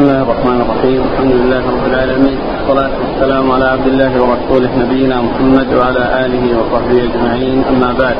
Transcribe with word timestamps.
بسم 0.00 0.08
الله 0.08 0.22
الرحمن 0.22 0.60
الرحيم. 0.60 1.00
الحمد 1.12 1.32
لله 1.40 1.62
رب 1.76 1.84
العالمين. 1.92 2.38
والصلاة 2.40 2.94
والسلام 3.00 3.50
على 3.52 3.64
عبد 3.64 3.86
الله 3.86 4.12
ورسوله 4.22 4.70
نبينا 4.84 5.16
محمد 5.28 5.68
وعلى 5.78 6.04
آله 6.24 6.44
وصحبه 6.58 6.98
أجمعين. 7.08 7.58
أما 7.68 7.90
بعد. 8.00 8.16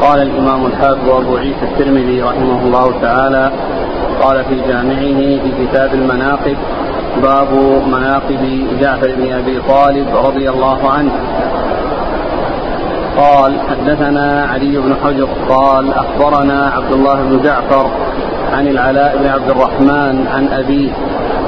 قال 0.00 0.18
الإمام 0.22 0.66
الحافظ 0.66 1.08
أبو 1.10 1.36
عيسى 1.36 1.64
الترمذي 1.70 2.22
رحمه 2.22 2.58
الله 2.66 2.86
تعالى 3.02 3.44
قال 4.22 4.44
في 4.44 4.56
جامعه 4.68 5.20
في 5.42 5.50
كتاب 5.60 5.90
المناقب 5.94 6.56
باب 7.22 7.50
مناقب 7.94 8.42
جعفر 8.80 9.10
بن 9.18 9.32
أبي 9.32 9.56
طالب 9.68 10.06
رضي 10.26 10.50
الله 10.50 10.80
عنه. 10.90 11.12
قال 13.16 13.60
حدثنا 13.70 14.46
علي 14.52 14.78
بن 14.78 14.96
حجر 15.04 15.28
قال 15.48 15.92
أخبرنا 15.92 16.72
عبد 16.76 16.92
الله 16.92 17.22
بن 17.22 17.42
جعفر 17.42 17.90
عن 18.52 18.66
العلاء 18.66 19.18
بن 19.18 19.26
عبد 19.26 19.50
الرحمن 19.50 20.26
عن 20.26 20.48
أبيه 20.52 20.90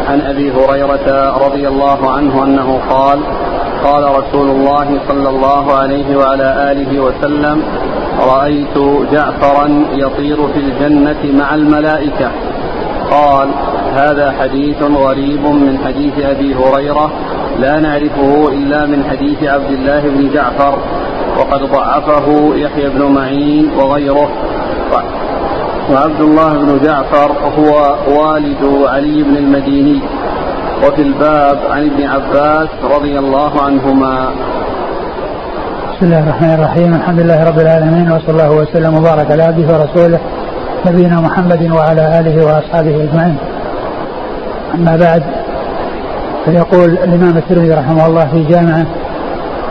عن 0.09 0.21
أبي 0.21 0.53
هريرة 0.53 1.37
رضي 1.47 1.69
الله 1.69 2.11
عنه 2.11 2.45
أنه 2.45 2.81
قال 2.91 3.21
قال 3.85 4.05
رسول 4.05 4.51
الله 4.51 5.01
صلى 5.09 5.29
الله 5.29 5.73
عليه 5.73 6.17
وعلى 6.17 6.73
آله 6.73 7.01
وسلم 7.01 7.62
رأيت 8.19 8.79
جعفرا 9.12 9.85
يطير 9.93 10.48
في 10.48 10.61
الجنة 10.61 11.39
مع 11.39 11.55
الملائكة. 11.55 12.31
قال 13.11 13.48
هذا 13.95 14.35
حديث 14.41 14.83
غريب 14.83 15.43
من 15.43 15.79
حديث 15.85 16.12
أبي 16.19 16.55
هريرة 16.55 17.11
لا 17.59 17.81
نعرفه 17.81 18.48
إلا 18.48 18.87
من 18.87 19.05
حديث 19.11 19.43
عبد 19.43 19.71
الله 19.71 20.01
بن 20.01 20.31
جعفر. 20.35 20.79
وقد 21.38 21.60
ضعفه 21.60 22.55
يحيى 22.55 22.88
بن 22.88 23.02
معين 23.02 23.70
وغيره. 23.78 24.28
وعبد 25.91 26.20
الله 26.20 26.52
بن 26.52 26.80
جعفر 26.84 27.33
هو 27.59 27.97
والد 28.19 28.88
علي 28.88 29.23
بن 29.23 29.37
المديني. 29.37 30.01
وفي 30.86 31.03
الباب 31.03 31.58
عن 31.70 31.86
ابن 31.86 32.06
عباس 32.06 32.69
رضي 32.84 33.19
الله 33.19 33.62
عنهما. 33.62 34.30
بسم 35.92 36.06
الله 36.06 36.19
الرحمن 36.19 36.55
الرحيم. 36.55 36.95
الحمد 36.95 37.20
لله 37.20 37.45
رب 37.45 37.58
العالمين 37.58 38.12
وصلى 38.12 38.30
الله 38.30 38.50
وسلم 38.50 38.95
وبارك 38.95 39.30
على 39.30 39.42
عبده 39.42 39.78
ورسوله 39.78 40.19
نبينا 40.86 41.20
محمد 41.20 41.70
وعلى 41.70 42.20
آله 42.20 42.47
وأصحابه 42.47 42.95
أجمعين. 43.05 43.36
أما 44.75 44.97
بعد 44.97 45.23
فيقول 46.45 46.91
الإمام 46.91 47.36
الترمذي 47.36 47.70
رحمه 47.70 48.06
الله 48.06 48.28
في 48.33 48.45
جامعه 48.45 48.86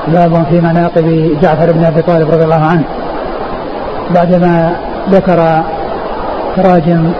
باب 0.07 0.45
في 0.49 0.61
مناقب 0.61 1.37
جعفر 1.41 1.71
بن 1.71 1.83
أبي 1.85 2.01
طالب 2.01 2.31
رضي 2.31 2.43
الله 2.43 2.63
عنه. 2.65 2.83
بعدما 4.15 4.71
ذكر 5.09 5.63
تراجم 6.55 7.11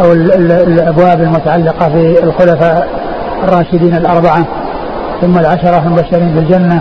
أو 0.00 0.12
الأبواب 0.12 1.20
المتعلقة 1.22 1.88
في 1.88 2.22
الخلفاء 2.24 2.88
الراشدين 3.44 3.94
الأربعة 3.94 4.44
ثم 5.20 5.38
العشرة 5.38 5.82
المبشرين 5.86 6.28
بالجنه 6.34 6.80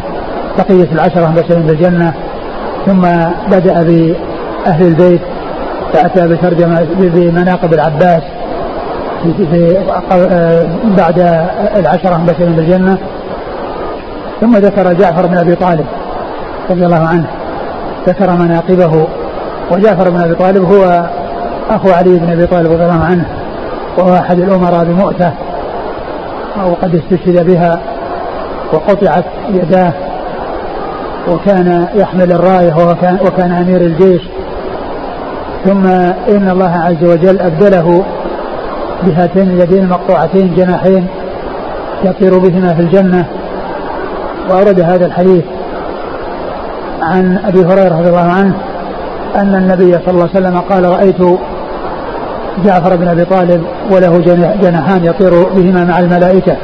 بقية 0.58 0.88
العشرة 0.92 1.26
المبشرين 1.26 1.62
بالجنه 1.62 2.14
ثم 2.86 3.02
بدأ 3.52 3.74
بأهل 3.84 4.88
البيت 4.88 5.22
فأتى 5.94 6.28
بترجمة 6.28 6.88
بمناقب 6.98 7.74
العباس 7.74 8.22
في, 9.24 9.34
في 9.52 9.78
بعد 10.98 11.20
العشرة 11.76 12.16
المبشرين 12.16 12.52
بالجنه 12.56 12.98
ثم 14.44 14.58
ذكر 14.58 14.94
جعفر 14.94 15.28
بن 15.28 15.38
أبي 15.38 15.56
طالب 15.56 15.86
رضي 16.70 16.86
الله 16.86 17.08
عنه. 17.08 17.26
ذكر 18.08 18.32
مناقبه 18.32 19.08
وجعفر 19.72 20.10
بن 20.10 20.22
أبي 20.22 20.36
طالب 20.36 20.64
هو 20.64 21.10
أخو 21.70 21.90
علي 21.90 22.20
بن 22.20 22.32
أبي 22.32 22.46
طالب 22.46 22.72
رضي 22.72 22.84
الله 22.84 23.04
عنه 23.04 23.26
وهو 23.98 24.14
أحد 24.14 24.40
الأمراء 24.40 24.84
بمؤتة 24.84 25.32
وقد 26.66 26.96
استشهد 26.96 27.46
بها 27.46 27.80
وقطعت 28.74 29.26
يداه 29.50 29.94
وكان 31.32 31.88
يحمل 31.96 32.32
الراية 32.32 32.74
وكان, 32.92 33.18
وكان 33.26 33.52
أمير 33.52 33.82
الجيش. 33.82 34.22
ثم 35.66 35.88
إن 36.36 36.50
الله 36.50 36.72
عز 36.72 37.04
وجل 37.04 37.40
أبدله 37.40 38.04
بهاتين 39.04 39.50
اليدين 39.52 39.84
المقطوعتين 39.84 40.56
جناحين 40.56 41.08
يطير 42.04 42.38
بهما 42.38 42.74
في 42.74 42.82
الجنة. 42.82 43.26
وأورد 44.50 44.80
هذا 44.80 45.06
الحديث 45.06 45.44
عن 47.02 47.40
أبي 47.46 47.60
هريرة 47.60 48.00
رضي 48.00 48.10
الله 48.10 48.32
عنه 48.32 48.54
أن 49.36 49.56
النبي 49.56 49.92
صلى 49.92 50.08
الله 50.08 50.30
عليه 50.36 50.48
وسلم 50.48 50.60
قال 50.60 50.86
رأيت 50.86 51.40
جعفر 52.66 52.96
بن 52.96 53.08
أبي 53.08 53.26
طالب 53.26 53.64
وله 53.92 54.20
جناحان 54.62 55.06
يطير 55.06 55.44
بهما 55.44 55.84
مع 55.84 56.00
الملائكة 56.00 56.58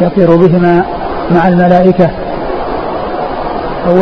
يطير 0.00 0.36
بهما 0.36 0.84
مع 1.30 1.48
الملائكة. 1.48 2.10
و 3.88 4.00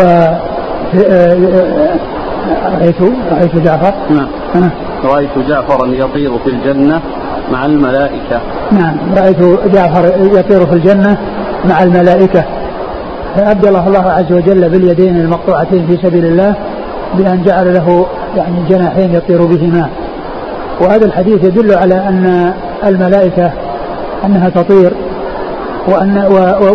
رأيت 2.81 2.97
رأيت 3.33 3.57
جعفر؟ 3.57 3.95
نعم. 4.11 4.71
رأيت 5.05 5.39
جعفرا 5.49 5.87
يطير 5.87 6.39
في 6.39 6.51
الجنة 6.51 7.01
مع 7.53 7.67
الملائكة. 7.67 8.41
نعم. 8.73 8.97
رأيت 9.17 9.43
جعفر 9.75 10.13
يطير 10.39 10.67
في 10.67 10.73
الجنة 10.73 11.17
مع 11.65 11.83
الملائكة. 11.83 12.45
فأبدله 13.37 13.87
الله 13.87 14.10
عز 14.10 14.32
وجل 14.32 14.69
باليدين 14.69 15.16
المقطوعتين 15.16 15.87
في 15.87 15.97
سبيل 15.97 16.25
الله 16.25 16.54
بأن 17.15 17.43
جعل 17.43 17.75
له 17.75 18.06
يعني 18.37 18.56
جناحين 18.69 19.15
يطير 19.15 19.47
بهما. 19.47 19.88
وهذا 20.81 21.04
الحديث 21.04 21.44
يدل 21.44 21.75
على 21.75 21.94
أن 21.94 22.53
الملائكة 22.87 23.53
أنها 24.26 24.48
تطير 24.48 24.92
وأن 25.88 26.19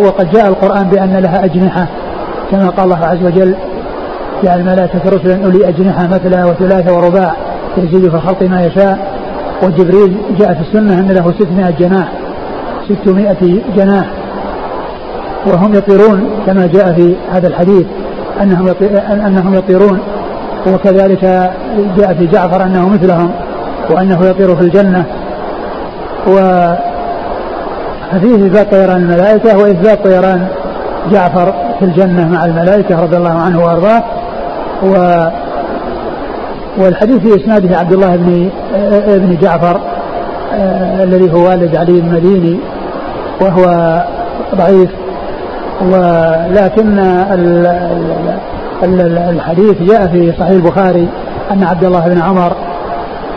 وقد 0.06 0.30
جاء 0.30 0.48
القرآن 0.48 0.88
بأن 0.88 1.16
لها 1.16 1.44
أجنحة 1.44 1.86
كما 2.50 2.68
قال 2.68 2.84
الله 2.84 3.06
عز 3.06 3.24
وجل 3.24 3.54
جعل 4.44 4.60
الملائكة 4.60 5.00
رسلا 5.06 5.44
أولي 5.44 5.68
أجنحة 5.68 6.06
مثلا 6.06 6.44
وثلاثة 6.44 6.96
ورباع 6.96 7.36
يزيد 7.76 8.08
في 8.08 8.16
الخلق 8.16 8.42
ما 8.42 8.66
يشاء. 8.66 9.18
وجبريل 9.62 10.16
جاء 10.38 10.54
في 10.54 10.60
السنة 10.60 11.00
أن 11.00 11.08
له 11.08 11.32
600 11.38 11.70
جناح 11.70 12.08
600 12.88 13.36
جناح. 13.76 14.06
وهم 15.46 15.74
يطيرون 15.74 16.30
كما 16.46 16.66
جاء 16.66 16.92
في 16.92 17.14
هذا 17.32 17.48
الحديث 17.48 17.86
أنهم 18.42 18.74
أنهم 19.10 19.54
يطيرون 19.54 19.98
وكذلك 20.66 21.50
جاء 21.96 22.14
في 22.18 22.26
جعفر 22.26 22.62
أنه 22.62 22.88
مثلهم 22.88 23.30
وأنه 23.90 24.26
يطير 24.26 24.56
في 24.56 24.62
الجنة. 24.62 25.04
و 26.26 26.34
ففيه 28.12 28.34
إثبات 28.34 28.70
طيران 28.70 28.96
الملائكة 28.96 29.58
وإثبات 29.58 30.04
طيران 30.04 30.46
جعفر 31.10 31.54
في 31.78 31.84
الجنة 31.84 32.28
مع 32.28 32.44
الملائكة 32.44 33.02
رضي 33.02 33.16
الله 33.16 33.40
عنه 33.40 33.64
وأرضاه. 33.64 34.02
و 34.82 35.26
والحديث 36.78 37.18
في 37.18 37.42
إسناده 37.42 37.78
عبد 37.78 37.92
الله 37.92 38.16
بن 38.16 38.50
ابن 39.06 39.36
جعفر 39.40 39.80
آه، 40.54 41.04
الذي 41.04 41.32
هو 41.32 41.48
والد 41.48 41.76
علي 41.76 41.98
المديني 41.98 42.58
وهو 43.40 43.64
ضعيف. 44.54 44.90
ولكن 45.82 46.98
الحديث 49.30 49.82
جاء 49.82 50.06
في 50.06 50.32
صحيح 50.32 50.50
البخاري 50.50 51.08
أن 51.50 51.64
عبد 51.64 51.84
الله 51.84 52.08
بن 52.08 52.20
عمر 52.20 52.52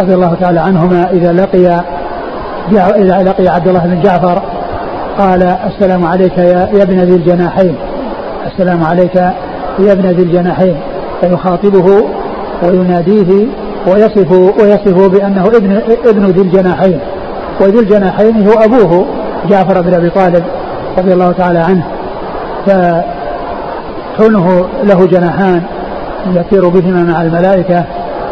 رضي 0.02 0.14
الله 0.14 0.34
تعالى 0.42 0.60
عنهما 0.60 1.10
إذا 1.12 1.34
لقي 1.34 1.82
إذا 2.72 3.24
لقي 3.24 3.48
عبد 3.48 3.68
الله 3.68 3.80
بن 3.80 4.02
جعفر 4.02 4.42
قال 5.20 5.44
السلام 5.44 6.06
عليك 6.06 6.38
يا, 6.38 6.70
ابن 6.84 7.00
ذي 7.00 7.16
الجناحين. 7.16 7.76
السلام 8.46 8.84
عليك 8.84 9.16
يا 9.80 9.92
ابن 9.92 10.10
ذي 10.10 10.24
الجناحين. 10.24 10.76
فيخاطبه 11.22 12.04
ويناديه 12.64 13.48
ويصف 13.88 14.32
ويصفه 14.32 15.08
بأنه 15.08 15.48
ابن 15.48 15.82
ابن 16.06 16.26
ذي 16.26 16.42
الجناحين. 16.42 17.00
وذي 17.62 17.80
الجناحين 17.80 18.48
هو 18.48 18.54
أبوه 18.54 19.06
جعفر 19.50 19.82
بن 19.82 19.94
أبي 19.94 20.10
طالب 20.10 20.44
رضي 20.98 21.14
الله 21.14 21.32
تعالى 21.32 21.60
عنه. 21.60 21.84
فكونه 22.66 24.66
له 24.84 25.06
جناحان 25.06 25.62
يطير 26.28 26.70
بهما 26.70 27.04
مع 27.04 27.22
الملائكة 27.22 27.86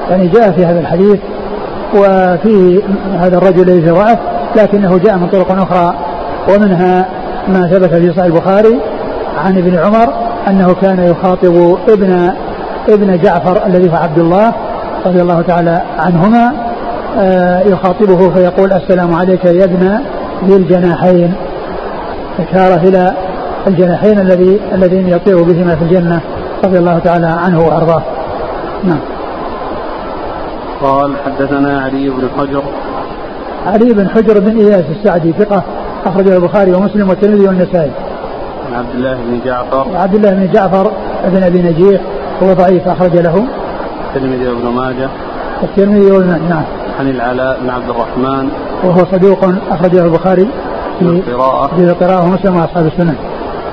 يعني 0.09 0.27
جاء 0.27 0.51
في 0.51 0.65
هذا 0.65 0.79
الحديث 0.79 1.19
وفيه 1.95 2.79
هذا 3.19 3.37
الرجل 3.37 3.65
ليس 3.65 3.93
ضعف 3.93 4.17
لكنه 4.55 4.97
جاء 4.97 5.17
من 5.17 5.27
طرق 5.27 5.51
أخرى 5.51 5.95
ومنها 6.49 7.05
ما 7.47 7.67
ثبت 7.67 7.93
في 7.93 8.11
صحيح 8.11 8.25
البخاري 8.25 8.79
عن 9.45 9.57
ابن 9.57 9.77
عمر 9.77 10.13
أنه 10.47 10.75
كان 10.81 10.99
يخاطب 10.99 11.77
ابن 11.89 12.31
ابن 12.89 13.17
جعفر 13.17 13.65
الذي 13.65 13.91
هو 13.91 13.95
عبد 13.95 14.19
الله 14.19 14.53
رضي 15.05 15.21
الله 15.21 15.41
تعالى 15.41 15.81
عنهما 15.99 16.51
آه، 17.19 17.59
يخاطبه 17.59 18.29
فيقول 18.29 18.73
السلام 18.73 19.15
عليك 19.15 19.45
يا 19.45 19.63
ابن 19.63 19.99
ذي 20.45 20.55
الجناحين. 20.55 21.33
إشارة 22.39 22.81
إلى 22.83 23.13
الجناحين 23.67 24.19
الذي 24.19 24.59
الذين 24.73 25.09
يطير 25.09 25.43
بهما 25.43 25.75
في 25.75 25.81
الجنة 25.81 26.21
رضي 26.63 26.77
الله 26.79 26.99
تعالى 26.99 27.25
عنه 27.27 27.59
وأرضاه. 27.59 28.01
نعم. 28.83 28.99
قال 30.81 31.11
حدثنا 31.25 31.81
علي 31.81 32.09
بن 32.09 32.29
حجر. 32.37 32.63
علي 33.67 33.93
بن 33.93 34.09
حجر 34.09 34.39
بن 34.39 34.57
إياس 34.57 34.85
السعدي 34.91 35.31
ثقة 35.31 35.63
أخرجه 36.05 36.37
البخاري 36.37 36.73
ومسلم 36.73 37.09
والترمذي 37.09 37.47
والنسائي. 37.47 37.91
عن 38.67 38.73
عبد 38.73 38.95
الله 38.95 39.13
بن 39.13 39.39
جعفر. 39.45 39.85
عبد 39.95 40.15
الله 40.15 40.29
بن 40.29 40.51
جعفر 40.51 40.91
بن 41.25 41.43
أبي 41.43 41.61
نجيح 41.61 42.01
هو 42.43 42.53
ضعيف 42.53 42.87
أخرج 42.87 43.17
له. 43.17 43.43
الترمذي 44.15 44.47
وابن 44.47 44.67
ماجه. 44.67 45.09
الترمذي 45.63 46.11
وابن 46.11 46.27
نعم. 46.49 46.63
عن 46.99 47.09
العلاء 47.09 47.59
بن 47.61 47.69
عبد 47.69 47.89
الرحمن. 47.89 48.49
وهو 48.83 49.05
صدوق 49.11 49.45
أخرجه 49.71 50.05
البخاري 50.05 50.49
في 50.99 51.05
القراءة. 51.05 51.75
في 51.75 51.81
القراءة 51.81 52.23
ومسلم 52.23 52.55
وأصحاب 52.55 52.85
السنن. 52.85 53.15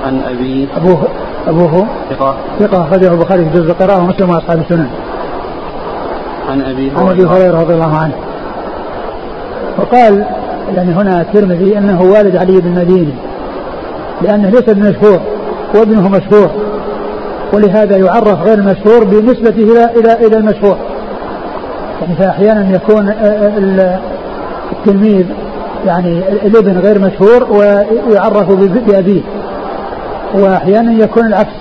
عن 0.05 0.21
أبيه 0.21 0.67
أبوه 0.77 1.07
أبوه 1.47 1.87
ثقة. 2.09 2.35
ثقة 2.59 2.81
أخرجه 2.81 3.13
البخاري 3.13 3.43
في 3.45 3.49
جزء 3.49 3.71
القراءة 3.71 4.03
ومسلم 4.03 4.29
وأصحاب 4.29 4.59
السنن. 4.59 4.87
عن 6.49 6.61
أبي 6.61 6.91
عن 6.97 7.07
أبي 7.07 7.25
هريرة. 7.25 7.61
رضي 7.61 7.73
الله 7.73 7.95
عنه. 7.95 8.13
وقال 9.77 10.25
يعني 10.75 10.91
هنا 10.91 11.21
الترمذي 11.21 11.77
أنه 11.77 12.01
والد 12.01 12.35
علي 12.35 12.61
بن 12.61 12.67
المديني 12.67 13.13
لأنه 14.21 14.49
ليس 14.49 14.69
بمشهور 14.69 15.19
وابنه 15.75 16.09
مشهور 16.09 16.51
ولهذا 17.53 17.97
يعرف 17.97 18.41
غير 18.43 18.53
المشهور 18.53 19.03
بنسبته 19.03 19.63
إلى 19.63 19.89
إلى 19.99 20.27
إلى 20.27 20.37
المشهور. 20.37 20.77
يعني 22.01 22.15
فأحيانا 22.15 22.75
يكون 22.75 23.13
التلميذ 24.71 25.25
يعني 25.85 26.23
الابن 26.45 26.79
غير 26.79 26.99
مشهور 26.99 27.47
ويعرف 27.51 28.51
بأبيه. 28.87 29.21
وأحيانا 30.33 31.03
يكون 31.03 31.25
العكس 31.25 31.53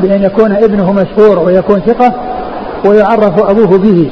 بأن 0.00 0.22
يكون 0.22 0.52
ابنه 0.52 0.92
مشهور 0.92 1.38
ويكون 1.38 1.80
ثقة 1.80 2.12
ويعرف 2.84 3.38
أبوه 3.38 3.78
به 3.78 4.10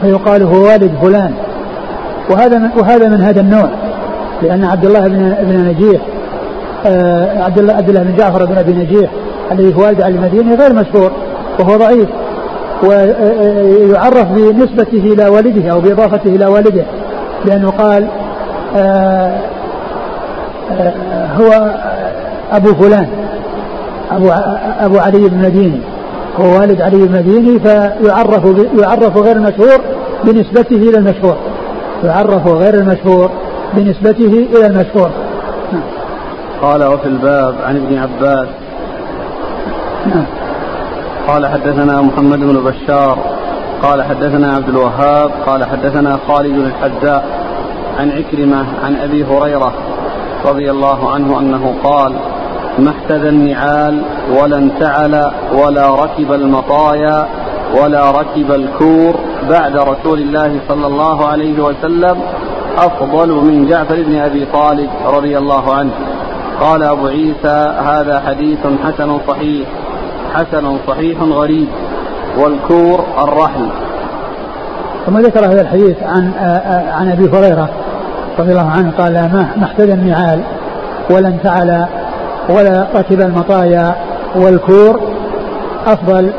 فيقال 0.00 0.42
هو 0.42 0.62
والد 0.62 0.92
فلان. 1.02 1.34
وهذا 2.30 2.58
من 2.58 2.68
وهذا 2.76 3.08
من 3.08 3.20
هذا 3.20 3.40
النوع 3.40 3.68
لأن 4.42 4.64
عبد 4.64 4.84
الله 4.84 5.08
بن 5.08 5.36
بن 5.40 5.68
نجيح 5.68 6.02
آه 6.86 7.42
عبد 7.42 7.58
الله 7.58 7.74
عبد 7.74 7.88
الله 7.88 8.02
بن 8.02 8.16
جعفر 8.16 8.44
بن 8.44 8.58
أبي 8.58 8.72
نجيح 8.72 9.10
الذي 9.52 9.74
هو 9.74 9.82
والد 9.82 10.02
علي 10.02 10.14
المديني 10.14 10.54
غير 10.54 10.72
مشهور 10.72 11.12
وهو 11.58 11.76
ضعيف 11.76 12.08
ويعرف 12.82 14.32
بنسبته 14.32 15.12
إلى 15.12 15.28
والده 15.28 15.72
أو 15.72 15.80
بإضافته 15.80 16.28
إلى 16.28 16.46
والده 16.46 16.84
لأنه 17.44 17.70
قال 17.70 18.08
آه 18.76 19.38
آه 20.70 21.26
هو 21.26 21.74
أبو 22.56 22.74
فلان 22.74 23.08
أبو 24.10 24.30
أبو 24.80 24.98
علي 24.98 25.28
بن 25.28 25.44
المديني 25.44 25.80
هو 26.40 26.60
والد 26.60 26.80
علي 26.80 26.96
بن 26.96 27.16
المديني 27.16 27.58
فيعرف 27.58 28.44
يعرف 28.78 29.16
غير 29.16 29.36
المشهور 29.36 29.80
بنسبته 30.24 30.76
إلى 30.76 30.98
المشهور. 30.98 31.36
يعرف 32.04 32.46
غير 32.46 32.74
المشهور 32.74 33.30
بنسبته 33.74 34.48
إلى 34.56 34.66
المشهور. 34.66 35.10
قال 36.62 36.84
وفي 36.84 37.06
الباب 37.06 37.54
عن 37.64 37.76
ابن 37.76 37.98
عباس. 37.98 38.48
نعم. 40.06 40.24
قال 41.28 41.46
حدثنا 41.46 42.02
محمد 42.02 42.38
بن 42.38 42.64
بشار. 42.64 43.18
قال 43.82 44.02
حدثنا 44.02 44.54
عبد 44.54 44.68
الوهاب. 44.68 45.30
قال 45.46 45.64
حدثنا 45.64 46.18
خالد 46.28 46.58
الحذاء 46.58 47.24
عن 47.98 48.10
عكرمة 48.10 48.64
عن 48.84 48.96
أبي 48.96 49.24
هريرة 49.24 49.72
رضي 50.44 50.70
الله 50.70 51.10
عنه 51.10 51.38
أنه 51.38 51.74
قال 51.84 52.12
ما 52.78 52.90
احتذى 52.90 53.28
النعال 53.28 54.02
ولا 54.40 54.56
انتعل 54.56 55.30
ولا 55.54 55.94
ركب 55.94 56.32
المطايا 56.32 57.26
ولا 57.82 58.10
ركب 58.10 58.52
الكور 58.52 59.14
بعد 59.50 59.76
رسول 59.76 60.18
الله 60.18 60.60
صلى 60.68 60.86
الله 60.86 61.26
عليه 61.26 61.62
وسلم 61.62 62.16
أفضل 62.78 63.28
من 63.28 63.66
جعفر 63.68 64.02
بن 64.02 64.18
أبي 64.18 64.46
طالب 64.52 64.90
رضي 65.06 65.38
الله 65.38 65.74
عنه. 65.74 65.90
قال 66.60 66.82
أبو 66.82 67.06
عيسى 67.06 67.74
هذا 67.86 68.22
حديث 68.26 68.58
حسن 68.84 69.18
صحيح 69.28 69.68
حسن 70.34 70.78
صحيح 70.88 71.20
غريب 71.22 71.68
والكور 72.38 73.04
الرحل. 73.18 73.68
ثم 75.06 75.18
ذكر 75.18 75.46
هذا 75.46 75.60
الحديث 75.60 76.02
عن 76.02 76.32
عن 76.92 77.10
أبي 77.10 77.38
هريرة 77.38 77.68
رضي 78.38 78.50
الله 78.50 78.70
عنه 78.70 78.92
قال 78.98 79.12
ما 79.58 79.64
احتدى 79.64 79.94
النعال 79.94 80.40
ولا 81.10 81.28
انتعل 81.28 81.86
ولا 82.48 82.86
ركب 82.94 83.20
المطايا 83.20 83.94
والكور 84.36 85.00
أفضل 85.86 86.30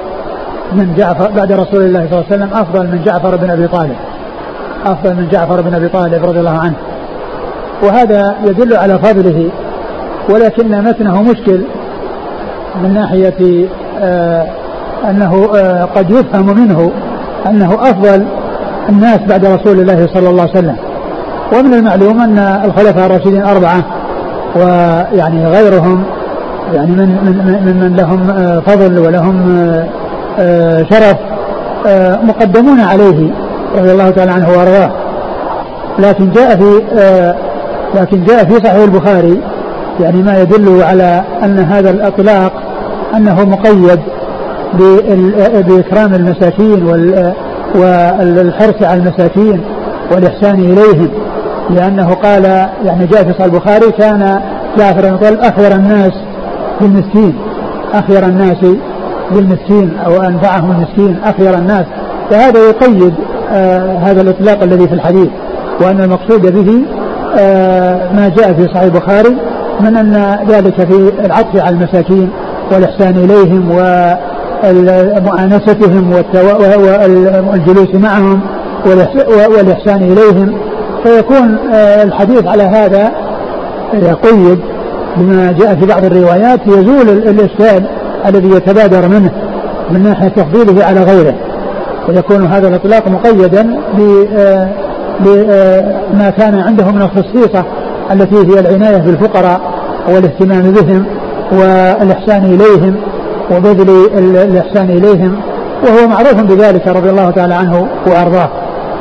من 0.74 0.94
جعفر 0.98 1.32
بعد 1.32 1.52
رسول 1.52 1.82
الله 1.84 2.08
صلى 2.10 2.20
الله 2.20 2.26
عليه 2.32 2.36
وسلم 2.36 2.50
أفضل 2.54 2.84
من 2.88 3.02
جعفر 3.06 3.36
بن 3.36 3.50
أبي 3.50 3.68
طالب 3.68 3.96
أفضل 4.86 5.14
من 5.16 5.28
جعفر 5.32 5.62
بن 5.62 5.74
أبي 5.74 5.88
طالب 5.88 6.26
رضي 6.26 6.40
الله 6.40 6.60
عنه. 6.60 6.76
وهذا 7.84 8.36
يدل 8.44 8.76
على 8.76 9.00
فضله 9.00 9.50
ولكن 10.30 10.84
متنه 10.84 11.22
مشكل 11.22 11.62
من 12.84 12.94
ناحية 12.94 13.68
آه 14.00 14.48
أنه 15.10 15.50
آه 15.56 15.84
قد 15.84 16.12
يفهم 16.12 16.46
منه 16.46 16.92
أنه 17.48 17.74
أفضل 17.74 18.26
الناس 18.90 19.20
بعد 19.20 19.46
رسول 19.46 19.80
الله 19.80 20.08
صلى 20.14 20.30
الله 20.30 20.42
عليه 20.42 20.52
وسلم. 20.52 20.76
ومن 21.54 21.74
المعلوم 21.74 22.20
أن 22.22 22.38
الخلفاء 22.66 23.06
الراشدين 23.06 23.44
أربعة 23.44 23.84
ويعني 24.56 25.48
غيرهم 25.48 26.04
يعني 26.74 26.92
من 26.92 27.10
من 27.10 27.62
من, 27.66 27.78
من 27.80 27.96
لهم 27.96 28.30
آه 28.30 28.60
فضل 28.60 29.00
ولهم 29.00 29.66
شرف 30.90 31.18
مقدمون 32.24 32.80
عليه 32.80 33.32
رضي 33.78 33.92
الله 33.92 34.10
تعالى 34.10 34.32
عنه 34.32 34.50
وأرضاه. 34.50 34.92
لكن 36.00 36.32
جاء 36.32 36.56
في 36.56 36.82
لكن 37.96 38.24
جاء 38.24 38.44
في 38.46 38.56
صحيح 38.56 38.84
البخاري 38.84 39.42
يعني 40.00 40.24
ما 40.24 40.42
يدل 40.42 40.84
على 40.84 41.24
أن 41.44 41.60
هذا 41.60 41.90
الأطلاق 41.90 42.54
أنه 43.16 43.46
مقيد 43.46 44.00
بإكرام 45.68 46.14
المساكين 46.14 46.86
والحرص 47.76 48.82
على 48.82 49.00
المساكين 49.00 49.62
والإحسان 50.12 50.60
إليهم. 50.60 51.10
لأنه 51.70 52.14
قال 52.14 52.44
يعني 52.86 53.06
جاء 53.06 53.24
في 53.24 53.34
صحيح 53.34 53.46
البخاري 53.46 53.92
كان 53.92 54.40
جعفر 54.78 55.02
بن 55.02 55.18
طالب 55.18 55.40
أخير 55.40 55.76
الناس 55.76 56.12
بالمسكين 56.82 57.36
أخير 57.94 58.26
الناس 58.26 58.58
بالمسكين 59.32 59.98
أو 60.06 60.22
أنفعهم 60.22 60.72
المسكين 60.72 61.18
أخير 61.24 61.54
الناس. 61.54 61.86
فهذا 62.30 62.60
يقيد 62.60 63.14
آه 63.52 63.98
هذا 63.98 64.22
الإطلاق 64.22 64.64
الذي 64.64 64.88
في 64.88 64.94
الحديث. 64.94 65.30
وأن 65.82 66.02
المقصود 66.02 66.42
به 66.54 66.82
آه 67.40 68.14
ما 68.14 68.30
جاء 68.38 68.54
في 68.54 68.68
صحيح 68.68 68.82
البخاري 68.82 69.38
من 69.80 69.98
أن 69.98 70.40
ذلك 70.50 70.74
في 70.92 71.12
العطف 71.26 71.62
على 71.62 71.76
المساكين 71.76 72.30
والإحسان 72.72 73.16
إليهم 73.18 73.72
ومؤانستهم 74.64 76.14
والجلوس 77.52 77.96
معهم 77.96 78.40
والإحسان 79.58 80.04
إليهم. 80.04 80.58
فيكون 81.06 81.58
آه 81.74 82.04
الحديث 82.04 82.48
على 82.48 82.64
هذا 82.64 83.12
يقيد 83.94 84.60
بما 85.18 85.52
جاء 85.52 85.76
في 85.76 85.86
بعض 85.86 86.06
الروايات 86.06 86.60
يزول 86.68 87.10
الاشكال 87.10 87.84
الذي 88.26 88.50
يتبادر 88.50 89.08
منه 89.08 89.32
من 89.92 90.04
ناحية 90.04 90.28
تفضيله 90.28 90.86
على 90.86 91.04
غيره. 91.04 91.34
ويكون 92.10 92.46
هذا 92.46 92.68
الإطلاق 92.68 93.08
مقيدا 93.08 93.80
بما 95.20 96.30
كان 96.38 96.60
عنده 96.60 96.92
من 96.92 97.02
الخصيصة 97.02 97.64
التي 98.12 98.36
هي 98.36 98.60
العناية 98.60 98.98
بالفقراء 98.98 99.62
والاهتمام 100.08 100.72
بهم 100.72 101.06
والإحسان 101.52 102.46
إليهم 102.46 102.96
وبذل 103.52 103.90
الإحسان 104.18 104.90
إليهم 104.90 105.36
وهو 105.84 106.08
معروف 106.08 106.34
بذلك 106.34 106.88
رضي 106.88 107.10
الله 107.10 107.32
تعالى 107.32 107.54
عنه 107.54 107.88
وأرضاه. 108.08 108.50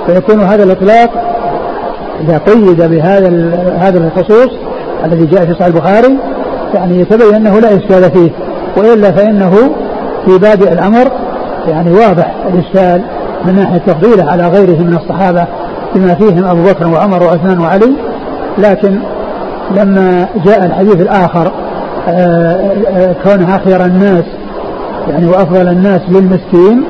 فيكون 0.07 0.41
هذا 0.41 0.65
الإطلاق 0.65 1.34
إذا 2.21 2.39
قيد 2.39 2.83
بهذا 2.83 3.29
هذا 3.79 3.99
الخصوص 3.99 4.51
الذي 5.05 5.27
جاء 5.27 5.45
في 5.45 5.53
صحيح 5.55 5.67
البخاري 5.67 6.19
يعني 6.75 7.01
يتبين 7.01 7.35
أنه 7.35 7.61
لا 7.61 7.69
إشكال 7.69 8.11
فيه 8.11 8.31
وإلا 8.77 9.11
فإنه 9.11 9.51
في 10.27 10.39
بادئ 10.39 10.73
الأمر 10.73 11.11
يعني 11.69 11.93
واضح 11.93 12.35
الإشكال 12.53 13.03
من 13.45 13.57
ناحية 13.57 13.79
تفضيله 13.79 14.31
على 14.31 14.49
غيره 14.49 14.81
من 14.81 14.99
الصحابة 15.03 15.47
بما 15.95 16.15
فيهم 16.15 16.45
أبو 16.45 16.63
بكر 16.63 16.87
وعمر 16.89 17.23
وعثمان 17.23 17.61
وعلي. 17.61 17.93
لكن 18.59 18.99
لما 19.77 20.29
جاء 20.47 20.65
الحديث 20.65 20.97
الآخر 21.01 21.53
كونه 23.25 23.57
أخير 23.57 23.85
الناس 23.85 24.25
يعني 25.11 25.27
وأفضل 25.27 25.69
الناس 25.69 26.01
للمسكين 26.09 26.85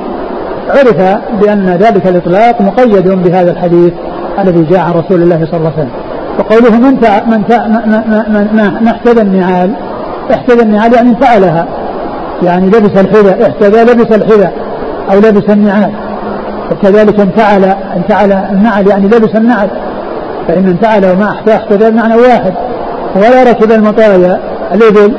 عرف 0.68 1.18
بأن 1.40 1.66
ذلك 1.66 2.06
الإطلاق 2.06 2.60
مقيد 2.60 3.08
بهذا 3.08 3.50
الحديث. 3.50 3.92
الذي 4.38 4.62
جاء 4.62 4.80
عن 4.80 4.92
رسول 4.92 5.22
الله 5.22 5.46
صلى 5.50 5.58
الله 5.58 5.72
عليه 5.76 5.78
وسلم. 5.78 5.90
وقوله 6.38 6.70
من. 6.70 6.94
من 7.26 7.40
ما 8.82 8.90
احتذى 8.90 9.20
النعال 9.20 9.70
احتذى 10.34 10.62
النعال 10.62 10.94
يعني 10.94 11.08
انفعلها 11.08 11.66
يعني 12.42 12.66
لبس 12.66 13.00
الحذاء 13.00 13.50
احتذى 13.50 13.82
لبس 13.82 14.16
الحذاء 14.16 14.52
أو 15.12 15.18
لبس 15.18 15.50
النعال. 15.50 15.90
وكذلك 16.72 17.20
انفعل 17.20 17.64
انفعل 17.96 18.32
النعل 18.32 18.86
يعني 18.86 19.06
لبس 19.06 19.36
النعل. 19.36 19.68
فإن 20.48 20.68
انتعل 20.68 21.04
وما 21.04 21.30
أحتى 21.30 21.54
احتجى 21.54 21.90
بمعنى 21.90 22.14
واحد. 22.14 22.54
ولا 23.16 23.42
ركب 23.50 23.72
المطايا 23.72 24.40
الإبل 24.74 25.14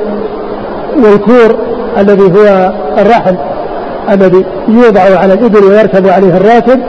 والكور 1.04 1.58
الذي 1.98 2.22
هو 2.22 2.72
الرحل 2.98 3.36
الذي 4.10 4.44
يوضع 4.68 5.00
على 5.00 5.34
الإبل 5.34 5.64
ويركب 5.64 6.08
عليه 6.08 6.36
الراكب. 6.36 6.80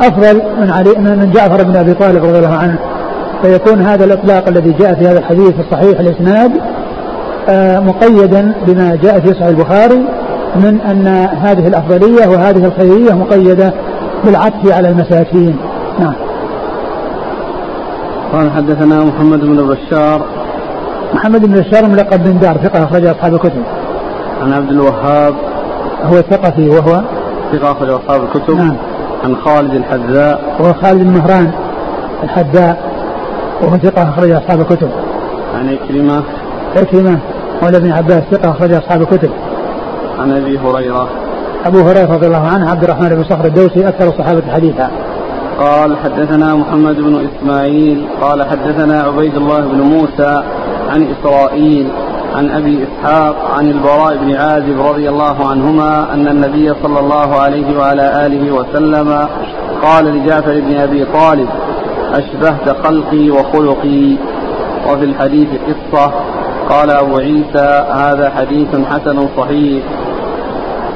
أفضل 0.00 0.42
من 0.60 0.70
علي 0.70 0.90
من 0.98 1.30
جعفر 1.30 1.64
بن 1.64 1.76
أبي 1.76 1.94
طالب 1.94 2.24
رضي 2.24 2.38
الله 2.38 2.54
عنه. 2.54 2.78
فيكون 3.42 3.80
هذا 3.80 4.04
الإطلاق 4.04 4.48
الذي 4.48 4.72
جاء 4.72 4.94
في 4.94 5.08
هذا 5.08 5.18
الحديث 5.18 5.54
الصحيح 5.60 6.00
الإسناد 6.00 6.52
آه، 7.48 7.80
مقيدا 7.80 8.54
بما 8.66 8.98
جاء 9.02 9.20
في 9.20 9.28
صحيح 9.28 9.46
البخاري 9.46 10.04
من 10.56 10.80
أن 10.80 11.06
هذه 11.42 11.68
الأفضلية 11.68 12.26
وهذه 12.26 12.64
الخيرية 12.64 13.12
مقيدة 13.12 13.72
بالعطف 14.24 14.72
على 14.72 14.88
المساكين. 14.88 15.56
نعم. 15.98 16.14
قال 18.32 18.50
حدثنا 18.50 19.04
محمد 19.04 19.40
بن 19.40 19.56
بشار. 19.56 20.26
محمد 21.14 21.46
بن 21.46 21.60
بشار 21.60 21.86
ملقب 21.86 22.24
بن 22.24 22.38
دار 22.38 22.56
ثقة 22.56 22.84
أخرج 22.84 23.06
أصحاب 23.06 23.34
الكتب. 23.34 23.62
عن 24.42 24.52
عبد 24.52 24.70
الوهاب. 24.70 25.34
هو 26.02 26.14
ثقفي 26.14 26.68
وهو؟ 26.68 27.02
ثقة 27.52 27.72
أخرج 27.72 27.90
أصحاب 27.90 28.22
الكتب. 28.22 28.56
نعم. 28.56 28.76
عن 29.26 29.36
خالد 29.36 29.74
الحذاء. 29.74 30.56
وهو 30.60 30.74
خالد 30.74 31.02
بن 31.02 31.10
مهران 31.10 31.50
الحذاء 32.22 32.78
وهو 33.62 33.78
ثقة 33.78 34.02
أخرج 34.02 34.30
أصحاب 34.30 34.60
الكتب. 34.60 34.90
عن 35.54 35.68
إكرمة. 35.68 36.22
عكرمة 36.76 37.18
مولى 37.62 37.76
ابن 37.76 37.92
عباس 37.92 38.22
ثقة 38.30 38.50
أخرج 38.50 38.72
أصحاب 38.72 39.02
الكتب. 39.02 39.30
عن 40.18 40.32
أبي 40.32 40.58
هريرة. 40.58 41.08
أبو 41.66 41.80
هريرة 41.80 42.14
رضي 42.14 42.26
الله 42.26 42.46
عنه 42.46 42.70
عبد 42.70 42.84
الرحمن 42.84 43.08
بن 43.08 43.24
صخر 43.24 43.44
الدوسي 43.44 43.88
أكثر 43.88 44.08
الصحابة 44.08 44.42
حديثا. 44.52 44.90
قال 45.58 45.96
حدثنا 45.96 46.54
محمد 46.54 46.96
بن 46.96 47.28
إسماعيل 47.28 48.06
قال 48.20 48.42
حدثنا 48.42 49.02
عبيد 49.02 49.34
الله 49.34 49.60
بن 49.60 49.80
موسى 49.80 50.42
عن 50.90 51.08
إسرائيل 51.10 51.88
عن 52.36 52.50
أبي 52.50 52.84
إسحاق 52.84 53.36
عن 53.58 53.70
البراء 53.70 54.16
بن 54.16 54.34
عازب 54.34 54.80
رضي 54.80 55.08
الله 55.08 55.48
عنهما 55.48 56.14
أن 56.14 56.28
النبي 56.28 56.74
صلى 56.82 57.00
الله 57.00 57.34
عليه 57.34 57.78
وعلى 57.78 58.26
آله 58.26 58.52
وسلم 58.52 59.28
قال 59.82 60.04
لجعفر 60.04 60.60
بن 60.60 60.76
أبي 60.76 61.04
طالب 61.04 61.48
أشبهت 62.12 62.76
خلقي 62.84 63.30
وخلقي. 63.30 64.16
وفي 64.88 65.04
الحديث 65.04 65.48
قصة 65.48 66.12
قال 66.70 66.90
أبو 66.90 67.16
عيسى 67.16 67.84
هذا 67.92 68.32
حديث 68.36 68.68
حسن 68.90 69.28
صحيح. 69.36 69.82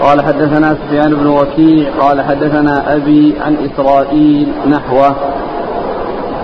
قال 0.01 0.21
حدثنا 0.21 0.77
سفيان 0.87 1.15
بن 1.15 1.27
وكيع 1.27 1.89
قال 2.01 2.21
حدثنا 2.21 2.95
أبي 2.97 3.35
عن 3.41 3.57
إسرائيل 3.57 4.49
نحوه. 4.71 5.15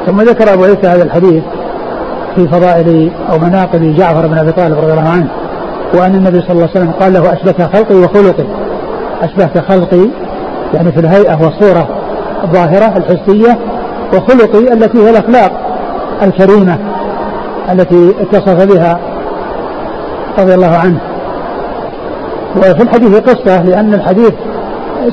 ثم 0.06 0.20
ذكر 0.20 0.52
أبو 0.52 0.64
عيسى 0.64 0.86
هذا 0.86 1.02
الحديث 1.02 1.42
في 2.36 2.48
فضائل 2.48 3.10
أو 3.30 3.38
مناقب 3.38 3.94
جعفر 3.96 4.26
بن 4.26 4.38
أبي 4.38 4.52
طالب 4.52 4.78
رضي 4.78 4.92
الله 4.92 5.08
عنه 5.08 5.28
وأن 5.94 6.14
النبي 6.14 6.40
صلى 6.40 6.50
الله 6.50 6.62
عليه 6.62 6.70
وسلم 6.70 6.90
قال 6.90 7.12
له 7.12 7.32
أشبه 7.32 7.66
خلقي 7.66 7.94
وخلقي. 7.94 8.44
أشبه 9.22 9.60
خلقي 9.68 10.08
يعني 10.74 10.92
في 10.92 11.00
الهيئة 11.00 11.38
والصورة 11.42 11.88
الظاهرة 12.44 12.96
الحسية 12.96 13.58
وخلقي 14.14 14.72
التي 14.72 14.98
هي 14.98 15.10
الأخلاق 15.10 15.52
الكريمة 16.22 16.78
التي 17.72 18.14
اتصف 18.20 18.74
بها 18.74 18.98
رضي 20.38 20.54
الله 20.54 20.76
عنه. 20.76 20.98
وفي 22.56 22.82
الحديث 22.82 23.18
قصة 23.18 23.62
لأن 23.62 23.94
الحديث 23.94 24.32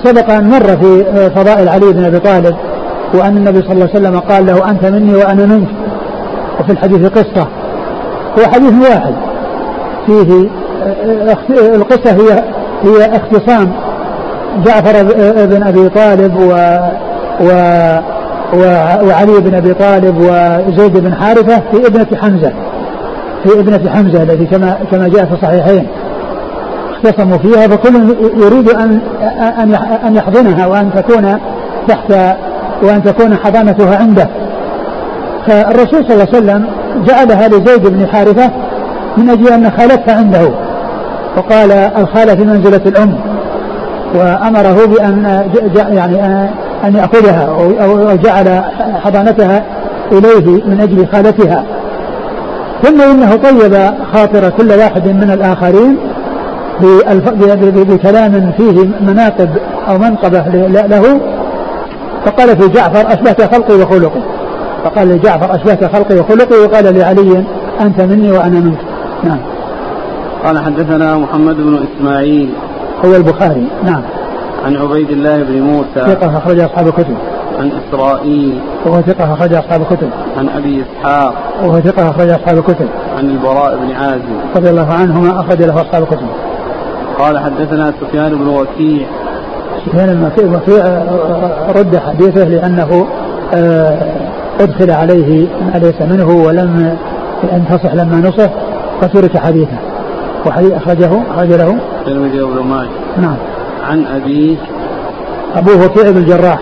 سبق 0.04 0.30
أن 0.30 0.50
مر 0.50 0.78
في 0.78 1.06
فضائل 1.36 1.70
علي 1.70 1.94
بن 1.94 2.06
أبي 2.06 2.20
طالب 2.20 2.56
وأن 3.14 3.38
النبي 3.38 3.62
صلى 3.62 3.72
الله 3.72 3.90
عليه 3.94 4.00
وسلم 4.00 4.20
قال 4.20 4.46
له 4.46 4.70
أنت 4.70 4.86
مني 4.86 5.16
وأنا 5.16 5.46
منك. 5.46 5.83
وفي 6.60 6.72
الحديث 6.72 7.10
قصة 7.10 7.48
هو 8.40 8.52
حديث 8.54 8.90
واحد. 8.90 9.14
فيه 10.06 10.50
القصة 11.76 12.12
هي 12.12 12.44
هي 12.84 13.16
اختصام 13.16 13.72
جعفر 14.66 15.04
بن 15.46 15.64
أبي 15.64 15.90
طالب 15.90 16.36
و, 16.36 16.78
و 17.42 17.50
وعلي 19.08 19.40
بن 19.40 19.56
أبي 19.56 19.74
طالب 19.74 20.18
وزيد 20.18 20.98
بن 20.98 21.14
حارثة 21.14 21.62
في 21.72 21.88
ابنة 21.88 22.08
حمزة. 22.22 22.52
في 23.44 23.60
ابنة 23.60 23.90
حمزة 23.90 24.24
التي 24.24 24.46
كما 24.46 24.78
كما 24.92 25.08
جاء 25.08 25.26
في 25.26 25.34
الصحيحين. 25.34 25.88
اختصموا 26.92 27.38
فيها 27.38 27.68
فكل 27.68 28.16
يريد 28.44 28.70
أن 28.70 29.00
أن 29.60 29.76
أن 30.08 30.16
يحضنها 30.16 30.68
وأن 30.68 30.92
تكون 30.96 31.40
تحت 31.88 32.12
وأن 32.84 33.04
تكون 33.04 33.36
حضانتها 33.36 33.98
عنده. 33.98 34.28
فالرسول 35.48 36.06
صلى 36.06 36.14
الله 36.14 36.28
عليه 36.34 36.38
وسلم 36.38 36.66
جعلها 37.06 37.48
لزيد 37.48 37.88
بن 37.88 38.08
حارثة 38.08 38.52
من 39.18 39.30
أجل 39.30 39.48
أن 39.48 39.72
خالتها 39.72 40.18
عنده. 40.18 40.50
وقال 41.38 41.72
الخالة 41.72 42.36
في 42.36 42.44
منزلة 42.44 42.82
الأم 42.86 43.16
وأمره 44.16 44.86
بأن 44.86 45.46
يعني 45.76 46.26
أن 46.84 46.96
يأخذها 46.96 47.46
أو 47.84 48.16
جعل 48.16 48.64
حضانتها 49.04 49.64
إليه 50.12 50.64
من 50.66 50.82
أجل 50.82 51.08
خالتها. 51.08 51.64
ثم 52.84 53.02
إنه 53.02 53.36
طيب 53.36 53.94
خاطر 54.14 54.50
كل 54.50 54.72
واحد 54.72 55.08
من 55.08 55.32
الآخرين 55.32 55.98
بكلام 57.74 58.52
فيه 58.58 58.90
مناقب 59.02 59.50
أو 59.90 59.98
منقبة 59.98 60.44
له. 60.68 61.20
فقال 62.26 62.58
في 62.58 62.68
جعفر 62.68 63.14
اشبهت 63.14 63.56
خلقي 63.56 63.76
وخلقي 63.76 64.22
فقال 64.84 65.08
لجعفر 65.08 65.56
أشبهت 65.56 65.96
خلقي 65.96 66.20
وخلقي 66.20 66.66
وقال 66.66 66.98
لعلي 66.98 67.44
أنت 67.82 68.02
مني 68.02 68.32
وأنا 68.32 68.60
منك. 68.60 68.80
نعم. 69.24 69.40
قال 70.46 70.60
حدثنا 70.60 71.18
محمد 71.18 71.56
بن 71.56 71.80
إسماعيل. 71.84 72.50
هو 73.06 73.16
البخاري. 73.16 73.68
نعم. 73.84 74.02
عن 74.66 74.76
عبيد 74.76 75.10
الله 75.10 75.44
بن 75.44 75.62
موسى. 75.62 76.16
ثقة 76.16 76.38
أخرج 76.38 76.60
أصحاب 76.60 76.88
الكتب. 76.88 77.16
عن 77.60 77.72
إسرائيل. 77.72 78.60
وهو 78.86 79.02
ثقة 79.02 79.34
أخرج 79.34 79.54
أصحاب 79.54 79.82
الكتب. 79.82 80.10
عن 80.38 80.50
أبي 80.50 80.84
إسحاق. 80.84 81.34
وهو 81.64 81.80
ثقة 81.80 82.10
أخرج 82.10 82.30
أصحاب 82.30 82.58
الكتب. 82.58 82.88
عن 83.18 83.30
البراء 83.30 83.78
بن 83.78 83.92
عازب. 83.92 84.40
رضي 84.56 84.70
الله 84.70 84.94
عنهما 84.94 85.40
أخرج 85.40 85.62
له 85.62 85.82
أصحاب 85.82 86.04
الكتب. 86.04 86.28
قال 87.20 87.40
حدثنا 87.40 87.94
سفيان 88.02 88.36
بن 88.36 88.48
وكيع. 88.48 89.08
سفيان 89.86 90.32
بن 90.38 90.56
وكيع 90.56 91.04
رد 91.76 91.98
حديثه 91.98 92.44
لأنه 92.44 93.08
أدخل 94.60 94.92
عليه 94.92 95.48
ما 95.62 95.80
ليس 95.80 96.02
منه 96.02 96.46
ولم 96.46 96.98
ينتصح 97.54 97.94
لما 97.94 98.16
نصح 98.16 98.50
فترك 99.02 99.38
حديثه. 99.38 99.78
وحديث 100.46 100.72
أخرجه 100.72 101.22
أخرج 101.32 101.50
له. 101.50 101.78
الترمذي 102.00 102.42
وابن 102.42 102.68
ماجه. 102.68 102.90
نعم. 103.18 103.36
عن 103.90 104.06
أبيه 104.06 104.58
أبوه 105.56 105.86
وكيع 105.86 106.12
بن 106.12 106.18
الجراح. 106.18 106.60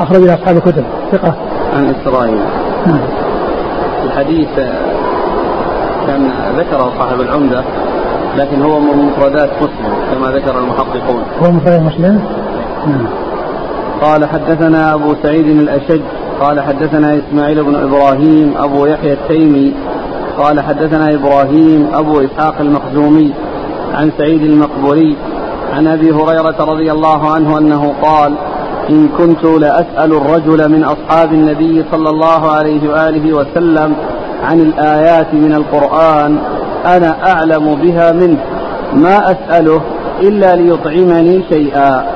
أخرج 0.00 0.20
له 0.20 0.34
أصحاب 0.34 0.56
الكتب. 0.56 0.84
ثقة. 1.12 1.34
عن 1.76 1.94
إسرائيل. 1.94 2.40
نعم. 2.86 3.00
الحديث 4.04 4.48
كان 6.06 6.30
ذكره 6.58 6.92
صاحب 6.98 7.20
العمدة 7.20 7.64
لكن 8.36 8.62
هو 8.62 8.80
من 8.80 9.04
مفردات 9.04 9.50
مسلم 9.56 9.94
كما 10.14 10.30
ذكر 10.30 10.58
المحققون. 10.58 11.22
هو 11.42 11.52
مفرد 11.52 11.82
مسلم؟ 11.82 12.20
نعم. 12.86 13.06
قال 14.02 14.24
حدثنا 14.24 14.94
أبو 14.94 15.14
سعيد 15.22 15.46
الأشج 15.46 16.00
قال 16.44 16.60
حدثنا 16.60 17.18
إسماعيل 17.18 17.64
بن 17.64 17.74
إبراهيم 17.74 18.54
أبو 18.56 18.86
يحيى 18.86 19.12
التيمي 19.12 19.74
قال 20.38 20.60
حدثنا 20.60 21.14
إبراهيم 21.14 21.88
أبو 21.94 22.20
إسحاق 22.20 22.54
المخزومي 22.60 23.32
عن 23.94 24.10
سعيد 24.18 24.42
المقبوري 24.42 25.16
عن 25.72 25.86
أبي 25.86 26.12
هريرة 26.12 26.56
رضي 26.60 26.92
الله 26.92 27.30
عنه 27.30 27.58
أنه 27.58 27.94
قال 28.02 28.34
إن 28.90 29.08
كنت 29.18 29.44
لأسأل 29.44 30.12
الرجل 30.12 30.68
من 30.68 30.84
أصحاب 30.84 31.32
النبي 31.32 31.84
صلى 31.92 32.10
الله 32.10 32.50
عليه 32.50 32.90
وآله 32.90 33.32
وسلم 33.32 33.94
عن 34.44 34.60
الآيات 34.60 35.34
من 35.34 35.54
القرآن 35.54 36.38
أنا 36.86 37.32
أعلم 37.32 37.74
بها 37.74 38.12
منه 38.12 38.38
ما 38.92 39.30
أسأله 39.30 39.80
إلا 40.20 40.56
ليطعمني 40.56 41.42
شيئا. 41.50 42.13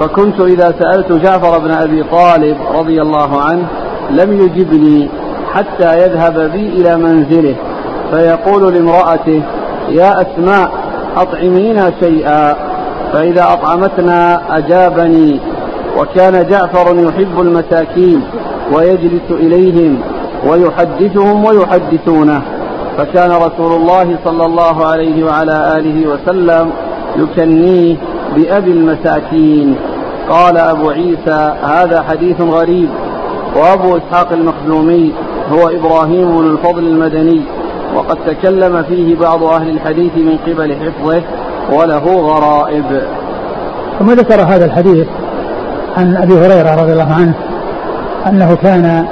فكنت 0.00 0.40
إذا 0.40 0.74
سألت 0.80 1.12
جعفر 1.12 1.58
بن 1.58 1.70
أبي 1.70 2.02
طالب 2.02 2.56
رضي 2.74 3.02
الله 3.02 3.40
عنه 3.40 3.66
لم 4.10 4.32
يجبني 4.32 5.08
حتى 5.54 5.98
يذهب 5.98 6.52
بي 6.52 6.68
إلى 6.68 6.96
منزله 6.96 7.54
فيقول 8.10 8.74
لامرأته 8.74 9.42
يا 9.88 10.22
أسماء 10.22 10.70
أطعمينا 11.16 11.92
شيئا. 12.00 12.56
فإذا 13.12 13.42
أطعمتنا 13.52 14.40
أجابني 14.58 15.40
وكان 15.98 16.46
جعفر 16.50 16.96
يحب 16.96 17.40
المساكين 17.40 18.22
ويجلس 18.72 19.30
إليهم 19.30 19.98
ويحدثهم 20.46 21.44
ويحدثونه. 21.44 22.42
فكان 22.98 23.30
رسول 23.30 23.72
الله 23.72 24.18
صلى 24.24 24.44
الله 24.46 24.86
عليه 24.86 25.24
وعلى 25.24 25.76
آله 25.76 26.08
وسلم 26.08 26.70
يكنيه 27.16 27.96
بأبي 28.36 28.70
المساكين. 28.70 29.76
قال 30.30 30.58
أبو 30.58 30.90
عيسى 30.90 31.54
هذا 31.62 32.02
حديث 32.02 32.40
غريب. 32.40 32.88
وأبو 33.56 33.96
إسحاق 33.96 34.32
المخزومي 34.32 35.12
هو 35.52 35.68
إبراهيم 35.68 36.38
بن 36.38 36.50
الفضل 36.50 36.86
المدني 36.86 37.40
وقد 37.96 38.16
تكلم 38.26 38.82
فيه 38.82 39.16
بعض 39.16 39.42
أهل 39.42 39.70
الحديث 39.70 40.12
من 40.16 40.38
قبل 40.46 40.76
حفظه 40.76 41.22
وله 41.72 42.20
غرائب. 42.20 43.02
ثم 43.98 44.10
ذكر 44.10 44.42
هذا 44.42 44.64
الحديث 44.64 45.06
عن 45.96 46.16
أبي 46.16 46.34
هريرة 46.34 46.82
رضي 46.82 46.92
الله 46.92 47.14
عنه؟ 47.14 47.34
أنه 48.26 48.56
كان 48.62 49.06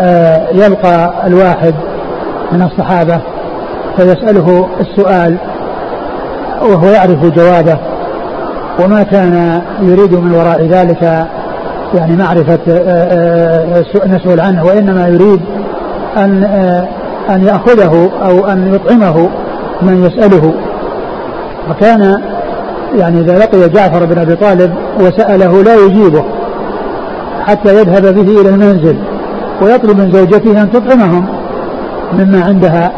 آه، 0.00 0.48
يلقى 0.52 1.12
الواحد 1.26 1.74
من 2.52 2.62
الصحابة 2.62 3.20
فيسأله 3.96 4.68
السؤال 4.80 5.36
وهو 6.62 6.86
يعرف 6.86 7.24
جوابه. 7.24 7.78
وما 8.78 9.02
كان 9.02 9.62
يريد 9.82 10.12
من 10.12 10.32
وراء 10.32 10.66
ذلك 10.66 11.26
يعني 11.94 12.16
معرفة 12.16 12.58
آه، 12.68 13.82
آه، 13.98 14.06
مسؤول 14.06 14.40
عنه 14.40 14.64
وإنما 14.64 15.08
يريد 15.08 15.40
أن 16.16 16.44
أن 17.30 17.44
يأخذه 17.44 18.10
أو 18.24 18.46
أن 18.46 18.74
يطعمه 18.74 19.28
من 19.82 20.04
يسأله. 20.04 20.54
وكان 21.70 22.20
يعني 22.98 23.20
إذا 23.20 23.38
لقي 23.38 23.68
جعفر 23.68 24.04
بن 24.04 24.18
أبي 24.18 24.36
طالب 24.36 24.74
وسأله 25.00 25.62
لا 25.62 25.74
يجيبه 25.74 26.24
حتى 27.46 27.80
يذهب 27.80 28.14
به 28.14 28.40
إلى 28.40 28.48
المنزل 28.48 28.96
ويطلب 29.62 29.98
من 29.98 30.12
زوجته 30.12 30.62
أن 30.62 30.72
تطعمهم 30.72 31.26
مما 32.12 32.44
عندها 32.44 32.92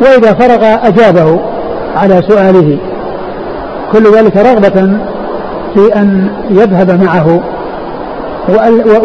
وإذا 0.00 0.32
فرغ 0.32 0.88
أجابه 0.88 1.40
على 1.96 2.22
سؤاله. 2.28 2.78
كل 3.92 4.12
ذلك 4.16 4.36
رغبة 4.36 4.98
في 5.74 5.94
أن 5.96 6.30
يذهب 6.50 7.02
معه 7.04 7.40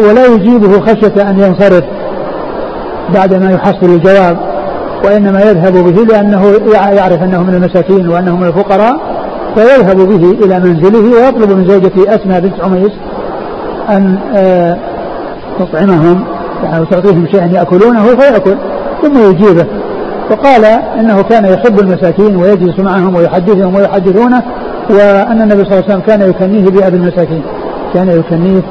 ولا 0.08 0.26
يجيبه 0.26 0.80
خشية 0.80 1.30
أن 1.30 1.38
ينصرف 1.38 1.84
بعدما 3.14 3.52
يحصل 3.52 3.86
الجواب 3.86 4.36
وإنما 5.04 5.40
يذهب 5.40 5.72
به 5.72 6.02
لأنه 6.02 6.52
يعرف 6.72 7.22
أنه 7.22 7.42
من 7.42 7.54
المساكين 7.54 8.08
وأنه 8.08 8.36
من 8.36 8.46
الفقراء 8.46 8.96
فيذهب 9.54 9.96
به 9.96 10.30
إلى 10.44 10.60
منزله 10.60 11.14
ويطلب 11.14 11.50
من 11.50 11.64
زوجته 11.68 12.14
أسماء 12.14 12.40
بنت 12.40 12.60
عميس 12.60 12.92
أن 13.88 14.18
آه، 14.34 14.76
تطعمهم 15.58 16.24
يعني 16.64 16.86
تعطيهم 16.86 17.26
شيئا 17.32 17.46
يأكلونه 17.46 18.04
فيأكل 18.04 18.56
ثم 19.02 19.30
يجيبه. 19.30 19.66
وقال 20.30 20.64
إنه 21.00 21.22
كان 21.22 21.44
يحب 21.44 21.80
المساكين 21.80 22.36
ويجلس 22.36 22.78
معهم 22.78 23.16
ويحدثهم 23.16 23.74
ويحدثونه 23.74 24.42
وأن 24.90 25.42
النبي 25.42 25.64
صلى 25.64 25.72
الله 25.72 25.84
عليه 25.84 25.84
وسلم 25.84 26.00
كان 26.00 26.30
يكنيه 26.30 26.64
بابي 26.64 26.96
المساكين 26.96 27.42
كان 27.94 28.08
يكنيه 28.08 28.62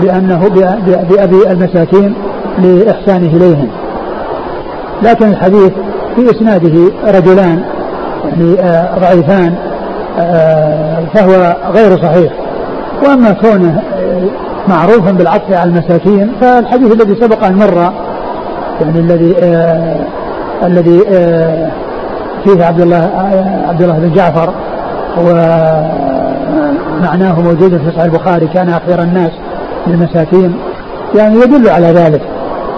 بأنه 0.00 0.48
بأبي 1.10 1.50
المساكين 1.50 2.14
لإحسانه 2.58 3.36
إليهم. 3.36 3.68
لكن 5.02 5.28
الحديث 5.28 5.72
في 6.16 6.30
إسناده 6.30 6.92
رجلان 7.06 7.62
يعني 8.24 8.56
ضعيفان 9.00 9.54
آه، 10.18 11.04
فهو 11.14 11.56
غير 11.72 11.96
صحيح. 11.96 12.32
وأما 13.06 13.32
كونه 13.32 13.82
معروفا 14.68 15.10
بالعطف 15.10 15.52
على 15.52 15.70
المساكين 15.70 16.32
فالحديث 16.40 16.92
الذي 16.92 17.14
سبق 17.20 17.44
أن 17.44 17.54
مر 17.56 17.92
يعني 18.80 18.98
الذي 18.98 19.34
آه 19.42 19.96
الذي 20.62 21.00
آه 21.08 21.70
فيه 22.44 22.64
عبد 22.64 22.80
الله 22.80 23.10
عبد 23.68 23.82
الله 23.82 23.98
بن 23.98 24.12
جعفر 24.12 24.54
ومعناه 27.00 27.40
موجود 27.40 27.76
في 27.76 27.90
صحيح 27.90 28.04
البخاري 28.04 28.46
كان 28.46 28.68
أخير 28.68 29.02
الناس 29.02 29.30
للمساكين. 29.86 30.54
يعني 31.14 31.36
يدل 31.40 31.68
على 31.68 31.86
ذلك. 31.86 32.22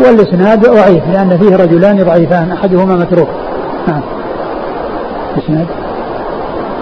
والإسناد 0.01 0.61
ضعيف 0.61 1.09
لأن 1.13 1.39
فيه 1.39 1.57
رجلان 1.57 2.05
ضعيفان 2.05 2.53
أحدهما 2.53 2.97
متروك. 2.97 3.29
نعم. 3.89 4.01
إسناد. 5.39 5.67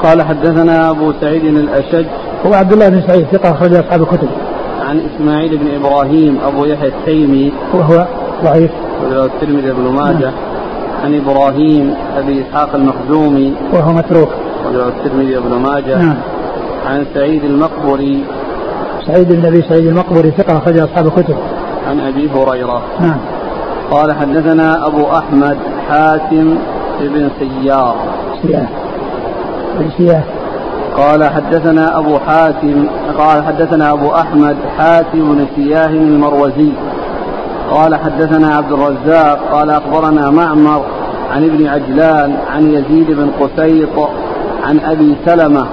قال 0.02 0.22
حدثنا 0.22 0.90
أبو 0.90 1.12
سعيد 1.20 1.44
الأشج. 1.44 2.06
هو 2.46 2.54
عبد 2.54 2.72
الله 2.72 2.88
بن 2.88 3.02
سعيد 3.06 3.26
ثقة 3.32 3.50
اخرج 3.50 3.74
أصحاب 3.74 4.02
الكتب. 4.02 4.28
عن 4.88 5.00
إسماعيل 5.00 5.58
بن 5.58 5.74
إبراهيم 5.74 6.38
أبو 6.46 6.64
يحيى 6.64 6.88
التيمي. 6.88 7.52
وهو 7.74 8.06
ضعيف. 8.44 8.70
الترمذي 9.12 9.72
بن 9.72 9.82
ماجه. 9.82 10.18
نعم. 10.18 10.32
عن 11.04 11.14
إبراهيم 11.14 11.94
أبي 12.16 12.42
إسحاق 12.42 12.74
المخزومي. 12.74 13.54
وهو 13.72 13.92
متروك. 13.92 14.28
الترمذي 14.66 15.40
بن 15.40 15.54
ماجه. 15.54 15.98
نعم. 15.98 16.16
عن 16.86 17.06
سعيد 17.14 17.44
المقبري 17.44 18.24
سعيد 19.06 19.32
بن 19.32 19.46
ابي 19.46 19.62
سعيد 19.62 19.86
المقبري 19.86 20.30
ثقة 20.30 20.58
أخرج 20.58 20.78
أصحاب 20.78 21.06
الكتب. 21.06 21.36
عن 21.88 22.00
أبي 22.00 22.30
هريرة. 22.30 22.82
نعم. 23.00 23.18
قال 23.90 24.12
حدثنا 24.12 24.86
أبو 24.86 25.06
أحمد 25.06 25.56
حاتم 25.88 26.58
بن 27.00 27.30
سيار. 27.38 27.96
سياه 28.42 28.66
بن 29.78 29.90
سياه 29.96 30.22
قال 30.96 31.24
حدثنا 31.24 31.98
أبو 31.98 32.18
حاتم 32.18 32.86
قال 33.18 33.44
حدثنا 33.44 33.92
أبو 33.92 34.10
أحمد 34.10 34.56
حاتم 34.78 35.34
بن 35.34 35.46
سياه 35.56 35.88
المروزي. 35.88 36.72
قال 37.70 37.94
حدثنا 37.94 38.54
عبد 38.56 38.72
الرزاق 38.72 39.40
قال 39.52 39.70
أخبرنا 39.70 40.30
معمر 40.30 40.82
عن 41.32 41.44
ابن 41.44 41.66
عجلان 41.66 42.36
عن 42.54 42.70
يزيد 42.70 43.10
بن 43.10 43.30
قسيط 43.40 44.08
عن 44.62 44.80
أبي 44.80 45.16
سلمة 45.26 45.66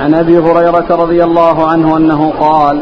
عن 0.00 0.14
أبي 0.14 0.38
هريرة 0.38 0.86
رضي 0.90 1.24
الله 1.24 1.66
عنه 1.68 1.96
أنه 1.96 2.32
قال 2.40 2.80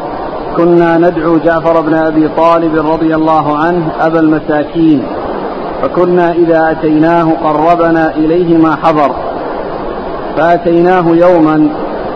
كنا 0.56 0.98
ندعو 0.98 1.38
جعفر 1.38 1.80
بن 1.80 1.94
أبي 1.94 2.28
طالب 2.28 2.92
رضي 2.92 3.14
الله 3.14 3.58
عنه 3.58 3.88
أبا 4.00 4.20
المساكين 4.20 5.02
فكنا 5.82 6.32
إذا 6.32 6.70
أتيناه 6.70 7.32
قربنا 7.44 8.10
إليه 8.10 8.56
ما 8.56 8.76
حضر. 8.82 9.10
فأتيناه 10.36 11.04
يوما 11.08 11.68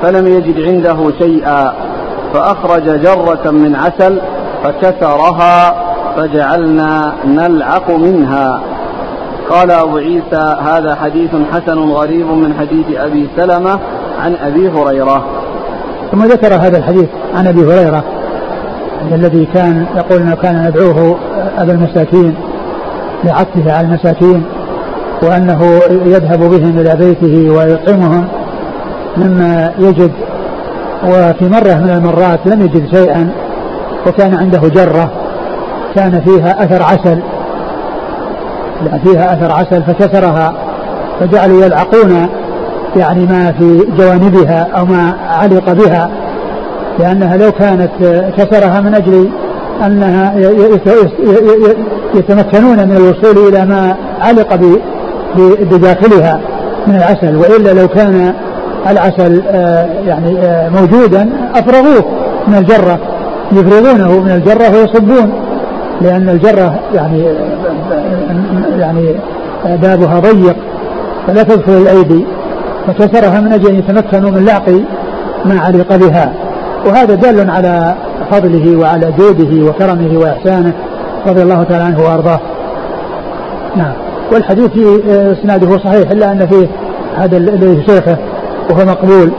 فلم 0.03 0.27
يجد 0.27 0.61
عنده 0.61 1.13
شيئا 1.19 1.73
فأخرج 2.35 2.85
جرة 2.85 3.51
من 3.51 3.77
عسل 3.77 4.21
فكسرها 4.65 5.75
فجعلنا 6.17 7.13
نلعق 7.25 7.91
منها. 7.91 8.61
قال 9.51 9.71
أبو 9.71 9.97
عيسى 9.97 10.57
هذا 10.63 10.95
حديث 10.95 11.31
حسن 11.53 11.79
غريب 11.79 12.27
من 12.27 12.55
حديث 12.55 12.87
أبي 12.97 13.29
سلمة 13.37 13.79
عن 14.21 14.35
أبي 14.35 14.69
هريرة. 14.69 15.25
ثم 16.13 16.25
ذكر 16.25 16.55
هذا 16.55 16.79
الحديث 16.79 17.09
عن 17.35 17.47
أبي 17.47 17.61
هريرة 17.61 18.05
الذي 19.13 19.49
كان 19.55 19.87
يقول 19.97 20.23
إنه 20.23 20.35
كان 20.35 20.69
ندعوه 20.69 21.17
أبا 21.59 21.73
المساكين 21.73 22.35
لعطفه 23.25 23.73
على 23.73 23.87
المساكين 23.87 24.45
وأنه 25.23 25.81
يذهب 25.91 26.39
بهم 26.39 26.79
إلى 26.79 26.97
بيته 26.97 27.51
ويطعمهم 27.51 28.29
مما 29.17 29.73
يجد 29.79 30.13
وفي 31.05 31.49
مرة 31.49 31.75
من 31.75 31.91
المرات 31.91 32.47
لم 32.47 32.63
يجد 32.63 32.87
شيئا 32.95 33.31
وكان 34.07 34.35
عنده 34.35 34.61
جرة 34.69 35.11
كان 35.95 36.21
فيها 36.21 36.65
أثر 36.65 36.83
عسل. 36.83 37.23
فيها 39.05 39.35
أثر 39.35 39.53
عسل 39.53 39.83
فكسرها 39.83 40.55
فجعلوا 41.21 41.65
يلعقون 41.65 42.29
يعني 42.97 43.27
ما 43.27 43.53
في 43.53 43.85
جوانبها 43.99 44.69
أو 44.77 44.85
ما 44.85 45.15
علق 45.29 45.73
بها 45.73 46.11
لأنها 46.99 47.37
لو 47.37 47.53
كانت 47.53 47.91
كسرها 48.37 48.81
من 48.81 48.95
أجل 48.95 49.29
أنها 49.87 50.35
يتمكنون 52.15 52.89
من 52.89 52.97
الوصول 52.97 53.49
إلى 53.49 53.65
ما 53.65 53.97
علق 54.21 54.55
بداخلها 55.61 56.41
من 56.87 56.95
العسل 56.95 57.37
وإلا 57.37 57.81
لو 57.81 57.89
كان 57.89 58.35
العسل 58.91 59.43
آه، 59.49 59.89
يعني 60.07 60.39
آه، 60.39 60.69
موجودا 60.69 61.31
أفرغوه 61.55 62.05
من 62.49 62.55
الجرة 62.55 62.99
يفرغونه 63.53 64.21
من 64.21 64.31
الجرة 64.31 64.77
ويصبون. 64.77 65.48
لأن 66.01 66.29
الجرة 66.29 66.81
يعني 66.95 67.25
يعني 68.79 69.15
بابها 69.65 70.21
ضيق 70.21 70.57
فلا 71.27 71.43
تدخل 71.43 71.73
الأيدي 71.73 72.25
فكسرها 72.87 73.41
من 73.41 73.53
أجل 73.53 73.69
أن 73.69 73.79
يتمكنوا 73.79 74.31
من 74.31 74.45
لعق 74.45 74.69
ما 75.45 75.61
علق 75.61 75.97
بها. 75.97 76.33
وهذا 76.87 77.15
دال 77.15 77.51
على 77.51 77.95
فضله 78.31 78.77
وعلى 78.77 79.13
جوده 79.19 79.71
وكرمه 79.71 80.19
وإحسانه 80.19 80.73
رضي 81.27 81.43
الله 81.43 81.63
تعالى 81.63 81.85
عنه 81.85 82.05
وأرضاه. 82.05 82.41
نعم. 83.77 83.93
والحديث 84.33 84.67
في 84.71 85.01
إسناده 85.33 85.79
صحيح 85.79 86.11
إلا 86.11 86.33
أن 86.33 86.47
فيه 86.47 86.69
هذا 87.17 87.37
الذي 87.37 87.83
شيخه 87.87 88.17
وهو 88.71 88.85
مقبول. 88.85 89.31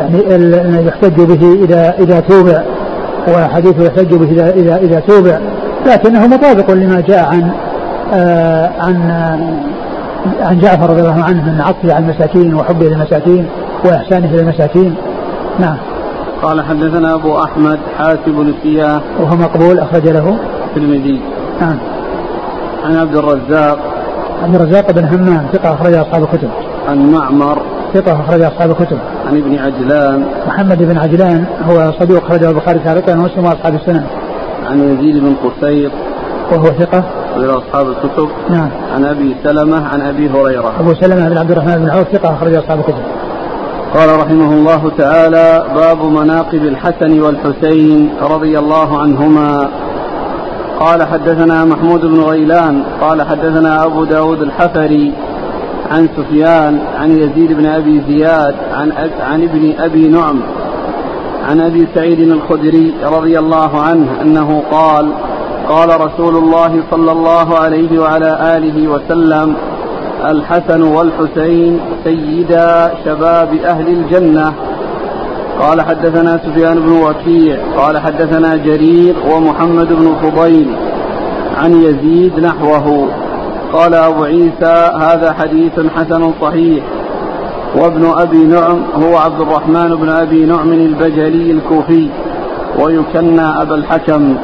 يعني 0.00 0.86
يحتج 0.86 1.20
به 1.20 1.64
اذا 1.64 1.94
إذا 1.98 2.20
توبع. 2.20 2.62
وحديثه 3.28 3.84
يحتج 3.84 4.14
به 4.14 4.30
اذا 4.30 4.50
اذا 4.50 4.76
إذا 4.76 5.00
توبع. 5.00 5.38
لكنه 5.86 6.26
مطابق 6.26 6.70
لما 6.70 7.00
جاء 7.00 7.24
عن 7.24 7.52
آه 8.12 8.70
عن 8.80 9.10
آه 9.10 9.70
عن 10.40 10.58
جعفر 10.58 10.90
رضي 10.90 11.00
الله 11.00 11.24
عنه 11.24 11.52
من 11.52 11.60
عطفه 11.60 11.94
على 11.94 12.04
المساكين 12.04 12.54
وحبه 12.54 12.88
للمساكين 12.88 13.46
وإحسانه 13.84 14.32
للمساكين. 14.32 14.94
نعم. 15.58 15.76
قال 16.42 16.64
حدثنا 16.64 17.14
أبو 17.14 17.38
أحمد 17.38 17.78
حاتم 17.98 18.32
بن 18.32 18.54
سياه 18.62 19.00
وهو 19.20 19.36
مقبول 19.36 19.78
أخرج 19.78 20.08
له. 20.08 20.36
الترمذي. 20.66 21.20
نعم. 21.60 21.76
عن 22.84 22.96
عبد 22.96 23.16
الرزاق. 23.16 23.78
عبد 24.42 24.54
الرزاق 24.54 24.92
بن 24.92 25.04
همام 25.04 25.46
ثقة 25.52 25.74
أخرج 25.74 25.94
أصحاب 25.94 26.22
الكتب. 26.22 26.48
عن 26.88 27.12
معمر. 27.12 27.62
ثقة 27.94 28.12
أخرج 28.12 28.42
أصحاب 28.42 28.70
الكتب. 28.70 28.98
عن 29.28 29.36
ابن 29.36 29.58
عجلان. 29.58 30.24
محمد 30.48 30.78
بن 30.82 30.98
عجلان 30.98 31.44
هو 31.70 31.92
صدوق 32.00 32.24
أخرجه 32.24 32.50
البخاري 32.50 32.78
تعليقا 32.78 33.12
ومسلم 33.12 33.44
وأصحاب 33.44 33.74
السنن. 33.74 34.04
عن 34.66 34.80
يزيد 34.80 35.16
بن 35.16 35.34
قصير 35.34 35.90
وهو 36.52 36.64
ثقة. 36.64 37.04
أخرج 37.30 37.48
أصحاب 37.48 37.86
الكتب. 37.88 38.28
نعم. 38.50 38.70
عن 38.94 39.04
أبي 39.04 39.36
سلمة 39.44 39.86
عن 39.86 40.00
أبي 40.00 40.30
هريرة. 40.30 40.72
أبو 40.80 40.94
سلمة 40.94 41.28
بن 41.28 41.38
عبد 41.38 41.50
الرحمن 41.50 41.76
بن 41.78 41.90
عوف 41.90 42.08
ثقة 42.08 42.34
أخرج 42.34 42.54
أصحاب 42.54 42.78
الكتب. 42.78 43.02
قال 43.94 44.20
رحمه 44.20 44.52
الله 44.52 44.90
تعالى 44.98 45.64
باب 45.74 46.04
مناقب 46.04 46.62
الحسن 46.62 47.20
والحسين 47.20 48.10
رضي 48.22 48.58
الله 48.58 48.98
عنهما. 48.98 49.68
قال 50.80 51.02
حدثنا 51.02 51.64
محمود 51.64 52.00
بن 52.00 52.20
غيلان. 52.20 52.82
قال 53.00 53.22
حدثنا 53.22 53.84
أبو 53.84 54.04
داود 54.04 54.42
الحفري 54.42 55.12
عن 55.90 56.08
سفيان 56.16 56.78
عن 56.98 57.10
يزيد 57.10 57.52
بن 57.52 57.66
أبي 57.66 58.02
زياد 58.08 58.54
عن, 58.72 58.92
عن 59.20 59.42
ابن 59.42 59.74
أبي 59.78 60.08
نعم 60.08 60.42
عن 61.48 61.60
أبي 61.60 61.86
سعيد 61.94 62.20
الخدري 62.20 62.94
رضي 63.04 63.38
الله 63.38 63.80
عنه 63.80 64.22
أنه 64.22 64.62
قال 64.70 65.12
قال 65.68 66.00
رسول 66.00 66.36
الله 66.36 66.82
صلى 66.90 67.12
الله 67.12 67.58
عليه 67.58 68.00
وعلى 68.00 68.56
آله 68.56 68.88
وسلم 68.88 69.54
الحسن 70.24 70.82
والحسين 70.82 71.80
سيدا 72.04 72.92
شباب 73.04 73.54
أهل 73.64 73.88
الجنة. 73.88 74.52
قال 75.60 75.80
حدثنا 75.80 76.40
سفيان 76.46 76.80
بن 76.80 76.92
وكيع 76.92 77.58
قال 77.76 77.98
حدثنا 77.98 78.56
جرير 78.56 79.14
ومحمد 79.32 79.88
بن 79.92 80.14
فضيل 80.22 80.68
عن 81.56 81.72
يزيد 81.72 82.40
نحوه. 82.40 83.08
قال 83.72 83.94
أبو 83.94 84.24
عيسى 84.24 84.90
هذا 85.00 85.32
حديث 85.32 85.80
حسن 85.96 86.32
صحيح. 86.40 86.84
وابن 87.76 88.12
أبي 88.16 88.44
نعم 88.44 88.82
هو 88.94 89.16
عبد 89.16 89.40
الرحمن 89.40 89.96
بن 89.96 90.08
أبي 90.08 90.44
نعم 90.44 90.72
البجلي 90.72 91.50
الكوفي 91.50 92.08
ويكنى 92.78 93.62
أبا 93.62 93.74
الحكم. 93.74 94.36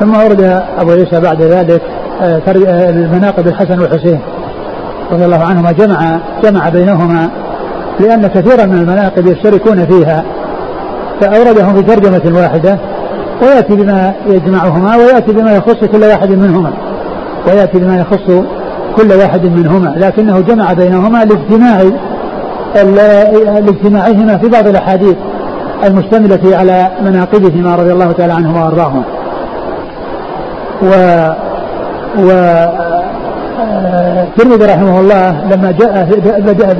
ثم 0.00 0.16
ورد 0.16 0.62
أبو 0.78 0.90
عيسى 0.90 1.20
بعد 1.20 1.42
ذلك 1.42 1.82
آه، 2.20 2.42
آه، 2.48 2.90
المناقب 2.90 3.46
الحسن 3.46 3.80
والحسين 3.80 4.20
رضي 5.12 5.24
الله 5.24 5.44
عنهما 5.44 5.72
جمع 5.72 6.20
جمع 6.44 6.68
بينهما 6.68 7.30
لأن 8.00 8.26
كثيرا 8.26 8.66
من 8.66 8.78
المناقب 8.78 9.26
يشتركون 9.26 9.86
فيها 9.86 10.24
فأوردهم 11.20 11.74
في 11.74 11.82
ترجمة 11.82 12.38
واحدة 12.40 12.78
ويأتي 13.42 13.76
بما 13.76 14.14
يجمعهما 14.26 14.96
ويأتي 14.96 15.32
بما 15.32 15.52
يخص 15.52 15.84
كل 15.84 16.04
واحد 16.04 16.30
منهما 16.30 16.72
ويأتي 17.46 17.78
بما 17.78 17.96
يخص 17.96 18.44
كل 18.96 19.12
واحد 19.12 19.44
منهما 19.44 19.94
لكنه 19.96 20.40
جمع 20.40 20.72
بينهما 20.72 21.24
لاجتماع 21.24 21.82
لاجتماعهما 23.60 24.38
في 24.38 24.48
بعض 24.48 24.66
الأحاديث 24.66 25.16
المشتملة 25.84 26.56
على 26.56 26.90
مناقبهما 27.04 27.76
رضي 27.76 27.92
الله 27.92 28.12
تعالى 28.12 28.32
عنهما 28.32 28.64
وأرضاهما. 28.64 29.02
و 30.82 30.88
و 32.18 32.30
الترمذي 34.22 34.64
رحمه 34.64 35.00
الله 35.00 35.44
لما 35.54 35.70
جاء 35.70 36.08
بدأ 36.38 36.74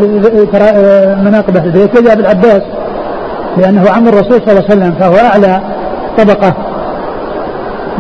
مناقب 1.23 1.57
أهل 1.57 1.67
البيت 1.67 2.03
جاء 2.03 2.15
بالعباس 2.17 2.63
لأنه 3.57 3.91
عم 3.91 4.09
الرسول 4.09 4.41
صلى 4.41 4.51
الله 4.51 4.65
عليه 4.71 4.75
وسلم 4.75 4.93
فهو 5.01 5.17
أعلى 5.17 5.61
طبقة 6.19 6.53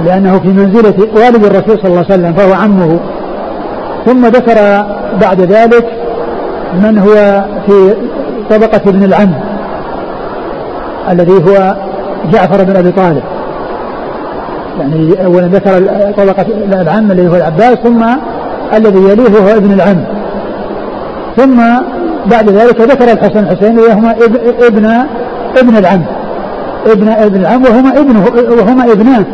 لأنه 0.05 0.39
في 0.39 0.49
منزلة 0.49 0.95
والد 1.17 1.45
الرسول 1.45 1.79
صلى 1.79 1.87
الله 1.87 2.05
عليه 2.11 2.15
وسلم 2.15 2.33
فهو 2.33 2.53
عمه. 2.53 2.99
ثم 4.07 4.27
ذكر 4.27 4.87
بعد 5.21 5.41
ذلك 5.41 5.85
من 6.75 6.99
هو 6.99 7.45
في 7.67 7.95
طبقة 8.51 8.81
ابن 8.87 9.05
العم 9.05 9.33
الذي 11.11 11.33
هو 11.33 11.77
جعفر 12.33 12.65
بن 12.65 12.77
أبي 12.77 12.93
طالب. 12.93 13.23
يعني 14.81 15.25
أولا 15.25 15.47
ذكر 15.47 15.83
طبقة 16.17 16.47
العم 16.83 17.11
الذي 17.11 17.29
هو 17.29 17.37
العباس 17.37 17.79
ثم 17.79 18.05
الذي 18.75 18.99
يليه 18.99 19.39
هو 19.39 19.57
ابن 19.57 19.73
العم. 19.73 20.05
ثم 21.37 21.57
بعد 22.31 22.51
ذلك 22.51 22.81
ذكر 22.81 23.13
الحسن 23.13 23.47
والحسين 23.47 23.79
وهما 23.79 24.11
ابن 24.67 25.07
ابن 25.59 25.77
العم. 25.77 26.03
ابن 26.87 27.09
ابن 27.09 27.41
العم 27.41 27.63
وهما 27.63 28.01
ابنه 28.01 28.25
وهما 28.51 28.93
ابناه 28.93 29.25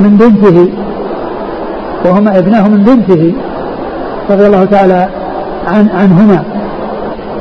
من 0.00 0.16
بنته. 0.16 0.68
وهما 2.04 2.38
ابناه 2.38 2.68
من 2.68 2.82
بنته. 2.82 3.34
رضي 4.30 4.46
الله 4.46 4.64
تعالى 4.64 5.08
عن 5.66 5.88
عنهما. 5.88 6.42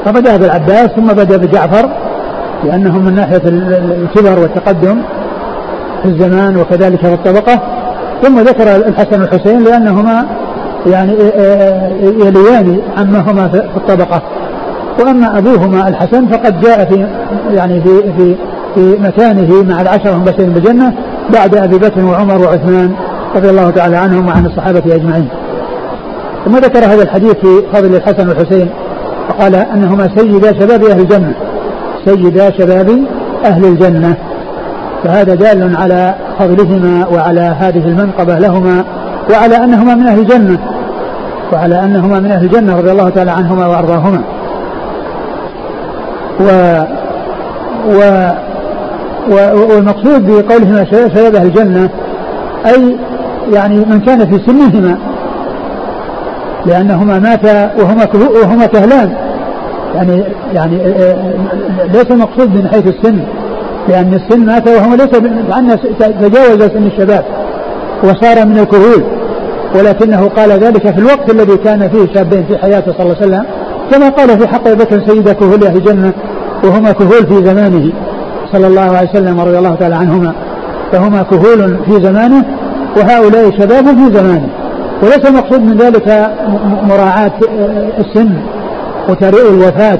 فبدأ 0.05 0.37
بالعباس 0.37 0.87
ثم 0.87 1.07
بدأ 1.07 1.37
بجعفر 1.37 1.89
لأنهم 2.63 3.05
من 3.05 3.15
ناحية 3.15 3.41
الكبر 3.45 4.39
والتقدم 4.39 5.01
في 6.03 6.09
الزمان 6.09 6.57
وكذلك 6.57 6.99
في 6.99 7.13
الطبقة. 7.13 7.59
ثم 8.23 8.39
ذكر 8.39 8.75
الحسن 8.75 9.21
والحسين 9.21 9.63
لأنهما 9.63 10.25
يعني 10.85 11.13
يليان 12.01 12.79
عمهما 12.97 13.47
في 13.47 13.57
الطبقة. 13.77 14.21
وأما 14.99 15.37
أبوهما 15.37 15.87
الحسن 15.87 16.27
فقد 16.27 16.61
جاء 16.61 16.85
في 16.85 17.07
يعني 17.53 17.81
في 17.81 18.13
في 18.17 18.35
في 18.75 18.97
مكانه 19.01 19.63
مع 19.63 19.81
العشرة 19.81 20.11
المبشرين 20.11 20.49
بالجنة 20.49 20.93
بعد 21.33 21.55
أبي 21.55 21.77
بكر 21.77 22.05
وعمر 22.05 22.41
وعثمان 22.41 22.93
رضي 23.35 23.49
الله 23.49 23.69
تعالى 23.69 23.95
عنهم 23.95 24.27
وعن 24.27 24.45
الصحابة 24.45 24.95
أجمعين. 24.95 25.27
ثم 26.45 26.55
ذكر 26.55 26.79
هذا 26.79 27.03
الحديث 27.03 27.31
في 27.31 27.63
فضل 27.73 27.95
الحسن 27.95 28.29
والحسين؟ 28.29 28.69
فقال 29.29 29.55
أنهما 29.55 30.09
سيدا 30.17 30.59
شباب 30.59 30.83
أهل 30.83 30.99
الجنة. 30.99 31.33
سيدا 32.05 32.51
شباب 32.51 32.99
أهل 33.45 33.65
الجنة. 33.65 34.15
فهذا 35.03 35.35
دال 35.35 35.75
على 35.75 36.15
فضلهما 36.39 37.07
وعلى 37.07 37.55
هذه 37.59 37.85
المنقبة 37.85 38.39
لهما 38.39 38.83
وعلى 39.31 39.57
أنهما 39.57 39.95
من 39.95 40.07
أهل 40.07 40.19
الجنة. 40.19 40.57
وعلى 41.53 41.83
أنهما 41.83 42.19
من 42.19 42.31
أهل 42.31 42.45
الجنة 42.45 42.77
رضي 42.77 42.91
الله 42.91 43.09
تعالى 43.09 43.31
عنهما 43.31 43.67
وأرضاهما. 43.67 44.23
و 46.39 46.79
و 47.89 47.99
والمقصود 49.69 50.27
بقولهما 50.27 50.85
شباب 50.85 51.35
أهل 51.35 51.45
الجنة 51.45 51.89
أي 52.65 52.97
يعني 53.53 53.77
من 53.77 53.99
كان 53.99 54.25
في 54.29 54.45
سنهما 54.45 54.97
لأنهما 56.65 57.19
ماتا 57.19 57.71
وهما 57.79 58.07
وهما 58.43 58.65
كهلان. 58.65 59.13
يعني 59.95 60.23
يعني 60.53 60.81
آه، 60.85 60.89
آه، 60.89 61.85
ليس 61.93 62.11
المقصود 62.11 62.55
من 62.55 62.67
حيث 62.67 62.87
السن. 62.87 63.19
لأن 63.89 64.13
السن 64.13 64.45
مات 64.45 64.67
وهو 64.67 64.95
ليس 64.95 65.21
لأنه 65.49 65.75
تجاوز 65.99 66.63
سن 66.63 66.87
الشباب 66.87 67.25
وصار 68.03 68.45
من 68.45 68.57
الكهول. 68.57 69.03
ولكنه 69.75 70.27
قال 70.27 70.51
ذلك 70.51 70.93
في 70.93 70.99
الوقت 70.99 71.31
الذي 71.31 71.57
كان 71.57 71.89
فيه 71.89 72.13
شابين 72.13 72.43
في 72.43 72.57
حياته 72.57 72.91
صلى 72.91 73.01
الله 73.01 73.15
عليه 73.21 73.27
وسلم 73.27 73.45
كما 73.91 74.09
قال 74.09 74.39
في 74.39 74.47
حق 74.47 74.67
أبي 74.67 74.83
بكر 74.83 75.07
سيد 75.07 75.27
أهل 75.63 75.77
الجنة 75.77 76.13
وهما 76.63 76.91
كهول 76.91 77.27
في 77.27 77.45
زمانه 77.45 77.91
صلى 78.51 78.67
الله 78.67 78.81
عليه 78.81 79.09
وسلم 79.09 79.39
ورضي 79.39 79.57
الله 79.57 79.75
تعالى 79.75 79.95
عنهما. 79.95 80.33
فهما 80.91 81.23
كهول 81.23 81.77
في 81.85 81.91
زمانه 81.91 82.45
وهؤلاء 82.97 83.51
شباب 83.51 83.85
في 83.85 84.17
زمانه. 84.17 84.49
وليس 85.03 85.25
المقصود 85.25 85.61
من 85.61 85.77
ذلك 85.77 86.31
مراعاة 86.89 87.31
السن 87.99 88.29
وتريء 89.09 89.49
الوفاة 89.49 89.99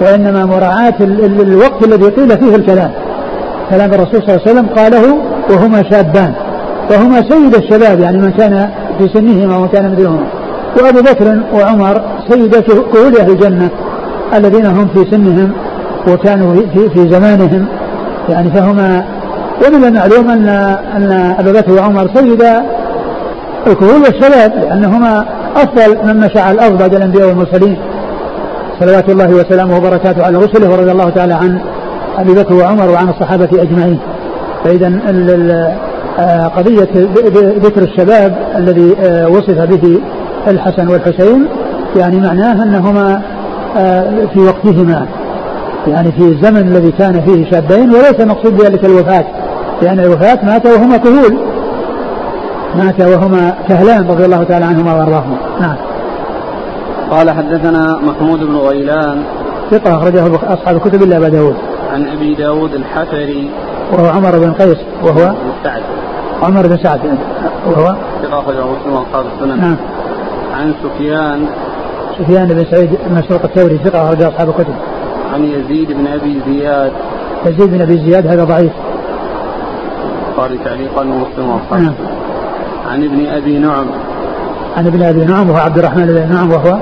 وإنما 0.00 0.44
مراعاة 0.44 0.94
الوقت 1.00 1.84
الذي 1.84 2.08
قيل 2.08 2.38
فيه 2.38 2.56
الكلام. 2.56 2.90
كلام 3.70 3.94
الرسول 3.94 4.22
صلى 4.22 4.34
الله 4.34 4.40
عليه 4.46 4.52
وسلم 4.52 4.66
قاله 4.66 5.18
وهما 5.50 5.82
شابان. 5.90 6.32
وهما 6.90 7.22
سيد 7.30 7.54
الشباب 7.54 8.00
يعني 8.00 8.18
من 8.18 8.30
كان 8.30 8.70
في 8.98 9.08
سنهما 9.08 9.56
ومن 9.56 9.68
كان 9.68 9.92
مثلهما 9.92 10.26
وأبو 10.82 11.00
بكر 11.00 11.40
وعمر 11.54 12.02
سيد 12.30 12.56
كهول 12.60 13.16
أهل 13.20 13.30
الجنة 13.30 13.68
الذين 14.34 14.66
هم 14.66 14.88
في 14.94 15.10
سنهم 15.10 15.52
وكانوا 16.08 16.54
في, 16.54 16.90
في 16.90 17.08
زمانهم. 17.08 17.66
يعني 18.28 18.50
فهما 18.50 19.04
ومن 19.66 19.84
المعلوم 19.84 20.30
أن 20.30 20.48
أن 20.96 21.34
أبا 21.38 21.52
بكر 21.52 21.72
وعمر 21.72 22.10
سيدا 22.14 22.62
الكهول 23.66 24.00
والشباب 24.00 24.52
لأنهما 24.62 25.24
أفضل 25.56 26.06
من 26.06 26.20
مشى 26.20 26.50
الأرض 26.50 26.78
بعد 26.78 26.94
الأنبياء 26.94 27.28
والمرسلين. 27.28 27.78
صلوات 28.80 29.08
الله 29.08 29.30
وسلامه 29.30 29.76
وبركاته 29.76 30.24
على 30.24 30.38
رسله 30.38 30.70
ورضي 30.70 30.92
الله 30.92 31.10
تعالى 31.10 31.34
عن 31.34 31.60
أبي 32.18 32.34
بكر 32.34 32.54
وعمر 32.54 32.90
وعن 32.90 33.08
الصحابة 33.08 33.48
أجمعين. 33.62 33.98
فإذا 34.64 34.88
آه، 36.18 36.46
قضية 36.46 36.88
ذكر 37.58 37.82
الشباب 37.82 38.38
الذي 38.56 38.96
آه، 39.00 39.28
وصف 39.28 39.60
به 39.60 40.00
الحسن 40.48 40.88
والحسين 40.88 41.46
يعني 41.96 42.20
معناه 42.20 42.62
أنهما 42.62 43.22
آه، 43.76 44.26
في 44.34 44.40
وقتهما 44.40 45.06
يعني 45.86 46.12
في 46.12 46.22
الزمن 46.22 46.68
الذي 46.68 46.92
كان 46.92 47.20
فيه 47.20 47.50
شابين 47.50 47.90
وليس 47.90 48.20
مقصود 48.20 48.56
بذلك 48.56 48.84
الوفاة 48.84 49.24
لأن 49.82 50.00
الوفاة 50.00 50.38
مات 50.42 50.66
وهما 50.66 50.96
كهول. 50.96 51.49
مات 52.76 53.00
وهما 53.00 53.54
كهلان 53.68 54.08
رضي 54.08 54.24
الله 54.24 54.42
تعالى 54.42 54.64
عنهما 54.64 54.94
وأرضاهما. 54.94 55.36
نعم. 55.60 55.76
قال 57.10 57.30
حدثنا 57.30 57.98
محمود 58.02 58.40
بن 58.40 58.56
غيلان. 58.56 59.22
ثقة 59.70 59.96
أخرجه 59.96 60.26
أصحاب 60.54 60.76
الكتب 60.76 61.02
إلا 61.02 61.16
أبا 61.16 61.28
داود. 61.28 61.56
عن 61.92 62.08
أبي 62.08 62.34
داود 62.34 62.74
الحفري. 62.74 63.50
وهو 63.92 64.06
عمر 64.06 64.38
بن 64.38 64.52
قيس 64.52 64.78
وهو 65.02 65.34
سعد 65.64 65.82
عمر 66.42 66.66
بن 66.66 66.76
سعد. 66.76 67.00
وهو 67.66 67.96
ثقة 68.22 68.40
أخرجه 68.40 68.64
مسلم 68.66 68.92
وأصحاب 68.92 69.24
السنن. 69.34 69.60
نعم. 69.60 69.76
عن 70.54 70.74
سفيان. 70.82 71.46
سفيان 72.18 72.48
بن 72.48 72.64
سعيد 72.70 72.90
مسروق 73.10 73.44
الثوري 73.44 73.78
ثقة 73.84 74.04
أخرجه 74.04 74.28
أصحاب 74.28 74.48
الكتب. 74.48 74.74
عن 75.34 75.44
يزيد 75.44 75.92
بن 75.92 76.06
أبي 76.06 76.40
زياد. 76.46 76.92
يزيد 77.46 77.70
بن 77.70 77.80
أبي 77.80 77.98
زياد 77.98 78.26
هذا 78.26 78.44
ضعيف. 78.44 78.72
قال 80.36 80.64
تعليقا 80.64 81.00
ومسلم 81.00 81.50
وأصحاب 81.50 81.80
نعم. 81.80 81.94
عن 82.90 83.04
ابن 83.04 83.26
أبي 83.26 83.58
نعم. 83.58 83.86
عن 84.76 84.86
ابن 84.86 85.02
أبي 85.02 85.24
نعم 85.24 85.50
وهو 85.50 85.58
عبد 85.58 85.78
الرحمن 85.78 86.06
بن 86.06 86.34
نعم 86.34 86.50
وهو 86.50 86.78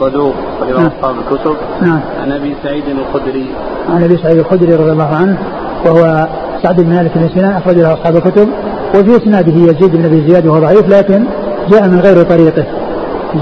صدوق 0.00 0.34
رواه 0.62 0.80
نعم. 0.80 0.86
أصحاب 0.86 1.14
الكتب. 1.18 1.56
نعم. 1.82 2.00
عن 2.22 2.32
أبي 2.32 2.54
سعيد 2.62 2.84
الخدري. 2.88 3.46
عن 3.90 4.04
أبي 4.04 4.16
سعيد 4.16 4.38
الخدري 4.38 4.74
رضي 4.74 4.92
الله 4.92 5.14
عنه 5.16 5.38
وهو 5.84 6.28
سعد 6.62 6.80
بن 6.80 6.90
مالك 6.90 7.18
بن 7.18 7.28
سنان 7.28 7.52
أخرج 7.52 7.74
له 7.74 7.94
أصحاب 7.94 8.16
الكتب 8.16 8.48
وفي 8.94 9.16
إسناده 9.16 9.52
يزيد 9.52 9.96
بن 9.96 10.04
أبي 10.04 10.30
زياد 10.30 10.46
وهو 10.46 10.58
ضعيف 10.58 10.88
لكن 10.88 11.24
جاء 11.70 11.88
من 11.88 12.00
غير 12.00 12.22
طريقه. 12.22 12.64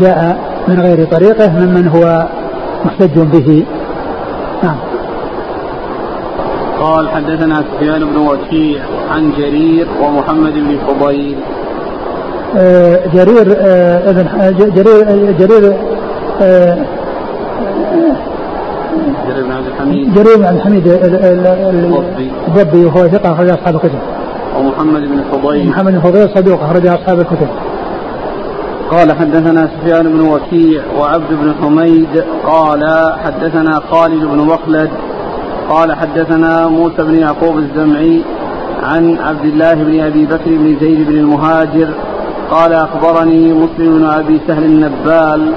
جاء 0.01 0.39
من 0.69 0.81
غير 0.81 1.05
طريقه 1.05 1.49
ممن 1.49 1.89
هو 1.89 2.27
محتج 2.85 3.19
به. 3.19 3.65
نعم. 4.63 4.77
قال 6.81 7.09
حدثنا 7.09 7.65
سفيان 7.73 8.05
بن 8.05 8.17
وكيع 8.17 8.81
عن 9.11 9.33
جرير 9.39 9.87
ومحمد 10.03 10.53
بن 10.53 10.79
فضيل. 10.89 11.37
جرير 13.15 13.57
آه، 13.61 14.11
ابن 14.11 14.27
آه، 14.41 14.51
ج- 14.51 14.75
جرير 14.75 15.33
جرير 15.33 15.75
آه، 16.43 16.79
جرير 19.29 19.45
بن 19.45 19.53
عبد 19.53 19.67
الحميد. 19.67 20.15
جرير 20.15 20.37
بن 20.37 20.45
عبد 20.45 20.57
الحميد 20.57 20.87
ال- 20.87 21.05
ال- 21.05 21.47
ال- 21.47 22.31
الضبي. 22.49 22.85
وهو 22.85 23.09
ثقة 23.09 23.33
أخرج 23.33 23.49
أصحاب 23.49 23.75
الكتب. 23.75 23.99
ومحمد 24.59 25.01
بن 25.01 25.23
فضيل. 25.33 25.69
محمد 25.69 25.93
بن 25.93 26.01
فضيل 26.01 26.29
صدوق 26.35 26.63
أخرج 26.63 26.87
أصحاب 26.87 27.21
الكتب. 27.21 27.49
قال 28.91 29.13
حدثنا 29.13 29.69
سفيان 29.81 30.03
بن 30.03 30.21
وكيع 30.21 30.83
وعبد 30.99 31.31
بن 31.31 31.55
حميد. 31.63 32.25
قال 32.47 33.13
حدثنا 33.25 33.81
خالد 33.91 34.25
بن 34.25 34.39
مخلد. 34.39 34.91
قال 35.69 35.93
حدثنا 35.93 36.69
موسى 36.69 37.03
بن 37.03 37.15
يعقوب 37.15 37.59
الزمعي 37.59 38.23
عن 38.83 39.19
عبد 39.19 39.45
الله 39.45 39.75
بن 39.75 40.01
أبي 40.01 40.27
بكر 40.27 40.47
بن 40.47 40.77
زيد 40.81 41.07
بن 41.09 41.17
المهاجر. 41.17 41.89
قال 42.51 42.73
أخبرني 42.73 43.53
مسلم 43.53 43.99
بن 43.99 44.05
أبي 44.05 44.41
سهل 44.49 44.65
النبال 44.65 45.53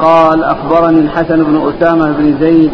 قال 0.00 0.44
أخبرني 0.44 1.00
الحسن 1.00 1.44
بن 1.44 1.68
أسامة 1.68 2.12
بن 2.12 2.34
زيد 2.40 2.70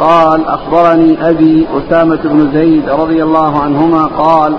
قال 0.00 0.46
أخبرني 0.46 1.28
أبي 1.30 1.66
أسامة 1.76 2.18
بن 2.24 2.50
زيد 2.54 2.88
رضي 2.88 3.22
الله 3.22 3.58
عنهما 3.58 4.06
قال 4.06 4.56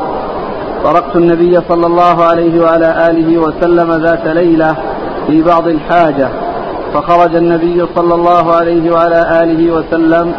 طرقت 0.84 1.16
النبي 1.16 1.62
صلى 1.70 1.88
الله 1.88 2.24
عليه 2.24 2.62
وعلى 2.62 3.10
آله 3.10 3.38
وسلم 3.38 3.92
ذات 3.92 4.28
ليلة 4.28 4.76
في 5.28 5.42
بعض 5.42 5.68
الحاجة 5.68 6.30
فخرج 6.94 7.36
النبي 7.36 7.86
صلى 7.96 8.16
الله 8.16 8.52
عليه 8.54 8.92
وعلى 8.92 9.44
آله 9.44 9.74
وسلم 9.74 10.34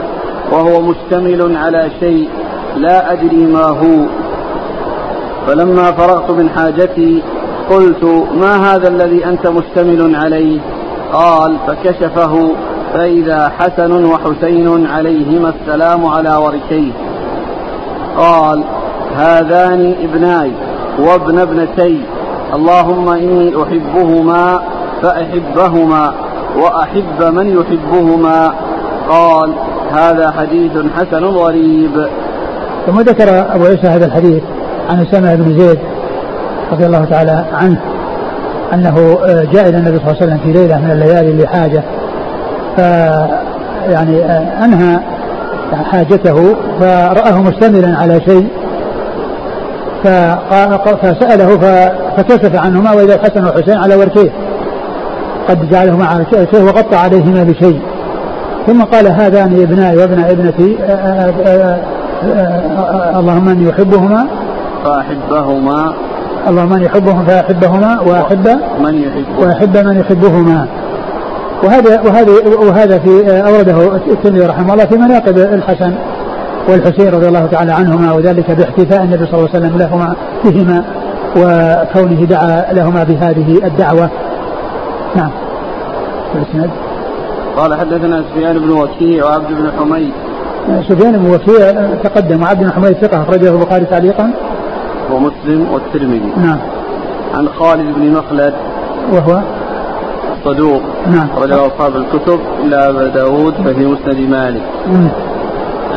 وهو 0.53 0.83
مشتمل 0.83 1.57
على 1.57 1.90
شيء 2.00 2.29
لا 2.76 3.12
أدري 3.12 3.46
ما 3.46 3.64
هو. 3.64 4.07
فلما 5.46 5.92
فرغت 5.92 6.31
من 6.31 6.50
حاجتي 6.50 7.22
قلت 7.70 8.04
ما 8.40 8.56
هذا 8.56 8.88
الذي 8.88 9.24
أنت 9.24 9.46
مشتمل 9.46 10.16
عليه؟ 10.16 10.61
قال 11.12 11.56
فكشفه 11.66 12.50
فإذا 12.94 13.52
حسن 13.59 14.04
وحسين 14.04 14.87
عليهما 14.87 15.48
السلام 15.61 16.06
على 16.06 16.37
وركيه 16.37 16.92
قال 18.16 18.64
هذان 19.16 19.94
ابناي 20.02 20.52
وابن 20.98 21.38
ابنتي 21.38 22.00
اللهم 22.54 23.09
إني 23.09 23.62
أحبهما 23.62 24.62
فأحبهما 25.02 26.12
وأحب 26.56 27.22
من 27.35 27.46
يحبهما. 27.61 28.52
قال 29.09 29.52
هذا 29.90 30.30
حديث 30.30 30.72
حسن 30.96 31.24
غريب. 31.24 32.09
ثم 32.87 33.00
ذكر 33.00 33.54
أبو 33.54 33.64
عيسى 33.64 33.87
هذا 33.87 34.06
الحديث 34.06 34.42
عن 34.90 35.00
أسامة 35.00 35.35
بن 35.35 35.59
زيد 35.59 35.78
رضي 36.72 36.87
الله 36.87 37.04
تعالى 37.04 37.44
عنه 37.52 37.78
آه، 39.24 39.44
جاء 39.52 39.68
إلى 39.68 39.78
النبي 39.78 39.98
صلى 39.98 40.06
الله 40.11 40.16
عليه 40.22 40.26
وسلم 40.26 40.38
في 40.38 40.52
ليله 40.52 40.78
من 40.78 40.90
الليالي 40.90 41.42
لحاجه 41.42 41.83
ف 42.76 42.78
يعني 43.90 44.24
آه، 44.24 44.64
انهى 44.64 45.00
حاجته 45.92 46.56
فرآه 46.80 47.42
مشتملا 47.42 47.98
على 47.98 48.20
شيء 48.20 48.48
فسأله 51.02 51.59
فكشف 52.16 52.56
عنهما 52.56 52.92
وإذا 52.92 53.14
الحسن 53.14 53.44
والحسين 53.44 53.76
على 53.78 53.94
وركيه 53.94 54.30
قد 55.48 55.70
جعلهما 55.70 56.06
على 56.06 56.24
وركيه 56.33 56.59
وغطى 56.62 56.96
عليهما 56.96 57.44
بشيء 57.44 57.80
ثم 58.66 58.83
قال 58.83 59.06
هذان 59.06 59.62
ابناي 59.62 59.96
وابن 59.96 60.24
ابنتي 60.24 60.78
آه، 60.83 60.92
آه، 60.92 61.33
آه، 61.46 61.80
آه، 62.24 62.37
آه، 62.37 63.18
اللهم 63.20 63.48
اني 63.48 63.70
احبهما 63.70 64.26
فأحبهما 64.85 65.92
اللهم 66.48 66.72
اني 66.72 66.87
احبهم 66.87 67.24
فاحبهما 67.26 68.00
وأحب 68.00 68.48
من 68.81 68.94
يحبه. 68.94 69.46
وأحب 69.46 69.76
من 69.76 70.00
يحبهما. 70.00 70.66
وهذا 71.64 72.00
وهذا 72.00 72.33
وهذا 72.68 72.98
في 72.98 73.31
آه، 73.31 73.40
أورده 73.40 73.96
الترمذي 73.96 74.46
رحمه 74.46 74.72
الله 74.72 74.85
في 74.85 74.96
مناقب 74.96 75.38
الحسن 75.38 75.94
والحسين 76.68 77.09
رضي 77.09 77.29
الله 77.29 77.46
تعالى 77.46 77.72
عنهما 77.72 78.12
وذلك 78.12 78.50
باحتفاء 78.50 79.03
النبي 79.03 79.26
صلى 79.26 79.35
الله 79.35 79.48
عليه 79.55 79.66
وسلم 79.66 79.79
لهما 79.79 80.14
بهما 80.44 80.85
وكونه 81.37 82.24
دعا 82.24 82.72
لهما 82.72 83.05
بهذه 83.05 83.66
الدعوة. 83.66 84.11
نعم. 85.16 85.31
الاسناد 86.35 86.70
قال 87.57 87.74
حدثنا 87.74 88.24
سفيان 88.31 88.59
بن 88.59 88.70
وكيع 88.70 89.24
وعبد 89.24 89.48
بن 89.48 89.70
حميد. 89.79 90.12
سفيان 90.88 91.12
بن 91.12 91.35
وكيع 91.35 91.72
تقدم. 92.05 92.42
وعبد 92.42 92.61
بن 92.61 92.72
حميد 92.72 92.92
ثقة 92.92 93.22
أخرجه 93.22 93.48
البخاري 93.48 93.85
تعليقا. 93.85 94.31
ومسلم 95.12 95.66
والترمذي. 95.72 96.32
نعم. 96.36 96.58
عن 97.34 97.48
خالد 97.58 97.94
بن 97.94 98.12
مخلد. 98.12 98.54
وهو؟ 99.12 99.40
صدوق. 100.44 100.82
نعم. 101.06 101.26
أخرجه 101.36 101.66
أصحاب 101.66 101.96
الكتب. 101.96 102.40
إلا 102.62 102.90
أبا 102.90 103.06
داود 103.06 103.54
ففي 103.54 103.86
مسند 103.86 104.30
مالك. 104.30 104.62
مم. 104.86 105.08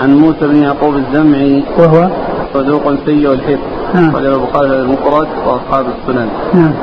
عن 0.02 0.15
موسى 0.15 0.47
بن 0.47 0.56
يعقوب 0.56 0.95
الزمعي. 0.95 1.63
وهو؟ 1.78 2.10
صدوق 2.54 2.93
سيء 3.06 3.34
الحفظ. 3.34 3.60
نعم. 3.93 4.10
أخرجه 4.10 4.36
البخاري 4.36 4.69
في 4.69 4.76
المفرد 4.76 5.28
وأصحاب 5.47 5.86
السنن. 5.86 6.28
نعم. 6.54 6.73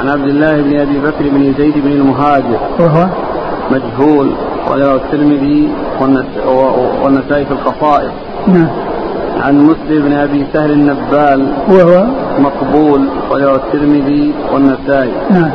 عن 0.00 0.08
عبد 0.08 0.28
الله 0.28 0.62
بن 0.62 0.80
أبي 0.80 0.98
بكر 0.98 1.28
بن 1.28 1.54
زيد 1.58 1.74
بن 1.84 1.92
المهاجر. 1.92 2.58
وهو؟ 2.80 3.06
مجهول. 3.70 4.30
أخرجه 4.66 4.94
الترمذي 4.94 5.68
والنسائي 7.02 7.44
في 7.44 7.50
الخصائص 7.52 8.12
نعم. 8.46 8.68
عن 9.40 9.58
مسلم 9.58 10.02
بن 10.02 10.12
أبي 10.12 10.46
سهل 10.52 10.70
النبال 10.70 11.46
وهو 11.68 12.06
مقبول 12.38 13.08
أخرجه 13.26 13.54
الترمذي 13.54 14.32
والنسائي. 14.52 15.12
نعم. 15.30 15.50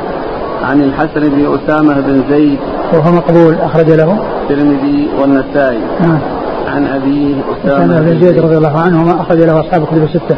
عن 0.63 0.81
الحسن 0.81 1.29
بن 1.29 1.57
أسامة 1.57 1.93
بن 1.93 2.23
زيد 2.29 2.59
وهو 2.93 3.11
مقبول 3.11 3.55
أخرج 3.55 3.91
له. 3.91 4.19
الترمذي 4.41 5.09
والنسائي. 5.21 5.79
نعم. 6.01 6.19
عن 6.67 6.87
أبيه 6.87 7.35
أسامة 7.35 7.85
أسامة 7.85 7.99
بن 7.99 8.19
زيد. 8.19 8.39
رضي 8.39 8.57
الله 8.57 8.79
عنهما 8.79 9.21
أخرج 9.21 9.37
له 9.37 9.59
أصحاب 9.59 9.81
الكتب 9.83 10.03
الستة. 10.03 10.35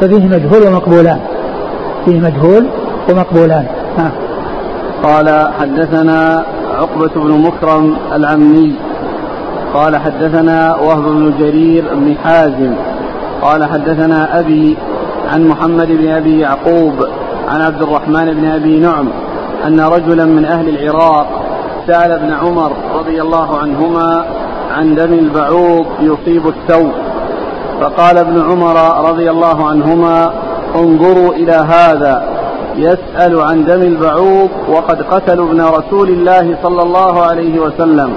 ففيه 0.00 0.28
مجهول 0.28 0.66
ومقبولان. 0.66 1.18
فيه 2.04 2.20
مجهول 2.20 2.66
ومقبولان. 3.10 3.66
نعم. 3.98 4.10
قال 5.02 5.48
حدثنا 5.60 6.44
عقبة 6.78 7.10
بن 7.16 7.30
مكرم 7.30 7.96
العمي. 8.14 8.74
قال 9.74 9.96
حدثنا 9.96 10.76
وهب 10.76 11.02
بن 11.02 11.34
جرير 11.38 11.84
بن 11.94 12.14
حازم. 12.24 12.74
قال 13.42 13.64
حدثنا 13.64 14.40
أبي 14.40 14.76
عن 15.32 15.48
محمد 15.48 15.86
بن 15.86 16.08
أبي 16.08 16.40
يعقوب 16.40 16.94
عن 17.48 17.62
عبد 17.62 17.82
الرحمن 17.82 18.34
بن 18.34 18.46
أبي 18.46 18.78
نعم 18.78 19.08
أن 19.66 19.80
رجلا 19.80 20.24
من 20.24 20.44
أهل 20.44 20.68
العراق 20.68 21.26
سأل 21.86 22.12
ابن 22.12 22.32
عمر 22.32 22.72
رضي 22.98 23.22
الله 23.22 23.58
عنهما 23.58 24.24
عن 24.76 24.94
دم 24.94 25.12
البعوض 25.12 25.86
يصيب 26.00 26.46
الثوب. 26.46 26.92
فقال 27.80 28.18
ابن 28.18 28.42
عمر 28.42 29.08
رضي 29.10 29.30
الله 29.30 29.68
عنهما 29.68 30.32
انظروا 30.76 31.34
إلى 31.34 31.52
هذا. 31.52 32.28
يسأل 32.76 33.40
عن 33.40 33.64
دم 33.64 33.82
البعوض 33.82 34.48
وقد 34.68 35.02
قتلوا 35.02 35.48
ابن 35.48 35.60
رسول 35.60 36.08
الله 36.08 36.56
صلى 36.62 36.82
الله 36.82 37.22
عليه 37.22 37.58
وسلم. 37.60 38.12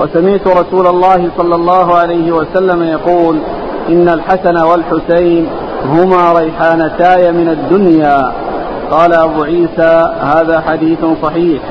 وسمعت 0.00 0.46
رسول 0.46 0.86
الله 0.86 1.28
صلى 1.38 1.54
الله 1.54 1.94
عليه 1.94 2.32
وسلم 2.32 2.82
يقول 2.82 3.38
إن 3.88 4.08
الحسن 4.08 4.56
والحسين 4.56 5.46
هما 5.84 6.32
ريحانتاي 6.32 7.32
من 7.32 7.48
الدنيا. 7.48 8.32
قال 8.90 9.12
أبو 9.14 9.42
عيسى 9.42 10.10
هذا 10.20 10.60
حديث 10.60 10.98
صحيح. 11.22 11.62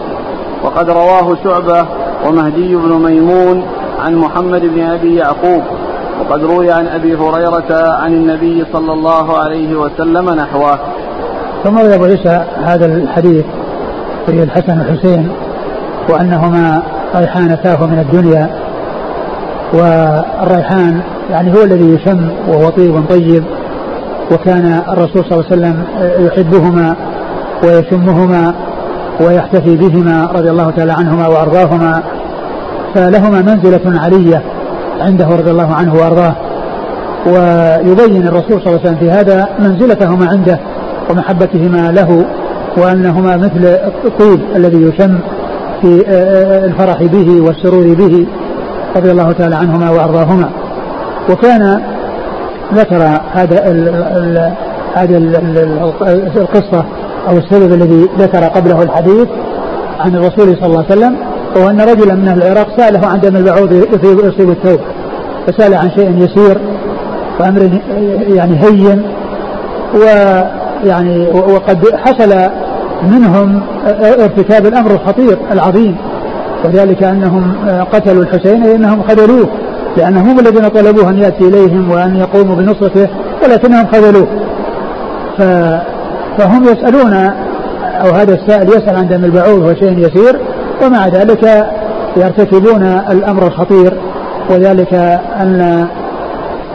وقد 0.63 0.89
رواه 0.89 1.35
شعبة 1.43 1.85
ومهدي 2.27 2.75
بن 2.75 2.91
ميمون 2.91 3.63
عن 3.99 4.15
محمد 4.15 4.61
بن 4.61 4.81
أبي 4.81 5.15
يعقوب. 5.15 5.63
وقد 6.21 6.43
روي 6.43 6.71
عن 6.71 6.87
أبي 6.87 7.15
هريرة 7.15 7.91
عن 7.93 8.13
النبي 8.13 8.65
صلى 8.73 8.93
الله 8.93 9.37
عليه 9.37 9.75
وسلم 9.75 10.29
نحوه. 10.29 10.79
ثم 11.63 11.77
روي 11.77 11.95
أبو 11.95 12.03
عيسى 12.03 12.45
هذا 12.63 12.85
الحديث 12.85 13.45
في 14.25 14.43
الحسن 14.43 14.79
والحسين 14.79 15.29
وأنهما 16.09 16.83
ريحانتاه 17.15 17.85
من 17.85 17.99
الدنيا 17.99 18.49
والريحان 19.73 21.01
يعني 21.29 21.53
هو 21.53 21.63
الذي 21.63 21.93
يشم 21.93 22.29
وهو 22.47 22.69
طيب 22.69 23.03
طيب 23.09 23.43
وكان 24.31 24.81
الرسول 24.89 25.25
صلى 25.25 25.31
الله 25.31 25.45
عليه 25.51 25.55
وسلم 25.57 25.83
يحبهما 26.25 26.95
ويشمهما 27.63 28.53
ويحتفي 29.19 29.75
بهما 29.75 30.25
رضي 30.25 30.49
الله 30.49 30.71
تعالى 30.71 30.91
عنهما 30.91 31.27
وأرضاهما. 31.27 32.03
فلهما 32.95 33.41
منزلة 33.41 33.99
علية 33.99 34.43
عنده 35.01 35.27
رضي 35.27 35.51
الله 35.51 35.73
عنه 35.73 35.95
وأرضاه. 35.95 36.35
ويبين 37.25 38.27
الرسول 38.27 38.61
صلى 38.61 38.67
الله 38.67 38.79
عليه 38.79 38.81
وسلم 38.81 38.95
في 38.95 39.11
هذا 39.11 39.47
منزلتهما 39.59 40.27
عنده 40.27 40.59
ومحبتهما 41.09 41.91
له 41.91 42.25
وأنهما 42.77 43.37
مثل 43.37 43.77
الطيب 44.05 44.39
الذي 44.55 44.81
يشم 44.81 45.19
في 45.81 46.03
الفرح 46.65 47.03
به 47.03 47.41
والسرور 47.41 47.93
به 47.93 48.27
رضي 48.95 49.11
الله 49.11 49.31
تعالى 49.31 49.55
عنهما 49.55 49.89
وأرضاهما. 49.89 50.49
وكان 51.29 51.81
ذكر 52.73 53.19
هذا 53.33 53.65
هذه 54.95 55.17
القصة 56.37 56.85
أو 57.29 57.37
السبب 57.37 57.73
الذي 57.73 58.09
ذكر 58.19 58.43
قبله 58.43 58.83
الحديث 58.83 59.27
عن 59.99 60.15
الرسول 60.15 60.55
صلى 60.55 60.65
الله 60.65 60.85
عليه 60.89 60.99
وسلم 60.99 61.15
وهو 61.55 61.69
أن 61.69 61.81
رجلا 61.81 62.15
من 62.15 62.27
أهل 62.27 62.43
العراق 62.43 62.77
سأله 62.77 63.07
عن 63.07 63.19
دم 63.19 63.35
البعوض 63.35 63.71
يصيب 63.71 64.49
الثوب 64.49 64.79
فسأل 65.47 65.73
عن 65.73 65.91
شيء 65.91 66.17
يسير 66.17 66.57
وأمر 67.39 67.79
يعني 68.27 68.63
هين 68.63 69.03
ويعني 69.93 71.27
وقد 71.29 71.85
حصل 71.95 72.49
منهم 73.03 73.61
ارتكاب 74.01 74.65
الأمر 74.65 74.91
الخطير 74.91 75.37
العظيم 75.51 75.95
وذلك 76.65 77.03
أنهم 77.03 77.53
قتلوا 77.93 78.23
الحسين 78.23 78.63
لانهم 78.63 79.03
خذلوه 79.03 79.49
لأنهم 79.97 80.29
هم 80.29 80.39
الذين 80.39 80.67
طلبوه 80.67 81.09
أن 81.09 81.17
يأتي 81.17 81.47
إليهم 81.47 81.91
وأن 81.91 82.15
يقوموا 82.15 82.55
بنصرته 82.55 83.09
ولكنهم 83.43 83.87
خذلوه. 83.93 84.27
فهم 86.37 86.63
يسألون 86.63 87.13
أو 88.01 88.11
هذا 88.15 88.33
السائل 88.33 88.69
يسأل 88.69 88.95
عن 88.95 89.07
دم 89.07 89.25
البعوض 89.25 89.59
وهو 89.59 89.75
شيء 89.75 89.97
يسير 89.97 90.39
ومع 90.85 91.07
ذلك 91.07 91.67
يرتكبون 92.17 92.83
الأمر 93.11 93.47
الخطير 93.47 93.93
وذلك 94.49 94.93
أن 95.41 95.87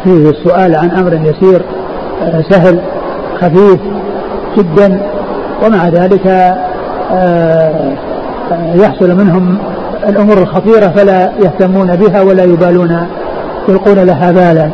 فيه 0.05 0.31
السؤال 0.31 0.77
عن 0.77 0.91
أمر 0.91 1.13
يسير 1.13 1.63
سهل 2.51 2.79
خفيف 3.41 3.81
جدا. 4.59 5.01
ومع 5.63 5.89
ذلك 5.89 6.27
آه، 7.13 7.93
يحصل 8.75 9.17
منهم 9.17 9.59
الأمور 10.09 10.39
الخطيرة 10.39 10.89
فلا 10.97 11.33
يهتمون 11.39 11.97
بها 11.97 12.23
ولا 12.23 12.45
يبالون 12.45 13.07
يلقون 13.69 13.99
لها 13.99 14.33
بالا 14.33 14.71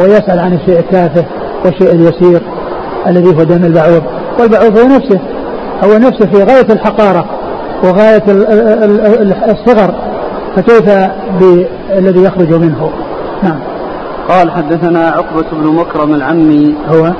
ويسأل 0.00 0.38
عن 0.38 0.52
الشيء 0.52 0.78
التافه 0.78 1.24
والشيء 1.64 1.92
اليسير 1.92 2.42
الذي 3.06 3.36
هو 3.36 3.42
دم 3.42 3.64
البعوض. 3.64 4.02
والبعوض 4.38 4.78
هو 4.78 4.86
نفسه 4.86 5.20
هو 5.84 5.98
نفسه 5.98 6.26
في 6.26 6.42
غاية 6.42 6.66
الحقارة 6.72 7.24
وغاية 7.84 8.22
الصغر 9.48 9.94
فكيف 10.56 10.90
بالذي 11.40 12.22
يخرج 12.22 12.54
منه؟ 12.54 12.90
نعم. 13.42 13.58
قال 14.28 14.50
حدثنا 14.50 15.08
عقبة 15.08 15.44
بن 15.52 15.66
مكرم 15.66 16.14
العمي 16.14 16.74
هو؟ 16.88 17.12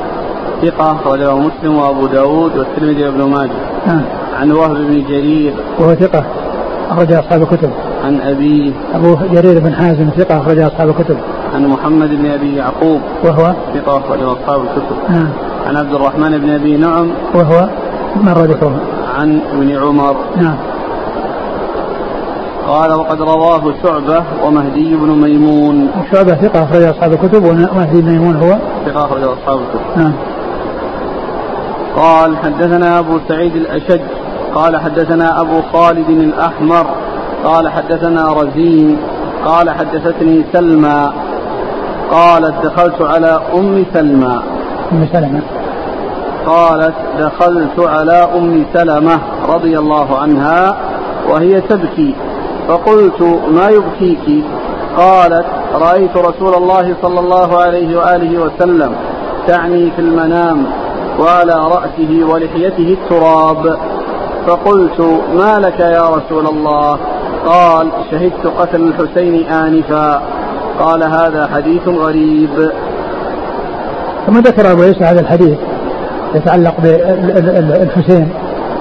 ثقة 0.63 0.93
أخرجه 0.93 1.35
مسلم 1.35 1.77
وأبو 1.77 2.07
داود 2.07 2.57
والترمذي 2.57 3.05
وابن 3.05 3.23
ماجه. 3.23 3.51
نعم. 3.87 4.03
عن 4.41 4.53
وهب 4.53 4.77
بن 4.77 5.05
جرير. 5.09 5.55
وهو 5.79 5.95
ثقة 5.95 6.25
أخرج 6.91 7.13
أصحاب 7.13 7.43
الكتب. 7.43 7.71
عن 8.05 8.21
أبي. 8.21 8.75
أبو 8.95 9.17
جرير 9.33 9.61
بن 9.61 9.75
حازم 9.75 10.11
ثقة 10.17 10.39
أخرج 10.39 10.59
أصحاب 10.59 10.89
الكتب. 10.89 11.17
عن 11.55 11.67
محمد 11.67 12.09
بن 12.09 12.31
أبي 12.31 12.57
يعقوب. 12.57 13.01
وهو؟ 13.25 13.55
ثقة 13.75 13.99
أخرج 13.99 14.23
أصحاب 14.23 14.61
الكتب. 14.61 14.97
نعم. 15.09 15.29
عن 15.67 15.77
عبد 15.77 15.95
الرحمن 15.95 16.39
بن 16.39 16.51
أبي 16.51 16.77
نعم. 16.77 17.11
وهو؟ 17.35 17.69
مر 18.23 18.45
ذكره 18.45 18.81
عن 19.19 19.41
ابن 19.53 19.77
عمر. 19.77 20.17
نعم. 20.37 20.57
قال 22.71 22.93
وقد 22.93 23.23
رواه 23.23 23.75
شعبة 23.83 24.25
ومهدي 24.45 24.95
بن 24.95 25.09
ميمون. 25.09 25.91
شعبة 26.13 26.35
ثقة 26.35 26.65
أخرج 26.65 26.83
أصحاب 26.83 27.13
الكتب 27.13 27.45
ومهدي 27.45 28.01
بن 28.01 28.11
ميمون 28.11 28.37
هو؟ 28.37 28.59
ثقة 28.87 29.05
أخرج 29.05 29.23
أصحاب 29.23 29.59
الكتب. 29.59 29.81
نعم. 29.97 30.13
قال 31.97 32.37
حدثنا 32.37 32.99
أبو 32.99 33.19
سعيد 33.29 33.57
الأشج. 33.57 34.01
قال 34.55 34.77
حدثنا 34.77 35.41
أبو 35.41 35.63
خالد 35.73 36.11
الأحمر. 36.11 36.87
قال 37.45 37.69
حدثنا 37.69 38.33
رزين. 38.33 38.97
قال 39.47 39.71
حدثتني 39.71 40.45
سلمى. 40.53 41.13
قالت 42.11 42.55
دخلت 42.65 43.03
على 43.03 43.41
أم 43.55 43.85
سلمى. 43.95 44.43
أم 44.93 45.09
سلمة 45.13 45.41
قالت 46.47 46.95
دخلت 47.19 47.79
على 47.79 48.29
أم 48.37 48.65
سلمة 48.75 49.19
رضي 49.49 49.79
الله 49.79 50.19
عنها 50.19 50.77
وهي 51.31 51.61
تبكي. 51.61 52.15
فقلت 52.71 53.23
ما 53.53 53.69
يبكيك؟ 53.69 54.45
قالت 54.97 55.47
رأيت 55.75 56.17
رسول 56.17 56.55
الله 56.55 56.97
صلى 57.03 57.21
الله 57.21 57.59
عليه 57.59 57.99
وآله 57.99 58.39
وسلم 58.39 58.93
تعني 59.47 59.91
في 59.91 59.99
المنام 59.99 60.67
وعلى 61.21 61.55
رأسه 61.55 62.25
ولحيته 62.33 62.97
التراب. 63.03 63.77
فقلت 64.47 65.01
ما 65.35 65.59
لك 65.59 65.81
يا 65.81 66.11
رسول 66.11 66.47
الله؟ 66.47 66.99
قال 67.47 67.89
شهدت 68.11 68.47
قتل 68.59 68.81
الحسين 68.83 69.47
آنفا. 69.47 70.23
قال 70.81 71.03
هذا 71.03 71.49
حديث 71.55 71.89
غريب. 71.89 72.71
ثم 74.27 74.39
ذكر 74.39 74.73
أبو 74.73 74.83
عيسى 74.83 75.05
هذا 75.05 75.21
الحديث 75.21 75.59
يتعلق 76.35 76.75
بالحسين 76.81 78.29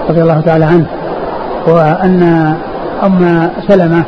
رضي 0.09 0.21
الله 0.21 0.41
تعالى 0.41 0.65
عنه 0.65 0.85
وأن 1.67 2.53
أم 3.05 3.49
سلمة 3.67 4.05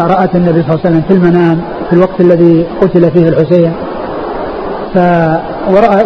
رأت 0.00 0.34
النبي 0.34 0.62
صلى 0.62 0.74
الله 0.74 0.80
عليه 0.84 0.90
وسلم 0.90 1.02
في 1.08 1.14
المنام 1.14 1.60
في 1.90 1.92
الوقت 1.92 2.20
الذي 2.20 2.66
قتل 2.82 3.10
فيه 3.10 3.28
الحسين 3.28 3.72
ف 4.94 4.98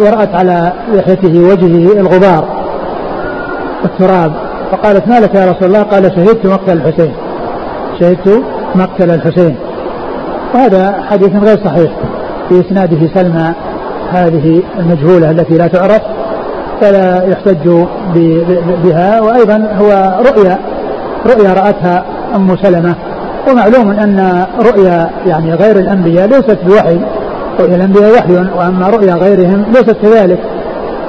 ورأت 0.01 0.35
على 0.35 0.73
لحيته 0.93 1.39
وجهه 1.39 1.99
الغبار 1.99 2.45
والتراب 3.83 4.33
فقالت 4.71 5.07
ما 5.07 5.19
لك 5.19 5.35
يا 5.35 5.51
رسول 5.51 5.67
الله؟ 5.67 5.81
قال 5.83 6.03
شهدت 6.15 6.45
مقتل 6.45 6.77
الحسين 6.77 7.13
شهدت 7.99 8.43
مقتل 8.75 9.11
الحسين. 9.11 9.55
وهذا 10.55 11.03
حديث 11.09 11.35
غير 11.43 11.57
صحيح 11.65 11.91
في 12.49 12.59
اسناده 12.59 13.09
سلمى 13.13 13.53
هذه 14.11 14.63
المجهولة 14.79 15.31
التي 15.31 15.57
لا 15.57 15.67
تعرف 15.67 16.01
فلا 16.81 17.23
يحتج 17.27 17.69
بها 18.83 19.21
وأيضا 19.21 19.67
هو 19.79 20.19
رؤيا 20.25 20.59
رؤيا 21.25 21.53
رأتها 21.53 22.03
أم 22.35 22.57
سلمة 22.57 22.95
ومعلوم 23.49 23.91
أن 23.91 24.45
رؤيا 24.59 25.09
يعني 25.25 25.53
غير 25.53 25.79
الأنبياء 25.79 26.27
ليست 26.27 26.57
بوحي 26.65 26.99
رؤيا 27.59 27.75
الأنبياء 27.75 28.17
وحي 28.17 28.35
وأما 28.35 28.87
رؤيا 28.87 29.13
غيرهم 29.13 29.65
ليست 29.73 29.97
كذلك. 30.01 30.39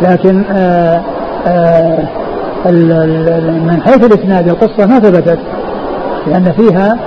لكن 0.03 0.45
آآ 0.51 1.03
آه، 1.47 1.49
آآ 1.49 2.09
آه، 2.67 2.71
من 3.41 3.83
حيث 3.85 4.05
الإسناد 4.05 4.49
القصة 4.49 4.87
ما 4.87 4.99
ثبتت 4.99 5.39
لأن 6.27 6.53
فيها 6.53 6.99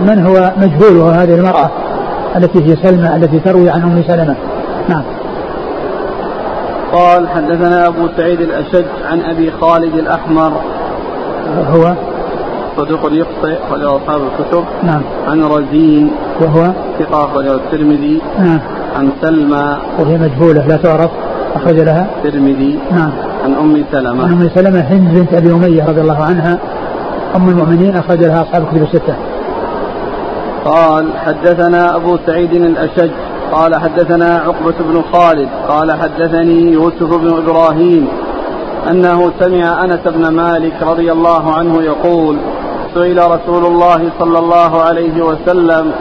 من 0.00 0.26
هو 0.26 0.52
مجهول 0.56 0.96
وهو 0.96 1.10
هذه 1.10 1.34
المرأة 1.34 1.70
التي 2.36 2.58
هي 2.64 2.76
سلمى 2.76 3.16
التي 3.16 3.40
تروي 3.40 3.70
عن 3.70 3.82
أم 3.82 4.02
سلمة. 4.06 4.36
نعم. 4.88 5.02
قال 6.92 7.28
حدثنا 7.28 7.86
أبو 7.86 8.08
سعيد 8.16 8.40
الأشج 8.40 8.84
عن 9.10 9.20
أبي 9.20 9.50
خالد 9.60 9.94
الأحمر. 9.94 10.52
هو؟ 11.68 11.94
صدوق 12.78 13.00
يخطئ 13.12 13.58
أخرجه 13.68 13.96
أصحاب 13.96 14.20
الكتب. 14.20 14.64
نعم. 14.82 15.02
عن 15.28 15.42
رزين. 15.42 16.10
وهو؟ 16.40 16.72
ثقة 16.98 17.24
أخرجه 17.24 17.54
الترمذي. 17.54 18.20
نعم. 18.38 18.60
عن 18.96 19.10
سلمى. 19.22 19.76
وهي 19.98 20.18
مجهولة 20.18 20.66
لا 20.66 20.76
تعرف. 20.76 21.10
أخرج 21.54 21.80
لها؟ 21.80 22.06
الترمذي. 22.24 22.78
نعم. 22.90 23.10
عن 23.44 23.54
أم 23.54 23.84
سلمة. 23.92 24.24
عن 24.24 24.32
أم 24.32 24.50
سلمة 24.54 24.80
هند 24.80 25.14
بنت 25.14 25.34
أبي 25.34 25.52
أمية 25.52 25.88
رضي 25.88 26.00
الله 26.00 26.22
عنها. 26.22 26.58
أم 27.36 27.48
المؤمنين 27.48 27.96
أخرج 27.96 28.24
لها 28.24 28.42
أصحاب 28.42 28.62
الكتب 28.62 28.82
الستة. 28.82 29.14
قال 30.64 31.06
حدثنا 31.26 31.96
أبو 31.96 32.18
سعيد 32.26 32.52
الأشج. 32.52 33.10
قال 33.52 33.76
حدثنا 33.76 34.38
عقبة 34.38 34.74
بن 34.80 35.02
خالد. 35.12 35.48
قال 35.68 35.92
حدثني 35.92 36.72
يوسف 36.72 37.16
بن 37.16 37.36
إبراهيم. 37.36 38.08
أنه 38.90 39.32
سمع 39.40 39.84
أنس 39.84 40.00
بن 40.06 40.28
مالك 40.28 40.82
رضي 40.82 41.12
الله 41.12 41.54
عنه 41.54 41.82
يقول 41.82 42.36
سئل 42.98 43.30
رسول 43.30 43.66
الله 43.66 44.10
صلى 44.18 44.38
الله 44.38 44.82
عليه 44.82 45.22
وسلم 45.22 45.92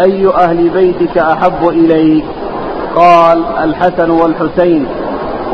أي 0.00 0.26
أهل 0.26 0.68
بيتك 0.68 1.18
أحب 1.18 1.68
إليك؟ 1.68 2.24
قال 2.96 3.42
الحسن 3.64 4.10
والحسين. 4.10 4.86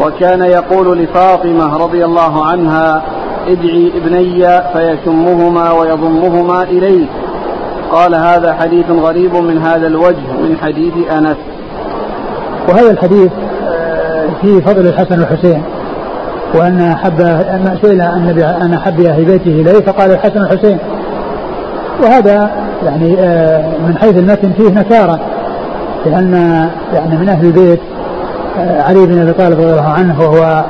وكان 0.07 0.43
يقول 0.43 0.99
لفاطمة 0.99 1.76
رضي 1.76 2.05
الله 2.05 2.45
عنها 2.47 3.03
ادعي 3.49 3.93
ابني 3.97 4.62
فيشمهما 4.72 5.72
ويضمهما 5.72 6.62
إليك. 6.62 7.09
قال 7.93 8.14
هذا 8.14 8.55
حديث 8.55 8.91
غريب 8.91 9.35
من 9.35 9.59
هذا 9.59 9.87
الوجه 9.87 10.32
من 10.43 10.57
حديث 10.62 10.95
أنس. 11.11 11.37
وهذا 12.68 12.91
الحديث 12.91 13.32
آه، 13.68 14.28
في 14.43 14.61
فضل 14.61 14.87
الحسن 14.87 15.20
والحسين. 15.20 15.62
وأن 16.55 16.81
أحب 16.81 17.19
سئل 17.83 18.01
النبي 18.01 18.45
أن 18.45 18.75
أحب 18.75 19.01
أهل 19.01 19.25
بيته 19.25 19.51
إليه 19.51 19.81
فقال 19.81 20.11
الحسن 20.11 20.41
والحسين. 20.41 20.79
وهذا 22.03 22.51
يعني 22.85 23.17
آه، 23.19 23.69
من 23.87 23.97
حيث 24.01 24.17
المتن 24.17 24.53
فيه 24.53 24.71
نكارة 24.71 25.21
لأن 26.07 26.35
يعني 26.95 27.17
من 27.17 27.29
أهل 27.29 27.47
البيت 27.47 27.81
آه، 28.59 28.83
علي 28.83 29.07
بن 29.07 29.21
أبي 29.21 29.33
طالب 29.33 29.61
رضي 29.61 29.71
الله 29.71 29.89
عنه 29.89 30.21
وهو 30.21 30.65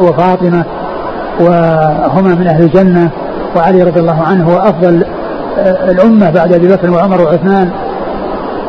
وفاطمة 0.00 0.64
وهما 1.40 2.34
من 2.34 2.46
أهل 2.46 2.62
الجنة 2.62 3.10
وعلي 3.56 3.82
رضي 3.82 4.00
الله 4.00 4.22
عنه 4.22 4.52
هو 4.52 4.58
أفضل 4.58 5.04
الأمة 5.88 6.30
بعد 6.30 6.52
أبي 6.52 6.68
بكر 6.68 6.90
وعمر 6.90 7.20
وعثمان 7.20 7.70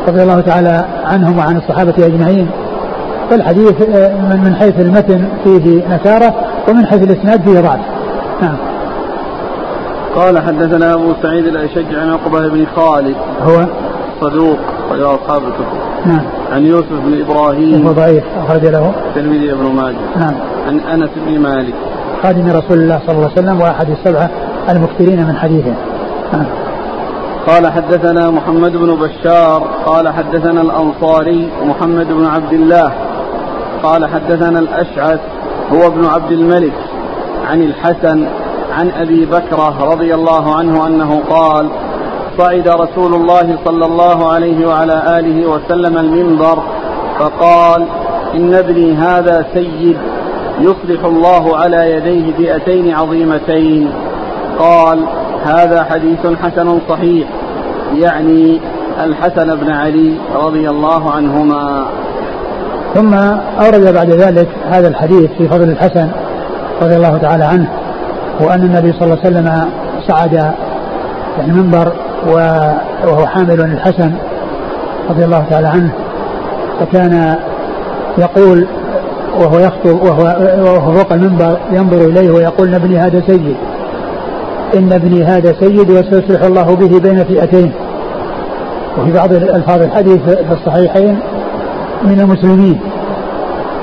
رضي 0.08 0.22
الله 0.22 0.40
تعالى 0.40 0.84
عنهم 1.04 1.38
وعن 1.38 1.56
الصحابة 1.56 1.94
أجمعين. 1.98 2.50
فالحديث 3.30 3.82
آه، 3.82 4.36
من 4.36 4.54
حيث 4.54 4.80
المتن 4.80 5.28
فيه 5.44 5.88
نكارة 5.88 6.34
ومن 6.68 6.86
حيث 6.86 7.02
الإسناد 7.02 7.42
فيه 7.42 7.60
ضعف. 7.60 7.80
نعم. 8.42 8.56
قال 10.16 10.38
حدثنا 10.38 10.94
أبو 10.94 11.12
سعيد 11.22 11.46
الأشج 11.46 11.94
عن 11.94 12.10
عقبة 12.10 12.48
بن 12.48 12.66
خالد. 12.76 13.16
هو؟ 13.42 13.66
صدوق 14.20 14.58
وله 14.90 15.14
أصحاب 15.14 15.42
الكتب. 15.42 15.78
نعم. 16.06 16.22
عن 16.52 16.66
يوسف 16.66 16.92
بن 16.92 17.20
إبراهيم. 17.20 17.86
هو 17.86 17.92
ضعيف 17.92 18.24
أخرج 18.38 18.66
له. 18.66 18.92
الترمذي 19.08 19.54
بن 19.54 19.66
ماجه. 19.66 19.96
نعم. 20.16 20.34
عن 20.68 20.80
أنس 20.80 21.10
بن 21.26 21.38
مالك. 21.38 21.74
خادم 22.22 22.46
رسول 22.48 22.78
الله 22.78 23.00
صلى 23.06 23.16
الله 23.16 23.30
عليه 23.30 23.42
وسلم 23.42 23.60
وأحد 23.60 23.90
السبعة 23.90 24.30
المكثرين 24.68 25.26
من 25.26 25.36
حديثه. 25.36 25.74
نعم. 26.32 26.46
قال 27.46 27.72
حدثنا 27.72 28.30
محمد 28.30 28.72
بن 28.72 28.94
بشار. 28.94 29.62
قال 29.86 30.08
حدثنا 30.08 30.60
الأنصاري 30.60 31.48
محمد 31.66 32.06
بن 32.08 32.26
عبد 32.26 32.52
الله. 32.52 32.92
قال 33.84 34.06
حدثنا 34.06 34.58
الأشعث 34.58 35.20
هو 35.72 35.86
ابن 35.86 36.04
عبد 36.06 36.32
الملك 36.32 36.72
عن 37.50 37.62
الحسن 37.62 38.26
عن 38.78 38.90
أبي 38.90 39.26
بكرة 39.26 39.84
رضي 39.92 40.14
الله 40.14 40.54
عنه 40.54 40.86
أنه 40.86 41.22
قال 41.30 41.68
صعد 42.38 42.68
رسول 42.68 43.14
الله 43.14 43.58
صلى 43.64 43.86
الله 43.86 44.32
عليه 44.32 44.66
وعلى 44.66 45.18
آله 45.18 45.48
وسلم 45.48 45.98
المنبر 45.98 46.62
فقال 47.18 47.86
إن 48.34 48.54
ابني 48.54 48.94
هذا 48.94 49.46
سيد 49.54 49.96
يصلح 50.60 51.04
الله 51.04 51.56
على 51.56 51.90
يديه 51.90 52.32
فئتين 52.32 52.94
عظيمتين. 52.94 53.92
قال 54.58 55.00
هذا 55.44 55.84
حديث 55.84 56.26
حسن 56.42 56.80
صحيح 56.88 57.28
يعني 57.94 58.60
الحسن 59.04 59.56
بن 59.56 59.70
علي 59.70 60.14
رضي 60.34 60.70
الله 60.70 61.10
عنهما. 61.10 61.86
ثم 62.94 63.14
أورد 63.64 63.94
بعد 63.94 64.10
ذلك 64.10 64.48
هذا 64.70 64.88
الحديث 64.88 65.30
في 65.38 65.48
فضل 65.48 65.70
الحسن 65.70 66.08
رضي 66.82 66.96
الله 66.96 67.18
تعالى 67.18 67.44
عنه 67.44 67.68
وأن 68.40 68.62
النبي 68.62 68.92
صلى 68.92 69.04
الله 69.04 69.18
عليه 69.24 69.30
وسلم 69.30 69.68
صعد 70.08 70.52
المنبر 71.44 71.92
وهو 72.26 73.26
حامل 73.26 73.60
الحسن 73.60 74.12
رضي 75.10 75.24
الله 75.24 75.44
تعالى 75.50 75.68
عنه 75.68 75.92
فكان 76.80 77.36
يقول 78.18 78.66
وهو 79.40 79.58
يخطب 79.58 80.02
وهو, 80.02 80.22
وهو 80.58 80.94
فوق 80.94 81.12
المنبر 81.12 81.58
ينظر 81.72 81.96
إليه 81.96 82.30
ويقول 82.30 82.74
ابني 82.74 82.98
هذا 82.98 83.22
سيد 83.26 83.56
إن 84.74 84.92
ابني 84.92 85.24
هذا 85.24 85.54
سيد 85.60 85.90
وسيصلح 85.90 86.42
الله 86.42 86.76
به 86.76 86.98
بين 86.98 87.24
فئتين. 87.24 87.72
وفي 88.98 89.12
بعض 89.12 89.32
الفاظ 89.32 89.82
الحديث 89.82 90.22
في 90.22 90.52
الصحيحين 90.52 91.18
من 92.04 92.20
المسلمين. 92.20 92.80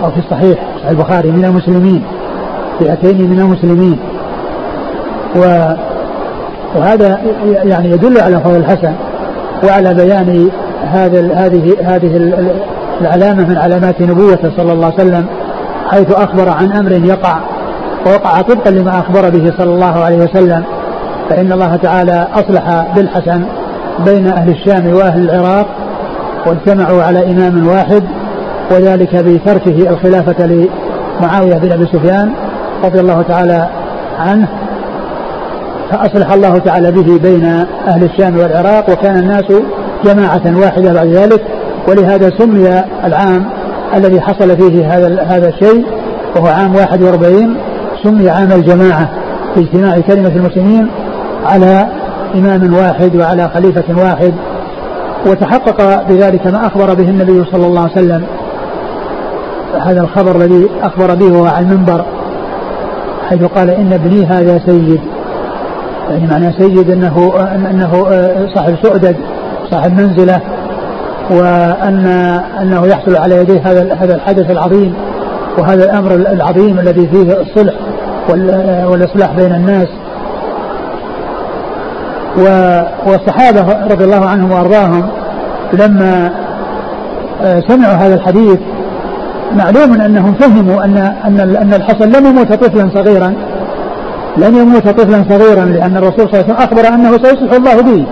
أو 0.04 0.12
في 0.12 0.18
الصحيح 0.18 0.60
صحيح 0.78 0.90
البخاري 0.90 1.32
من 1.32 1.46
المسلمين. 1.46 2.04
فئتين 2.80 3.30
من 3.30 3.40
المسلمين. 3.40 4.00
و 5.36 5.74
وهذا 6.76 7.22
يعني 7.64 7.90
يدل 7.90 8.22
على 8.22 8.40
فضل 8.40 8.56
الحسن 8.56 8.94
وعلى 9.64 9.94
بيان 9.94 10.50
هذا 10.84 11.34
هذه 11.34 11.76
هذه 11.82 12.34
العلامة 13.02 13.50
من 13.50 13.58
علامات 13.58 14.02
نبوته 14.02 14.52
صلى 14.58 14.74
الله 14.74 14.86
عليه 14.86 14.96
وسلم 14.96 15.26
حيث 15.90 16.12
أخبر 16.12 16.50
عن 16.50 16.72
أمر 16.72 16.92
يقع 16.92 17.38
ووقع 18.08 18.42
طبقا 18.42 18.72
لما 18.72 19.00
أخبر 19.00 19.30
به 19.30 19.54
صلى 19.58 19.74
الله 19.74 20.04
عليه 20.04 20.18
وسلم. 20.18 20.64
فإن 21.30 21.52
الله 21.52 21.76
تعالى 21.76 22.28
أصلح 22.34 22.86
بالحسن 22.96 23.44
بين 24.06 24.28
أهل 24.28 24.50
الشام 24.50 24.94
وأهل 24.94 25.30
العراق 25.30 25.68
واجتمعوا 26.48 27.04
على 27.04 27.32
إمام 27.32 27.68
واحد 27.68 28.04
وذلك 28.72 29.16
بتركه 29.16 29.90
الخلافة 29.90 30.46
لمعاوية 30.46 31.58
بن 31.58 31.72
أبي 31.72 31.86
سفيان 31.86 32.32
رضي 32.84 33.00
الله 33.00 33.22
تعالى 33.22 33.70
عنه 34.20 34.48
فأصلح 35.92 36.32
الله 36.32 36.58
تعالى 36.58 36.92
به 36.92 37.18
بين 37.18 37.46
أهل 37.88 38.04
الشام 38.04 38.38
والعراق 38.38 38.90
وكان 38.90 39.20
الناس 39.20 39.46
جماعة 40.06 40.58
واحدة 40.58 40.94
بعد 40.94 41.08
ذلك 41.08 41.42
ولهذا 41.88 42.32
سمي 42.38 42.84
العام 43.06 43.46
الذي 43.96 44.22
حصل 44.22 44.58
فيه 44.58 44.98
هذا 44.98 45.22
هذا 45.24 45.50
الشيء 45.50 45.86
وهو 46.36 46.48
عام 46.48 46.76
41 46.76 47.56
سمي 48.04 48.30
عام 48.30 48.52
الجماعة 48.52 49.10
في 49.56 49.60
اجتماع 49.62 50.00
كلمة 50.00 50.30
المسلمين 50.36 50.88
على 51.46 51.88
إمام 52.36 52.74
واحد 52.74 53.16
وعلى 53.16 53.50
خليفة 53.54 53.84
واحد. 53.98 54.34
وتحقق 55.26 56.08
بذلك 56.10 56.48
ما 56.48 56.68
أخبر 56.68 56.94
به 56.94 57.10
النبي 57.10 57.46
صلى 57.52 57.68
الله 57.68 57.82
عليه 57.82 57.92
وسلم. 57.92 58.24
هذا 59.82 60.02
الخبر 60.02 60.36
الذي 60.36 60.70
أخبر 60.84 61.16
به 61.16 61.32
وهو 61.32 61.46
على 61.46 61.66
المنبر 61.66 62.06
حيث 63.30 63.44
قال 63.44 63.70
إن 63.70 63.94
ابني 63.94 64.26
هذا 64.26 64.62
سيد. 64.66 65.02
يعني 66.10 66.28
معنى 66.28 66.54
سيد 66.54 66.90
أنه 66.90 67.34
أنه 67.56 67.92
صاحب 68.56 68.76
سؤدد 68.84 69.16
صاحب 69.72 69.94
منزلة 70.02 70.42
وأن 71.30 72.06
أنه 72.62 72.88
يحصل 72.88 73.16
على 73.16 73.36
يديه 73.36 73.62
هذا 73.72 73.94
هذا 73.94 74.16
الحدث 74.16 74.52
العظيم 74.52 74.94
وهذا 75.58 75.84
الأمر 75.84 76.16
العظيم 76.16 76.80
الذي 76.80 77.08
فيه 77.08 77.42
الصلح 77.42 77.74
والإصلاح 78.86 79.36
بين 79.36 79.56
الناس. 79.56 79.88
والصحابة 83.08 83.86
رضي 83.92 84.04
الله 84.04 84.26
عنهم 84.26 84.52
وأرضاهم 84.52 85.10
لما 85.74 86.32
آه، 87.42 87.64
سمعوا 87.68 87.94
هذا 87.94 88.16
الحديث 88.16 88.60
معلوم 89.56 90.02
أنهم 90.02 90.34
فهموا 90.34 90.84
أن 90.86 90.98
أن 91.26 91.40
أن 91.40 91.74
الحسن 91.74 92.10
لم 92.10 92.26
يموت 92.26 92.54
طفلا 92.54 92.90
صغيرا 92.94 93.34
لن 94.38 94.56
يموت 94.56 94.88
طفلا 94.88 95.26
صغيرا 95.30 95.66
لأن 95.66 95.98
الرسول 95.98 96.30
صلى 96.30 96.42
الله 96.42 96.44
عليه 96.44 96.54
وسلم 96.54 96.56
أخبر 96.56 96.88
أنه 96.88 97.12
سيصلح 97.12 97.54
الله 97.54 97.82
به 97.82 98.06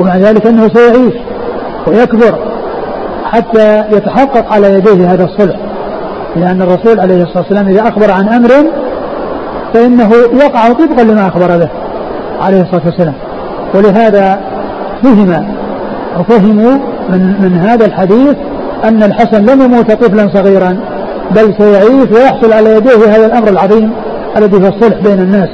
ومع 0.00 0.16
ذلك 0.16 0.46
أنه 0.46 0.68
سيعيش 0.68 1.14
ويكبر 1.86 2.38
حتى 3.24 3.84
يتحقق 3.92 4.52
على 4.52 4.74
يديه 4.74 5.12
هذا 5.12 5.24
الصلح. 5.24 5.56
لأن 6.36 6.62
الرسول 6.62 7.00
عليه 7.00 7.22
الصلاة 7.22 7.38
والسلام 7.38 7.68
إذا 7.68 7.88
أخبر 7.88 8.10
عن 8.10 8.28
أمر 8.28 8.50
فإنه 9.74 10.10
يقع 10.32 10.72
طبقا 10.72 11.02
لما 11.02 11.28
أخبر 11.28 11.58
به 11.58 11.68
عليه 12.40 12.62
الصلاة 12.62 12.82
والسلام. 12.86 13.14
ولهذا 13.74 14.40
فهم 15.02 15.44
وفهموا 16.20 16.78
من 17.08 17.34
من 17.42 17.58
هذا 17.58 17.86
الحديث 17.86 18.36
أن 18.84 19.02
الحسن 19.02 19.46
لم 19.46 19.62
يموت 19.62 19.92
طفلا 19.92 20.28
صغيرا 20.34 20.78
بل 21.30 21.54
سيعيش 21.58 22.10
ويحصل 22.12 22.52
على 22.52 22.76
يديه 22.76 23.16
هذا 23.16 23.26
الأمر 23.26 23.48
العظيم 23.48 23.92
الذي 24.36 24.56
هو 24.56 24.68
الصلح 24.68 25.00
بين 25.04 25.18
الناس. 25.18 25.48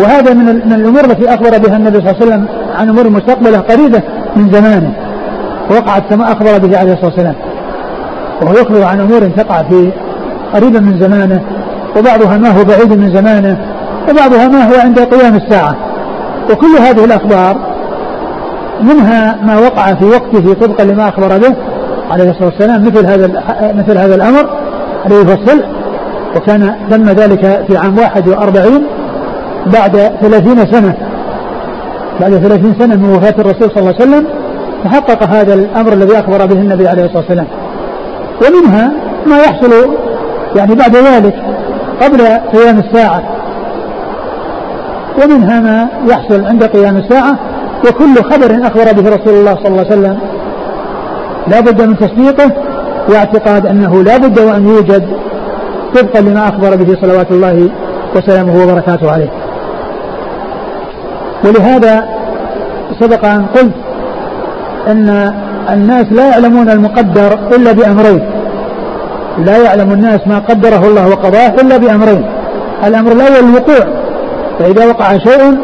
وهذا 0.00 0.34
من 0.34 0.44
من 0.44 0.72
الأمور 0.72 1.04
التي 1.04 1.34
أخبر 1.34 1.58
بها 1.58 1.76
النبي 1.76 1.98
صلى 1.98 2.10
الله 2.10 2.16
عليه 2.20 2.26
وسلم 2.26 2.46
عن 2.76 2.88
أمور 2.88 3.08
مستقبلة 3.08 3.58
قريبة 3.58 4.02
من 4.36 4.52
زمانه. 4.52 4.92
وقعت 5.70 6.02
كما 6.10 6.32
أخبر 6.32 6.58
به 6.58 6.78
عليه 6.78 6.92
الصلاة 6.92 7.10
والسلام. 7.10 7.34
وهو 8.42 8.52
يخبر 8.52 8.82
عن 8.82 9.00
أمور 9.00 9.20
تقع 9.20 9.62
في 9.62 9.90
قريبا 10.54 10.80
من 10.80 11.00
زمانه 11.00 11.40
وبعضها 11.98 12.38
ما 12.38 12.48
هو 12.48 12.64
بعيد 12.64 12.92
من 12.92 13.14
زمانه 13.14 13.58
وبعضها 14.10 14.48
ما 14.48 14.64
هو 14.68 14.80
عند 14.84 14.98
قيام 14.98 15.36
الساعة. 15.36 15.76
وكل 16.50 16.76
هذه 16.80 17.04
الأخبار 17.04 17.56
منها 18.82 19.38
ما 19.42 19.58
وقع 19.58 19.94
في 19.94 20.04
وقته 20.04 20.54
طبقا 20.66 20.84
لما 20.84 21.08
أخبر 21.08 21.38
به 21.38 21.54
عليه 22.10 22.30
الصلاة 22.30 22.48
والسلام 22.48 22.84
مثل 22.86 23.06
هذا 23.06 23.26
مثل 23.74 23.98
هذا 23.98 24.14
الأمر 24.14 24.50
الذي 25.06 25.32
الصلح 25.32 25.66
وكان 26.36 26.74
تم 26.90 27.04
ذلك 27.04 27.64
في 27.68 27.76
عام 27.76 27.98
واحد 27.98 28.28
وأربعين 28.28 28.86
بعد 29.66 29.96
ثلاثين 30.20 30.66
سنة. 30.72 30.94
بعد 32.20 32.34
ثلاثين 32.34 32.74
سنة 32.78 32.96
من 32.96 33.14
وفاة 33.16 33.34
الرسول 33.38 33.70
صلى 33.70 33.80
الله 33.80 33.94
عليه 34.00 34.04
وسلم 34.04 34.26
تحقق 34.84 35.22
هذا 35.22 35.54
الأمر 35.54 35.92
الذي 35.92 36.18
أخبر 36.18 36.46
به 36.46 36.54
النبي 36.54 36.88
عليه 36.88 37.04
الصلاة 37.04 37.18
والسلام. 37.18 37.46
ومنها 38.46 38.92
ما 39.26 39.38
يحصل 39.38 39.72
يعني 40.56 40.74
بعد 40.74 40.96
ذلك 40.96 41.34
قبل 42.02 42.20
قيام 42.26 42.78
الساعة. 42.78 43.22
ومنها 45.22 45.60
ما 45.60 45.88
يحصل 46.08 46.44
عند 46.44 46.64
قيام 46.64 46.96
الساعة 46.96 47.38
وكل 47.88 48.14
خبر 48.14 48.66
أخبر 48.66 48.92
به 48.92 49.16
رسول 49.16 49.34
الله 49.34 49.54
صلى 49.54 49.68
الله 49.68 49.86
عليه 49.90 49.96
وسلم 49.98 50.18
لا 51.46 51.60
بد 51.60 51.82
من 51.82 51.98
تصديقه 51.98 52.50
واعتقاد 53.08 53.66
أنه 53.66 54.02
لا 54.02 54.16
بد 54.16 54.38
وأن 54.38 54.68
يوجد 54.68 55.04
طبقا 55.94 56.20
لما 56.20 56.48
أخبر 56.48 56.76
به 56.76 56.96
صلوات 57.00 57.30
الله 57.30 57.70
وسلامه 58.16 58.62
وبركاته 58.62 59.10
عليه. 59.10 59.30
ولهذا 61.44 62.04
سبق 63.00 63.24
أن 63.24 63.46
قلت 63.46 63.74
أن 64.88 65.34
الناس 65.70 66.06
لا 66.12 66.28
يعلمون 66.28 66.70
المقدر 66.70 67.38
إلا 67.56 67.72
بأمرين. 67.72 68.30
لا 69.38 69.56
يعلم 69.56 69.92
الناس 69.92 70.20
ما 70.26 70.38
قدره 70.38 70.88
الله 70.88 71.08
وقضاه 71.08 71.48
إلا 71.48 71.76
بأمرين. 71.76 72.24
الأمر 72.84 73.12
الأول 73.12 73.48
الوقوع. 73.48 74.03
فإذا 74.58 74.86
وقع 74.86 75.18
شيء 75.18 75.58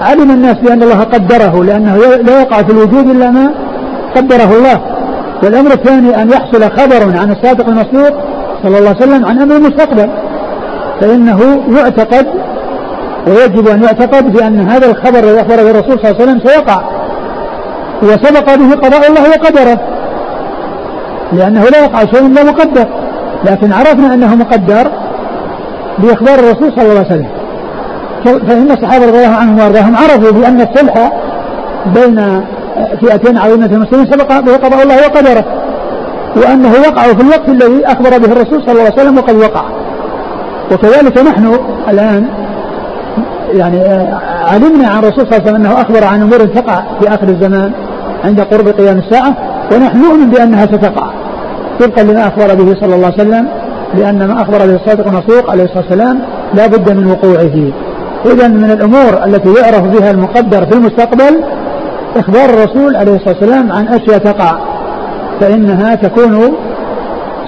علم 0.00 0.30
الناس 0.30 0.54
بأن 0.54 0.82
الله 0.82 1.00
قدره 1.00 1.64
لأنه 1.64 1.96
لا 1.96 2.40
يقع 2.40 2.62
في 2.62 2.72
الوجود 2.72 3.10
إلا 3.10 3.30
ما 3.30 3.54
قدره 4.16 4.56
الله. 4.56 4.80
والأمر 5.42 5.72
الثاني 5.72 6.22
أن 6.22 6.30
يحصل 6.30 6.62
خبر 6.62 7.18
عن 7.18 7.32
الصادق 7.32 7.68
المصدوق 7.68 8.12
صلى 8.62 8.78
الله 8.78 8.88
عليه 8.88 8.98
وسلم 8.98 9.24
عن 9.24 9.38
أمر 9.38 9.56
المستقبل. 9.56 10.10
فإنه 11.00 11.62
يعتقد 11.78 12.26
ويجب 13.26 13.68
أن 13.68 13.82
يعتقد 13.82 14.32
بأن 14.32 14.68
هذا 14.68 14.90
الخبر 14.90 15.18
الذي 15.18 15.40
أخبره 15.40 15.70
الرسول 15.70 15.98
صلى 15.98 16.10
الله 16.10 16.20
عليه 16.20 16.24
وسلم 16.24 16.40
سيقع. 16.46 16.80
وسبق 18.02 18.54
به 18.54 18.74
قضاء 18.74 19.10
الله 19.10 19.30
وقدره. 19.30 19.80
لأنه 21.32 21.64
لا 21.64 21.84
يقع 21.84 21.98
شيء 22.04 22.26
إلا 22.26 22.44
مقدر. 22.44 22.86
لكن 23.44 23.72
عرفنا 23.72 24.14
أنه 24.14 24.34
مقدر 24.34 24.90
بإخبار 25.98 26.38
الرسول 26.38 26.72
صلى 26.72 26.82
الله 26.82 26.98
عليه 26.98 27.06
وسلم. 27.06 27.33
فإن 28.24 28.70
الصحابة 28.70 29.06
رضي 29.06 29.18
الله 29.24 29.36
عنهم 29.36 29.58
وأرضاهم 29.58 29.96
عرفوا 29.96 30.30
بأن 30.30 30.60
الصلح 30.60 31.12
بين 31.94 32.40
فئتين 33.00 33.38
عظيمة 33.38 33.66
المسلمين 33.66 34.06
سبق 34.06 34.40
به 34.40 34.56
قضاء 34.56 34.82
الله 34.82 34.96
وقدره 34.96 35.44
وأنه 36.36 36.72
وقع 36.88 37.02
في 37.02 37.22
الوقت 37.22 37.48
الذي 37.48 37.86
أخبر 37.86 38.10
به 38.10 38.32
الرسول 38.32 38.62
صلى 38.62 38.72
الله 38.72 38.82
عليه 38.82 38.94
وسلم 38.94 39.18
وقد 39.18 39.34
وقع. 39.34 39.64
وكذلك 40.72 41.18
نحن 41.18 41.58
الآن 41.88 42.26
يعني 43.52 43.78
علمنا 44.44 44.88
عن 44.88 44.98
الرسول 44.98 45.26
صلى 45.26 45.32
الله 45.32 45.34
عليه 45.34 45.44
وسلم 45.44 45.56
أنه 45.56 45.80
أخبر 45.80 46.04
عن 46.04 46.22
أمور 46.22 46.38
تقع 46.38 46.82
في 47.00 47.08
آخر 47.08 47.28
الزمان 47.28 47.72
عند 48.24 48.40
قرب 48.40 48.68
قيام 48.68 48.98
الساعة 48.98 49.36
ونحن 49.72 49.98
نؤمن 49.98 50.30
بأنها 50.30 50.66
ستقع. 50.66 51.10
طبقا 51.80 52.02
لما 52.02 52.26
أخبر 52.28 52.54
به 52.54 52.74
صلى 52.80 52.94
الله 52.94 53.06
عليه 53.06 53.22
وسلم 53.22 53.48
لأن 53.94 54.26
ما 54.26 54.42
أخبر 54.42 54.58
به 54.58 54.74
الصادق 54.74 55.06
المصدوق 55.06 55.50
عليه 55.50 55.64
الصلاة 55.64 55.84
والسلام 55.84 56.20
لا 56.54 56.66
بد 56.66 56.92
من 56.92 57.10
وقوعه. 57.10 57.83
إذا 58.26 58.48
من 58.48 58.70
الأمور 58.70 59.24
التي 59.24 59.54
يعرف 59.54 59.82
بها 59.82 60.10
المقدر 60.10 60.66
في 60.66 60.76
المستقبل 60.76 61.44
إخبار 62.16 62.44
الرسول 62.44 62.96
عليه 62.96 63.16
الصلاة 63.16 63.36
والسلام 63.40 63.72
عن 63.72 63.88
أشياء 63.88 64.18
تقع 64.18 64.58
فإنها 65.40 65.94
تكون 65.94 66.52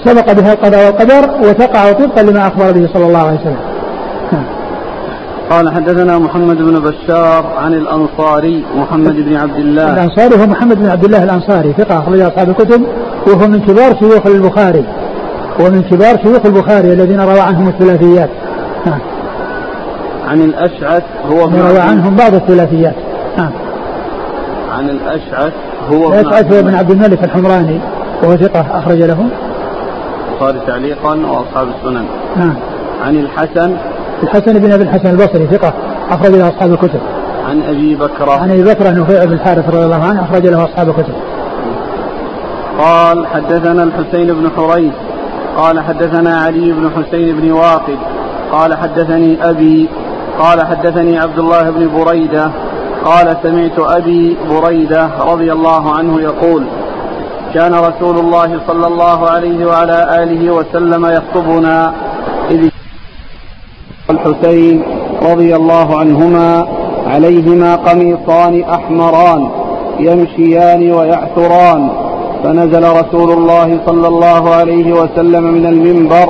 سبق 0.05 0.33
بها 0.33 0.53
القضاء 0.53 0.87
والقدر 0.87 1.49
وتقع 1.49 1.93
طبقا 1.93 2.23
لما 2.23 2.47
أخبر 2.47 2.73
به 2.73 2.89
صلى 2.95 3.07
الله 3.07 3.19
عليه 3.19 3.41
وسلم. 3.41 3.57
قال 5.51 5.75
حدثنا 5.75 6.19
محمد 6.19 6.57
بن 6.57 6.81
بشار 6.81 7.47
عن 7.59 7.75
الأنصاري 7.75 8.65
محمد 8.77 9.15
بن 9.15 9.37
عبد 9.37 9.57
الله. 9.57 9.93
الأنصاري 9.95 10.43
هو 10.43 10.47
محمد 10.47 10.79
بن 10.79 10.87
عبد 10.87 11.05
الله 11.05 11.25
الأنصاري 11.25 11.73
ثقة 11.73 11.99
أخرج 11.99 12.21
أصحاب 12.21 12.49
الكتب 12.49 12.83
وهو 13.27 13.49
من 13.49 13.61
كبار 13.61 13.99
شيوخ 13.99 14.27
البخاري 14.27 14.85
هو 15.61 15.71
من 15.71 15.83
كبار 15.83 16.19
شيوخ 16.23 16.47
البخاري 16.47 16.93
الذين 16.93 17.21
روى 17.21 17.41
عنهم 17.41 17.69
الثلاثيات. 17.69 18.31
نعم. 18.87 18.99
عن 20.27 20.41
الأشعث 20.41 21.03
هو 21.31 21.49
من 21.49 21.61
روى 21.61 21.79
عنهم 21.79 22.17
بعض 22.17 22.35
الثلاثيات. 22.35 22.95
نعم. 23.39 23.51
عن 24.73 24.91
الأشعث 24.91 25.53
هو 25.93 26.13
الأشعث 26.13 26.53
هو 26.53 26.63
بن 26.63 26.75
عبد 26.75 26.91
الملك 26.91 27.25
الحمراني 27.25 27.81
وهو 28.23 28.37
ثقة 28.37 28.79
أخرج 28.79 29.03
له. 29.03 29.29
البخاري 30.33 30.61
تعليقا 30.67 31.15
وأصحاب 31.15 31.69
السنن. 31.69 32.05
نعم. 32.37 32.55
عن 33.05 33.17
الحسن. 33.17 33.77
الحسن 34.23 34.59
بن 34.59 34.73
أبي 34.73 34.83
الحسن 34.83 35.11
البصري 35.11 35.47
ثقة 35.47 35.73
أخرج 36.11 36.31
له 36.31 36.49
أصحاب 36.49 36.73
الكتب. 36.73 37.01
عن 37.49 37.63
أبي 37.63 37.95
بكر 37.95 38.31
عن 38.31 38.51
أبي 38.51 38.63
بكر 38.63 38.95
نفيع 38.95 39.25
بن 39.25 39.33
الحارث 39.33 39.69
رضي 39.69 39.85
الله 39.85 40.05
عنه 40.05 40.23
أخرج 40.23 40.47
له 40.47 40.65
أصحاب 40.65 40.89
الكتب. 40.89 41.15
قال 42.79 43.27
حدثنا 43.27 43.83
الحسين 43.83 44.27
بن 44.27 44.51
حريث. 44.57 44.93
قال 45.57 45.81
حدثنا 45.81 46.37
علي 46.37 46.73
بن 46.73 46.91
حسين 46.91 47.41
بن 47.41 47.53
واقد. 47.53 47.99
قال 48.53 48.75
حدثني 48.75 49.51
أبي 49.51 49.89
قال 50.39 50.67
حدثني 50.67 51.19
عبد 51.19 51.39
الله 51.39 51.71
بن 51.71 51.89
بريدة 51.89 52.51
قال 53.05 53.37
سمعت 53.43 53.79
أبي 53.79 54.37
بريدة 54.51 55.11
رضي 55.33 55.53
الله 55.53 55.93
عنه 55.93 56.21
يقول 56.21 56.67
كان 57.55 57.75
رسول 57.75 58.19
الله 58.19 58.61
صلى 58.67 58.87
الله 58.87 59.29
عليه 59.31 59.67
وعلى 59.67 60.23
آله 60.23 60.51
وسلم 60.51 61.07
يخطبنا 61.07 61.93
إذ 62.51 62.69
الحسين 64.11 64.83
رضي 65.23 65.57
الله 65.57 65.99
عنهما 65.99 66.67
عليهما 67.07 67.77
قميصان 67.77 68.65
أحمران 68.65 69.49
يمشيان 69.99 70.93
ويعثران 70.93 71.91
فنزل 72.45 72.83
رسول 72.83 73.31
الله 73.31 73.81
صلى 73.87 74.09
الله 74.09 74.55
عليه 74.55 74.93
وسلم 74.93 75.45
من 75.45 75.67
المنبر 75.67 76.29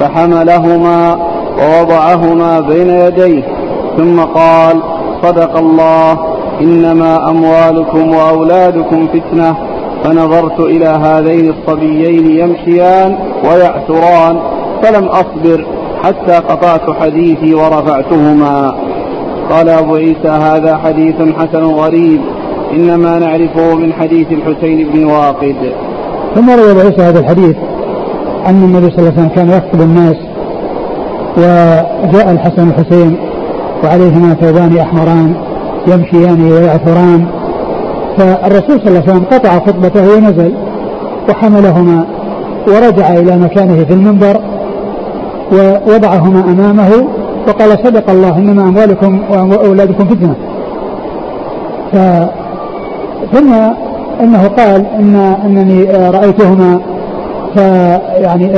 فحملهما 0.00 1.18
ووضعهما 1.58 2.60
بين 2.60 2.90
يديه 2.90 3.42
ثم 3.96 4.20
قال 4.20 4.80
صدق 5.22 5.58
الله 5.58 6.18
إنما 6.60 7.30
أموالكم 7.30 8.14
وأولادكم 8.14 9.06
فتنة 9.06 9.56
فنظرت 10.04 10.60
إلى 10.60 10.86
هذين 10.86 11.54
الصبيين 11.54 12.38
يمشيان 12.38 13.16
ويعثران 13.44 14.40
فلم 14.82 15.04
أصبر 15.04 15.66
حتى 16.02 16.32
قطعت 16.32 16.90
حديثي 17.00 17.54
ورفعتهما. 17.54 18.74
قال 19.50 19.68
أبو 19.68 19.94
عيسى 19.94 20.28
هذا 20.28 20.76
حديث 20.76 21.14
حسن 21.38 21.64
غريب 21.64 22.20
إنما 22.72 23.18
نعرفه 23.18 23.74
من 23.74 23.92
حديث 23.92 24.26
الحسين 24.32 24.88
بن 24.92 25.04
واقد. 25.04 25.56
ثم 26.34 26.50
روى 26.50 26.70
أبو 26.70 26.80
عيسى 26.80 27.02
هذا 27.02 27.20
الحديث 27.20 27.56
أن 28.46 28.64
النبي 28.64 28.90
صلى 28.90 28.98
الله 28.98 29.12
عليه 29.12 29.20
وسلم 29.20 29.28
كان 29.28 29.50
يخطب 29.50 29.80
الناس 29.80 30.16
وجاء 31.36 32.30
الحسن 32.30 32.68
والحسين 32.68 33.16
وعليهما 33.84 34.34
ثوبان 34.34 34.78
أحمران 34.78 35.34
يمشيان 35.86 36.52
ويعثران 36.52 37.26
فالرسول 38.18 38.80
صلى 38.80 38.88
الله 38.88 39.02
عليه 39.02 39.12
وسلم 39.12 39.24
قطع 39.32 39.58
خطبته 39.58 40.16
ونزل 40.16 40.54
وحملهما 41.30 42.04
ورجع 42.68 43.14
إلى 43.14 43.36
مكانه 43.36 43.84
في 43.84 43.94
المنبر 43.94 44.40
ووضعهما 45.52 46.40
أمامه 46.40 46.90
وقال 47.48 47.70
صدق 47.84 48.10
الله 48.10 48.38
إنما 48.38 48.62
أموالكم 48.62 49.20
وأولادكم 49.30 50.04
فتنة. 50.04 50.34
ف 51.92 51.96
ثم 53.32 53.52
إنه 54.20 54.48
قال 54.48 54.86
ان 54.98 55.36
إنني 55.44 55.84
رأيتهما 56.10 56.80
فيعني 57.54 58.48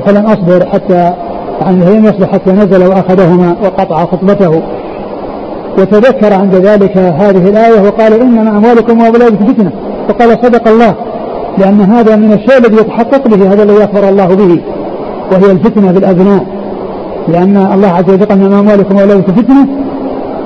فلم 0.00 0.26
أصبر 0.26 0.66
حتى 0.72 1.12
يعني 1.60 1.84
لم 1.84 2.04
يصبر 2.04 2.26
حتى 2.26 2.52
نزل 2.52 2.86
وأخذهما 2.86 3.56
وقطع 3.64 4.04
خطبته. 4.04 4.62
وتذكر 5.78 6.34
عند 6.34 6.54
ذلك 6.54 6.96
هذه 6.96 7.48
الآية 7.48 7.80
وقال 7.80 8.20
إنما 8.20 8.50
أموالكم 8.50 9.00
وأولادكم 9.00 9.46
فتنة. 9.46 9.72
وقال 10.08 10.30
صدق 10.30 10.68
الله 10.68 10.94
لأن 11.58 11.80
هذا 11.80 12.16
من 12.16 12.32
الشيء 12.32 12.58
الذي 12.58 12.76
يتحقق 12.76 13.28
به 13.28 13.52
هذا 13.52 13.62
الذي 13.62 13.84
أخبر 13.84 14.08
الله 14.08 14.26
به 14.26 14.60
وهي 15.32 15.52
الفتنة 15.52 15.92
بالأبناء. 15.92 16.46
لأن 17.28 17.56
الله 17.74 17.88
عز 17.88 18.10
وجل 18.10 18.24
قال 18.24 18.40
إنما 18.40 18.60
أموالكم 18.60 18.96
وأولادكم 18.96 19.32
فتنة. 19.32 19.66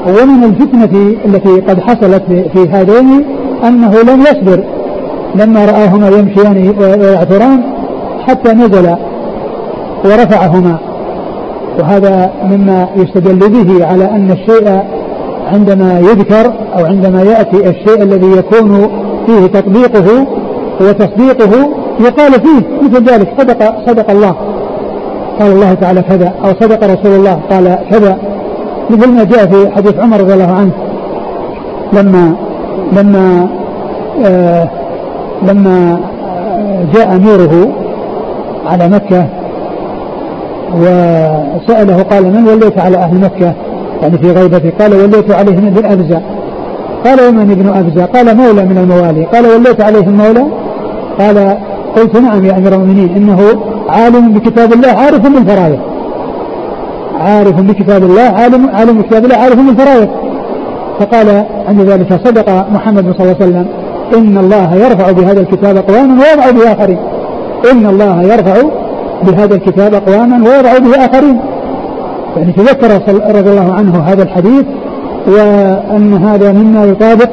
ومن 0.07 0.45
الفتنة 0.45 1.15
التي 1.25 1.61
قد 1.61 1.81
حصلت 1.81 2.23
في 2.53 2.69
هذين 2.71 3.25
أنه 3.65 4.03
لم 4.03 4.21
يصبر. 4.21 4.65
لما 5.35 5.65
رآهما 5.65 6.09
يمشيان 6.09 6.75
ويعثران 6.79 7.63
حتى 8.27 8.53
نزل 8.53 8.97
ورفعهما. 10.05 10.79
وهذا 11.81 12.31
مما 12.45 12.89
يستدل 12.97 13.49
به 13.49 13.87
على 13.87 14.05
أن 14.05 14.31
الشيء 14.31 14.81
عندما 15.53 15.99
يذكر 15.99 16.53
أو 16.78 16.87
عندما 16.87 17.22
يأتي 17.22 17.70
الشيء 17.70 18.03
الذي 18.03 18.26
يكون 18.26 18.89
فيه 19.26 19.47
تطبيقه 19.47 20.26
وتصديقه 20.81 21.70
يقال 22.01 22.33
فيه 22.33 22.62
مثل 22.83 23.05
ذلك 23.05 23.28
صدق 23.39 23.74
صدق 23.87 24.11
الله. 24.11 24.35
قال 25.41 25.53
الله 25.53 25.74
تعالى 25.74 26.03
كذا 26.03 26.33
أو 26.45 26.51
صدق 26.61 26.85
رسول 26.85 27.12
الله 27.12 27.41
قال 27.51 27.78
كذا. 27.91 28.18
مثل 28.91 29.12
ما 29.12 29.24
جاء 29.24 29.47
في 29.47 29.70
حديث 29.70 29.99
عمر 29.99 30.20
رضي 30.20 30.35
الله 30.35 30.53
عنه. 30.53 30.72
لما 31.93 32.35
لما 32.93 33.49
آه 34.24 34.68
لما 35.49 36.01
جاء 36.95 37.16
أميره 37.16 37.68
على 38.66 38.89
مكة 38.89 39.26
وسأله 40.75 42.03
قال 42.03 42.25
من 42.25 42.49
وليت 42.49 42.79
على 42.79 42.97
أهل 42.97 43.21
مكة؟ 43.21 43.55
يعني 44.03 44.18
في 44.18 44.31
غيبته 44.31 44.73
قال 44.81 44.95
وليت 44.95 45.31
عليهم 45.31 45.66
ابن 45.66 45.85
أبزة. 45.87 46.23
قال 47.05 47.29
ومن 47.29 47.51
ابن 47.51 47.68
أبزة؟ 47.68 48.05
قال 48.05 48.37
مولى 48.37 48.64
من 48.64 48.79
الموالي. 48.79 49.25
قال 49.25 49.47
وليت 49.47 49.81
عليهم 49.81 50.16
مولى؟ 50.16 50.45
قال 51.18 51.57
قلت 51.97 52.16
نعم 52.16 52.45
يا 52.45 52.59
أمير 52.59 52.75
المؤمنين 52.75 53.16
إنه 53.16 53.39
عالم 53.89 54.33
بكتاب 54.33 54.73
الله 54.73 54.89
عارف 54.89 55.23
بالفرائض 55.23 55.79
عارف 57.21 57.61
بكتاب 57.61 58.03
الله 58.03 58.23
عالم 58.23 58.71
عالم 58.75 59.03
بكتاب 59.03 59.25
الله 59.25 59.37
عارف 59.37 59.57
بالفرائض 59.57 60.09
فقال 61.01 61.45
عند 61.68 61.81
ذلك 61.81 62.21
صدق 62.25 62.68
محمد 62.71 63.14
صلى 63.18 63.23
الله 63.23 63.37
عليه 63.41 63.45
وسلم 63.45 63.66
إن 64.14 64.39
الله 64.39 64.75
يرفع 64.75 65.11
بهذا 65.11 65.41
الكتاب 65.41 65.77
أقواما 65.77 66.23
ويضع 66.23 66.51
به 66.51 66.73
آخرين 66.73 66.99
إن 67.73 67.87
الله 67.87 68.23
يرفع 68.23 68.55
بهذا 69.23 69.55
الكتاب 69.55 69.95
أقواما 69.95 70.37
ويضع 70.37 70.79
به 70.79 71.05
آخرين. 71.05 71.41
يعني 72.37 72.53
تذكر 72.53 72.91
رضي 73.39 73.51
الله 73.51 73.73
عنه 73.73 73.99
هذا 73.99 74.23
الحديث 74.23 74.64
وأن 75.27 76.14
هذا 76.14 76.53
مما 76.53 76.85
يطابق 76.85 77.29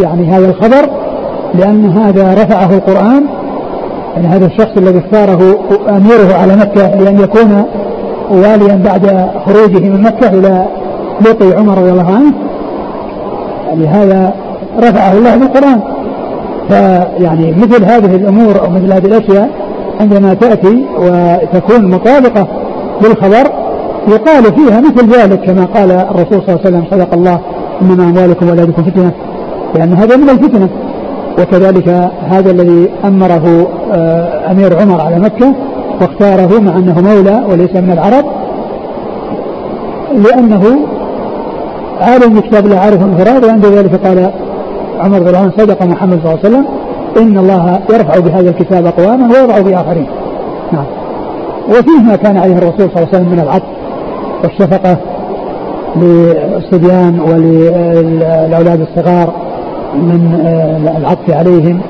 يعني 0.00 0.30
هذا 0.30 0.50
الخبر 0.50 0.90
لأن 1.54 1.90
هذا 1.90 2.34
رفعه 2.34 2.74
القرآن. 2.74 3.24
يعني 4.16 4.26
هذا 4.26 4.46
الشخص 4.46 4.76
الذي 4.76 4.98
اختاره 4.98 5.58
أميره 5.88 6.34
على 6.34 6.56
مكة 6.56 6.94
لأن 7.00 7.18
يكون 7.18 7.64
واليا 8.30 8.80
بعد 8.84 9.30
خروجه 9.46 9.88
من 9.88 10.02
مكة 10.02 10.28
إلى 10.28 10.66
لقي 11.20 11.58
عمر 11.58 11.78
رضي 11.78 11.90
الله 11.90 12.14
عنه. 12.14 12.32
يعني 13.68 13.86
هذا 13.86 14.32
رفعه 14.78 15.12
الله 15.12 15.36
بالقرآن. 15.36 15.80
فيعني 16.68 17.54
مثل 17.62 17.84
هذه 17.84 18.16
الأمور 18.16 18.60
أو 18.60 18.70
مثل 18.70 18.92
هذه 18.92 19.06
الأشياء 19.06 19.50
عندما 20.00 20.34
تأتي 20.34 20.84
وتكون 20.98 21.90
مطابقة 21.90 22.46
للخبر 23.02 23.50
يقال 24.08 24.44
فيها 24.44 24.80
مثل 24.80 25.12
ذلك 25.12 25.40
كما 25.40 25.64
قال 25.64 25.90
الرسول 25.90 26.42
صلى 26.42 26.48
الله 26.48 26.60
عليه 26.64 26.68
وسلم 26.68 26.84
صدق 26.90 27.14
الله 27.14 27.40
إنما 27.82 28.04
أموالكم 28.04 28.46
وأولادكم 28.46 28.82
فتنة 28.82 29.12
لأن 29.74 29.92
هذا 29.92 30.16
من 30.16 30.28
الفتنة. 30.28 30.68
وكذلك 31.38 31.88
هذا 32.28 32.50
الذي 32.50 32.88
أمره 33.04 33.66
آه، 33.92 34.50
أمير 34.50 34.80
عمر 34.80 35.00
على 35.00 35.18
مكة 35.18 35.54
واختاره 36.00 36.60
مع 36.60 36.76
أنه 36.76 37.00
مولى 37.00 37.42
وليس 37.50 37.76
من 37.76 37.90
العرب 37.92 38.24
لأنه 40.24 40.62
عالم 42.00 42.34
بكتاب 42.34 42.66
الله 42.66 42.78
عارف 42.78 43.02
انفراد 43.02 43.44
وعند 43.44 43.66
ذلك 43.66 44.06
قال 44.06 44.30
عمر 45.00 45.36
عنه 45.36 45.52
صدق 45.58 45.82
محمد 45.82 46.18
صلى 46.22 46.32
الله 46.32 46.38
عليه 46.44 46.48
وسلم. 46.48 46.64
إن 47.16 47.38
الله 47.38 47.80
يرفع 47.90 48.18
بهذا 48.18 48.50
الكتاب 48.50 48.86
أقواما 48.86 49.26
ويضع 49.26 49.60
بآخرين 49.60 50.06
نعم. 50.72 50.84
وفيه 51.68 52.02
ما 52.06 52.16
كان 52.16 52.36
عليه 52.36 52.58
الرسول 52.58 52.90
صلى 52.90 52.96
الله 52.96 53.08
عليه 53.12 53.16
وسلم 53.16 53.28
من 53.28 53.40
العطف 53.40 53.82
والشفقة 54.44 54.96
للصبيان 55.96 57.20
وللأولاد 57.20 58.80
الصغار 58.80 59.32
من 59.94 60.40
آه، 60.46 60.98
العطف 60.98 61.30
عليهم 61.30 61.80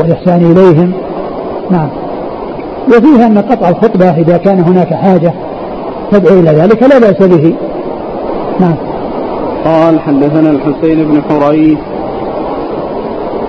والإحسان 0.00 0.52
إليهم. 0.52 0.92
نعم. 1.70 1.88
وفيها 2.88 3.26
أن 3.26 3.38
قطع 3.38 3.68
الخطبة 3.68 4.10
إذا 4.10 4.36
كان 4.36 4.60
هناك 4.60 4.94
حاجة 4.94 5.32
تدعو 6.12 6.38
إلى 6.38 6.50
ذلك 6.50 6.82
لا 6.82 6.98
بأس 6.98 7.22
به. 7.22 7.54
نعم. 8.60 8.74
قال 9.64 10.00
حدثنا 10.00 10.50
الحسين 10.50 11.04
بن 11.04 11.22
حريث 11.28 11.78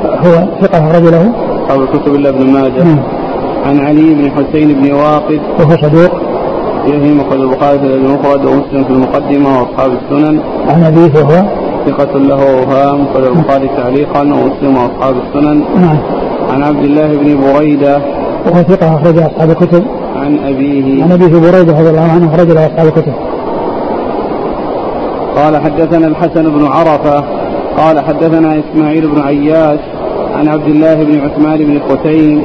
هو 0.06 0.48
ثقة 0.62 0.98
رجله 0.98 1.32
أصحاب 1.64 1.82
الكتب 1.82 2.16
إلا 2.16 2.30
ابن 2.30 2.54
ماجه. 2.54 2.84
نعم. 2.84 3.00
عن 3.66 3.80
علي 3.80 4.14
بن 4.14 4.32
حسين 4.32 4.82
بن 4.82 4.92
واقد. 4.92 5.40
وهو 5.60 5.78
صدوق. 5.78 6.12
فيه 6.86 7.14
مخرج 7.14 7.40
البخاري 7.42 7.80
في 7.80 7.86
المفرد 7.86 8.46
ومسلم 8.46 8.84
في 8.84 8.90
المقدمة 8.90 9.60
وأصحاب 9.60 9.92
السنن. 9.92 10.40
عن 10.70 10.84
أبيه 10.84 11.20
وهو 11.20 11.46
ثقة 11.86 12.18
له 12.18 12.60
أوهام 12.60 13.02
مخرج 13.02 13.26
البخاري 13.26 13.70
تعليقا 13.78 14.22
ومسلم 14.22 14.78
وأصحاب 14.78 15.16
السنن. 15.28 15.64
نعم. 15.82 15.98
عن 16.52 16.64
عبد 16.64 16.84
الله 16.84 17.08
بن 17.08 17.54
بريدة. 17.54 18.02
وهو 18.46 18.62
ثقة 18.64 18.96
أخرج 18.96 19.18
أصحاب 19.18 19.50
الكتب. 19.50 19.84
عن 20.16 20.40
أبيه. 20.46 21.04
عن 21.04 21.12
أبيه 21.12 21.40
بريدة 21.40 21.80
رضي 21.80 21.90
الله 21.90 22.12
عنه 22.12 22.36
أخرج 22.36 22.52
له 22.52 22.66
أصحاب 22.66 22.88
الكتب. 22.88 23.14
قال 25.36 25.58
حدثنا 25.58 26.08
الحسن 26.08 26.44
بن 26.44 26.66
عرفة. 26.66 27.37
قال 27.78 28.00
حدثنا 28.00 28.60
إسماعيل 28.60 29.08
بن 29.08 29.22
عياش 29.22 29.80
عن 30.34 30.48
عبد 30.48 30.68
الله 30.68 30.94
بن 30.94 31.20
عثمان 31.20 31.58
بن 31.58 31.80
قتيم 31.80 32.44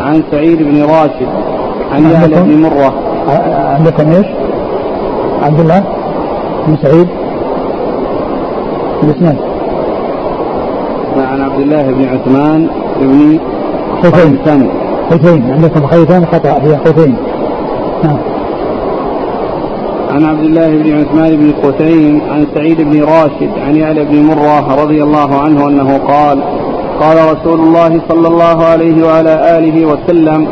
عن 0.00 0.22
سعيد 0.30 0.58
بن 0.62 0.82
راشد 0.82 1.28
عن 1.92 2.10
يعلى 2.10 2.42
بن 2.42 2.62
مرة. 2.62 2.94
عندكم 3.78 4.10
إيش؟ 4.10 4.26
عبد 5.42 5.60
الله 5.60 5.84
بن 6.66 6.76
سعيد. 6.82 7.08
الاسناد 9.04 9.36
عن 11.16 11.40
عبد 11.40 11.60
الله 11.60 11.82
بن 11.82 12.04
عثمان 12.04 12.68
بن 13.00 13.38
خيثين 14.02 14.68
خيثين 15.10 15.50
عندكم 15.50 15.86
خيثين 15.86 16.26
خطأ 16.26 16.60
هي 16.62 16.78
خيثين 16.84 17.16
نعم. 18.04 18.16
عن 20.14 20.24
عبد 20.24 20.44
الله 20.44 20.68
بن 20.68 20.98
عثمان 21.00 21.36
بن 21.36 21.52
قتيم 21.68 22.20
عن 22.30 22.46
سعيد 22.54 22.80
بن 22.80 23.02
راشد 23.02 23.50
عن 23.66 23.76
يعلى 23.76 24.04
بن 24.04 24.22
مرة 24.22 24.82
رضي 24.82 25.02
الله 25.02 25.38
عنه 25.38 25.68
أنه 25.68 25.98
قال 25.98 26.38
قال 27.00 27.16
رسول 27.16 27.60
الله 27.60 28.00
صلى 28.08 28.28
الله 28.28 28.64
عليه 28.64 29.06
وعلى 29.06 29.58
آله 29.58 29.86
وسلم 29.86 30.46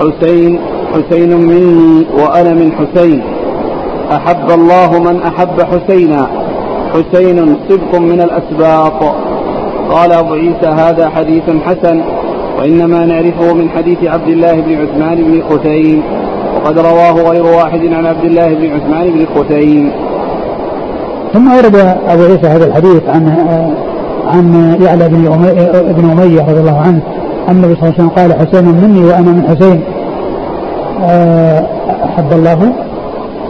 حسين 0.00 0.60
حسين 0.94 1.36
مني 1.36 2.06
وأنا 2.18 2.54
من 2.54 2.72
حسين. 2.72 3.22
أحب 4.12 4.50
الله 4.50 5.02
من 5.02 5.22
أحب 5.22 5.62
حسينا. 5.62 6.28
حسين 6.92 7.56
صدق 7.68 7.98
من 7.98 8.20
الأسباط. 8.20 9.14
قال 9.90 10.12
أبو 10.12 10.34
عيسى 10.34 10.66
هذا 10.66 11.08
حديث 11.08 11.42
حسن 11.66 12.02
وإنما 12.58 13.04
نعرفه 13.06 13.54
من 13.54 13.68
حديث 13.76 14.04
عبد 14.04 14.28
الله 14.28 14.52
بن 14.52 14.74
عثمان 14.74 15.16
بن 15.16 15.42
خثيم 15.50 16.02
وقد 16.66 16.78
رواه 16.78 17.30
غير 17.30 17.46
واحد 17.46 17.80
عن 17.92 18.06
عبد 18.06 18.24
الله 18.24 18.54
بن 18.54 18.72
عثمان 18.72 19.10
بن 19.10 19.26
خثيم 19.34 19.92
ثم 21.32 21.52
ورد 21.52 21.76
أبو 22.08 22.22
عيسى 22.22 22.46
هذا 22.46 22.66
الحديث 22.66 23.02
عن 23.08 23.28
عن 24.26 24.76
يعلى 24.82 25.08
بن 25.08 25.26
ابن 25.74 26.10
أمية 26.10 26.40
رضي 26.40 26.60
الله 26.60 26.78
عنه 26.78 27.00
أن 27.48 27.56
النبي 27.56 27.74
صلى 27.74 27.82
الله 27.82 27.94
عليه 27.94 27.94
وسلم 27.94 28.08
قال 28.08 28.34
حسين 28.34 28.64
مني 28.64 29.04
وأنا 29.04 29.32
من 29.32 29.42
حسين. 29.48 29.80
آه، 31.04 31.66
أحب 32.04 32.32
الله؟ 32.32 32.72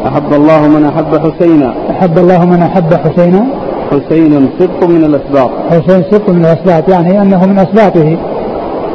أحب 0.06 0.32
الله 0.32 0.68
من 0.68 0.84
أحب 0.84 1.18
حسينا. 1.18 1.74
أحب 1.90 2.18
الله 2.18 2.44
من 2.44 2.62
أحب 2.62 2.94
حسينا؟ 2.94 3.44
حسين 3.90 4.48
صدق 4.58 4.88
من 4.88 5.04
الأسباط. 5.04 5.50
حسين 5.70 6.02
صدق 6.10 6.30
من 6.30 6.44
الأسباط 6.44 6.88
يعني 6.88 7.22
أنه 7.22 7.46
من 7.46 7.58
أسباطه 7.58 8.16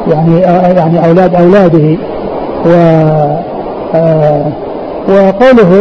يعني 0.07 0.45
آه، 0.45 0.73
يعني 0.73 1.07
أولاد 1.07 1.35
أولاده 1.35 1.97
و 2.65 2.71
وقوله 5.09 5.71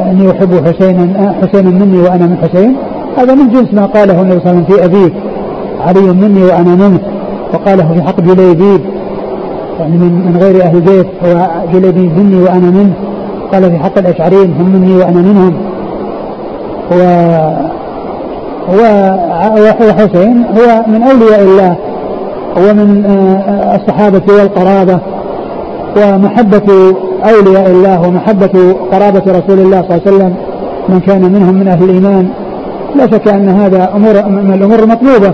أني 0.00 0.30
أحب 0.30 0.66
حسينا 0.66 1.34
حسينا 1.42 1.70
مني 1.70 1.98
وأنا 1.98 2.26
من 2.26 2.36
حسين 2.42 2.76
هذا 3.16 3.34
من 3.34 3.48
جنس 3.48 3.74
ما 3.74 3.86
قاله 3.86 4.22
النبي 4.22 4.40
صلى 4.40 4.50
الله 4.50 4.64
عليه 4.64 4.64
وسلم 4.64 4.64
في 4.64 4.84
أبيه 4.84 5.12
علي 5.86 6.12
مني 6.12 6.42
وأنا 6.42 6.88
منه 6.88 7.00
وقاله 7.54 7.94
في 7.94 8.02
حق 8.02 8.20
جليبيب 8.20 8.80
يعني 9.80 9.96
من, 9.96 10.12
من 10.12 10.36
غير 10.42 10.62
أهل 10.62 10.76
البيت 10.76 11.06
هو 11.24 11.46
جليبيب 11.72 12.18
مني 12.18 12.42
وأنا 12.42 12.70
منه 12.70 12.92
قال 13.52 13.70
في 13.70 13.78
حق 13.78 13.98
الأشعريين 13.98 14.54
هم 14.60 14.68
مني 14.68 14.96
وأنا 14.96 15.20
منهم. 15.20 15.54
و 16.92 16.96
وحسين 19.80 20.44
هو 20.44 20.84
من 20.86 21.02
أولياء 21.02 21.42
الله 21.42 21.76
ومن 22.56 23.04
آه، 23.06 23.76
الصحابة 23.76 24.22
والقرابة. 24.28 25.00
ومحبة 25.96 26.94
أولياء 27.24 27.70
الله 27.70 28.08
ومحبة 28.08 28.76
قرابة 28.92 29.22
رسول 29.26 29.58
الله 29.58 29.82
صلى 29.82 29.96
الله 29.96 30.02
عليه 30.06 30.16
وسلم 30.16 30.34
من 30.88 31.00
كان 31.00 31.32
منهم 31.32 31.54
من 31.54 31.68
أهل 31.68 31.84
الإيمان. 31.84 32.28
لا 32.96 33.06
شك 33.06 33.28
أن 33.28 33.48
هذا 33.48 33.90
أمور 33.94 34.14
من 34.28 34.52
الأمور 34.54 34.78
المطلوبة 34.78 35.32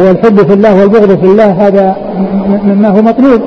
والحب 0.00 0.38
في 0.38 0.52
الله 0.54 0.80
والبغض 0.80 1.18
في 1.18 1.26
الله 1.26 1.50
هذا 1.66 1.96
مما 2.64 2.88
هو 2.88 3.02
مطلوب. 3.02 3.40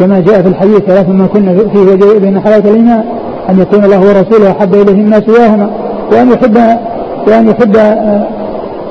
كما 0.00 0.20
جاء 0.20 0.42
في 0.42 0.48
الحديث 0.48 0.78
ثلاث 0.78 1.08
ما 1.08 1.26
كنا 1.26 1.54
فيه 1.72 2.18
بين 2.18 2.40
حلاوة 2.40 2.64
الإيمان 2.64 3.04
أن 3.50 3.58
يكون 3.60 3.84
الله 3.84 4.00
ورسوله 4.00 4.50
أحب 4.50 4.74
إليه 4.74 4.92
الناس 4.92 5.22
سواهما 5.22 5.70
وأن 6.12 6.30
يحب 6.32 6.56
وأن 7.28 7.48
يحب 7.48 7.76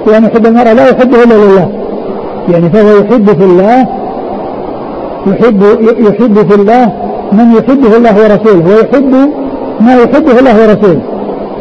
وأن 0.08 0.24
يحب 0.24 0.46
المرء 0.46 0.74
لا 0.74 0.90
يحبه 0.90 1.24
إلا 1.24 1.34
لله. 1.34 1.70
يعني 2.50 2.70
فهو 2.70 2.98
يحب 2.98 3.26
في 3.26 3.44
الله 3.44 3.88
يحب 5.28 5.64
يحب 6.00 6.50
في 6.50 6.56
الله 6.56 6.94
من 7.32 7.52
يحبه 7.52 7.98
الله 7.98 8.16
ورسوله 8.24 8.76
ويحب 8.76 9.14
ما 9.80 9.94
يحبه 9.96 10.40
الله 10.40 10.56
ورسوله. 10.62 11.02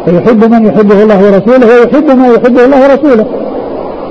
فيحب 0.05 0.45
من 0.45 0.67
يحبه 0.67 1.03
الله 1.03 1.19
ورسوله 1.27 1.67
ويحب 1.67 2.19
ما 2.19 2.27
يحبه 2.29 2.65
الله 2.65 2.83
ورسوله. 2.83 3.27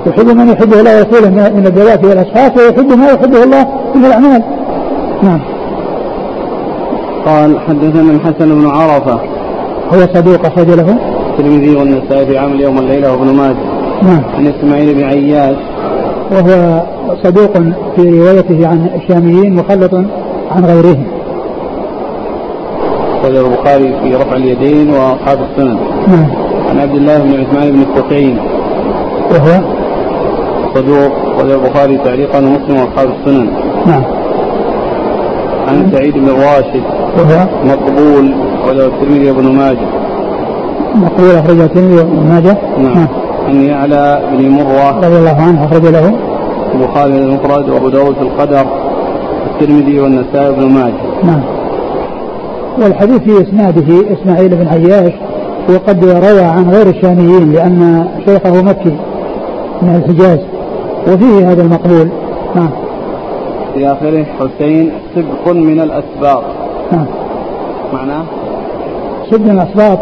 يحب 0.06 0.28
من 0.30 0.48
يحبه 0.48 0.80
الله 0.80 0.98
ورسوله 0.98 1.30
من 1.30 1.66
الذوات 1.66 2.04
والأشخاص 2.04 2.50
ويحب 2.56 2.92
ما 2.98 3.06
يحبه 3.06 3.42
الله 3.44 3.66
من 3.94 4.04
الأعمال. 4.04 4.42
نعم. 5.22 5.40
قال 7.26 7.60
حدثنا 7.60 8.12
الحسن 8.12 8.48
بن 8.54 8.66
عرفة. 8.66 9.20
هو 9.94 10.00
صدوق 10.14 10.46
أخرج 10.46 10.68
له؟ 10.70 10.98
الترمذي 11.30 11.76
والنسائي 11.76 12.26
في 12.26 12.38
عمل 12.38 12.60
يوم 12.60 12.78
الليلة 12.78 13.12
وابن 13.12 13.34
ماجه. 13.34 13.56
نعم. 14.02 14.22
عن 14.36 14.46
إسماعيل 14.46 14.94
بن 14.94 15.02
عياش. 15.02 15.56
وهو 16.32 16.82
صدوق 17.24 17.52
في 17.96 18.20
روايته 18.20 18.68
عن 18.68 18.90
الشاميين 19.02 19.56
مخلط 19.56 19.94
عن 20.50 20.64
غيرهم. 20.64 21.04
أخرجه 23.20 23.40
البخاري 23.40 23.94
في 24.02 24.14
رفع 24.14 24.36
اليدين 24.36 24.90
وأصحاب 24.90 25.38
السنن. 25.50 25.78
نعم. 26.08 26.26
عن 26.70 26.78
عبد 26.80 26.94
الله 26.94 27.18
بن 27.18 27.40
عثمان 27.40 27.72
بن 27.72 27.80
التقيم. 27.80 28.38
وهو؟ 29.30 29.60
صدوق. 30.74 31.12
أخرجه 31.34 31.54
البخاري 31.54 31.98
تعليقا 31.98 32.38
ومسلم 32.38 32.76
وأصحاب 32.76 33.08
السنن. 33.20 33.48
نعم. 33.86 34.02
عن 35.68 35.90
سعيد 35.92 36.14
بن 36.14 36.28
راشد. 36.28 36.82
وهو؟ 37.18 37.48
مقبول. 37.64 38.34
أخرجه 38.62 38.86
الترمذي 38.86 39.30
وابن 39.30 39.52
ماجه. 39.52 39.88
مقبول. 40.94 41.30
أخرجه 41.30 41.64
الترمذي 41.64 41.96
وابن 41.96 42.28
ماجه. 42.28 42.56
نعم. 42.78 43.06
عن 43.48 43.62
يعلى 43.62 44.22
بن 44.32 44.48
مرة 44.48 44.96
رضي 44.96 45.18
الله 45.18 45.42
عنه. 45.42 45.64
أخرج 45.64 45.86
له. 45.86 46.29
البخاري 46.74 47.14
المفرد 47.14 47.68
وأبو 47.68 47.88
داود 47.88 48.14
في 48.14 48.22
القدر 48.22 48.66
الترمذي 49.46 50.00
والنسائي 50.00 50.54
بن 50.54 50.66
ماجه. 50.66 51.24
نعم. 51.24 51.40
والحديث 52.82 53.18
في 53.18 53.42
إسناده 53.42 54.12
إسماعيل 54.12 54.48
بن 54.48 54.68
عياش 54.68 55.12
وقد 55.68 56.04
روى 56.04 56.42
عن 56.42 56.70
غير 56.70 56.86
الشاميين 56.86 57.52
لأن 57.52 58.08
شيخه 58.26 58.62
مكي 58.62 58.96
من 59.82 60.02
الحجاز. 60.04 60.38
وفيه 61.08 61.52
هذا 61.52 61.62
المقبول. 61.62 62.08
نعم. 62.54 62.70
في 63.74 63.86
آخره 63.86 64.26
حسين 64.38 64.92
سبق 65.14 65.52
من 65.52 65.80
الأسباط. 65.80 66.42
نعم. 66.92 67.06
معناه؟ 67.92 68.24
سد 69.30 69.40
من 69.40 69.50
الأسباط 69.50 69.98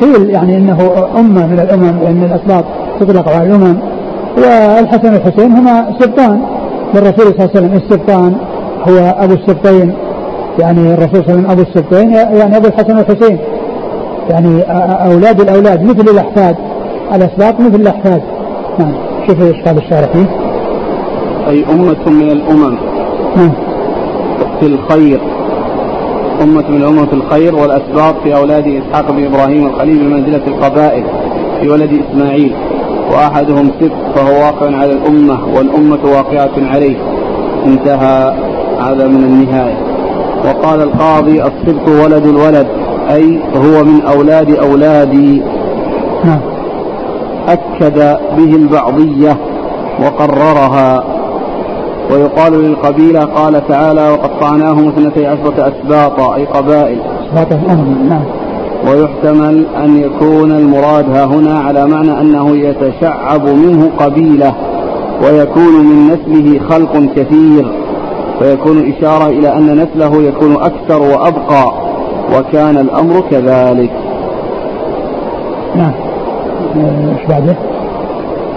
قيل 0.00 0.30
يعني 0.30 0.56
أنه 0.56 1.08
أمة 1.18 1.46
من 1.46 1.60
الأمم 1.60 1.98
لأن 2.02 2.24
الأسباط 2.24 2.64
تطلق 3.00 3.28
على 3.28 3.46
الأمم. 3.46 3.91
والحسن 4.36 5.12
والحسين 5.12 5.52
هما 5.52 5.94
سبطان 6.00 6.42
للرسول 6.94 7.26
صلى 7.26 7.30
الله 7.30 7.50
عليه 7.54 7.60
وسلم 7.60 7.80
السبطان 7.84 8.36
هو 8.88 9.14
أبو 9.18 9.34
السبطين 9.34 9.94
يعني 10.58 10.94
الرسول 10.94 11.24
صلى 11.24 11.34
الله 11.34 11.48
عليه 11.48 11.50
وسلم 11.50 11.50
أبو 11.50 11.62
السبطين 11.62 12.10
يعني 12.10 12.56
أبو 12.56 12.66
الحسن 12.66 12.96
والحسين. 12.96 13.38
يعني 14.30 14.62
أولاد 15.12 15.40
الأولاد 15.40 15.82
مثل 15.82 16.10
الأحفاد. 16.10 16.56
الأسباط 17.14 17.60
مثل 17.60 17.80
الأحفاد. 17.80 18.22
نعم. 18.78 18.92
شوف 19.28 19.42
إيش 19.42 19.56
قال 19.64 19.78
الشارح 19.78 20.12
فيه 20.12 20.26
أي 21.48 21.64
أمة 21.70 22.08
من 22.08 22.30
الأمم. 22.30 22.76
نعم. 23.36 23.52
في 24.60 24.66
الخير. 24.66 25.20
أمة 26.42 26.70
من 26.70 26.76
الأمم 26.76 27.06
في 27.06 27.12
الخير 27.12 27.54
والأسباط 27.56 28.14
في 28.24 28.36
أولاد 28.36 28.66
إسحاق 28.66 29.10
بن 29.10 29.24
إبراهيم 29.24 29.66
الخليل 29.66 29.98
بمنزلة 29.98 30.46
القبائل 30.46 31.04
في 31.60 31.68
ولد 31.68 31.90
إسماعيل. 32.10 32.52
وأحدهم 33.12 33.70
سبت 33.80 33.92
فهو 34.14 34.32
واقع 34.32 34.76
على 34.76 34.92
الأمة 34.92 35.38
والأمة 35.56 35.98
واقعة 36.04 36.50
عليه. 36.56 36.96
انتهى 37.66 38.34
هذا 38.80 39.06
من 39.06 39.24
النهاية. 39.24 39.76
وقال 40.44 40.82
القاضي 40.82 41.42
السبط 41.42 41.88
ولد 41.88 42.26
الولد 42.26 42.66
أي 43.10 43.40
هو 43.56 43.84
من 43.84 44.02
أولاد 44.02 44.56
أولادي. 44.56 45.42
نعم. 46.24 46.40
أكد 47.48 48.16
به 48.36 48.56
البعضية 48.56 49.36
وقررها. 50.02 51.04
ويقال 52.10 52.52
للقبيلة 52.52 53.24
قال 53.24 53.68
تعالى 53.68 54.10
وقطعناهم 54.10 54.88
اثنتي 54.88 55.26
عشرة 55.26 55.68
أسباطا 55.68 56.34
أي 56.34 56.44
قبائل. 56.44 56.98
أسباط 57.28 57.52
الأمم 57.52 58.08
نعم. 58.08 58.41
ويحتمل 58.86 59.66
أن 59.84 59.96
يكون 59.96 60.52
المراد 60.52 61.16
ها 61.16 61.24
هنا 61.24 61.58
على 61.58 61.86
معنى 61.86 62.20
أنه 62.20 62.56
يتشعب 62.56 63.48
منه 63.48 63.90
قبيلة 63.98 64.54
ويكون 65.24 65.72
من 65.72 66.06
نسله 66.06 66.60
خلق 66.68 67.14
كثير 67.16 67.66
فيكون 68.38 68.92
إشارة 68.92 69.26
إلى 69.26 69.56
أن 69.56 69.82
نسله 69.82 70.22
يكون 70.22 70.52
أكثر 70.52 71.02
وأبقى 71.02 71.72
وكان 72.36 72.76
الأمر 72.76 73.20
كذلك 73.30 73.90
نعم 75.76 75.92
إيش 76.76 77.26
بعده؟ 77.28 77.56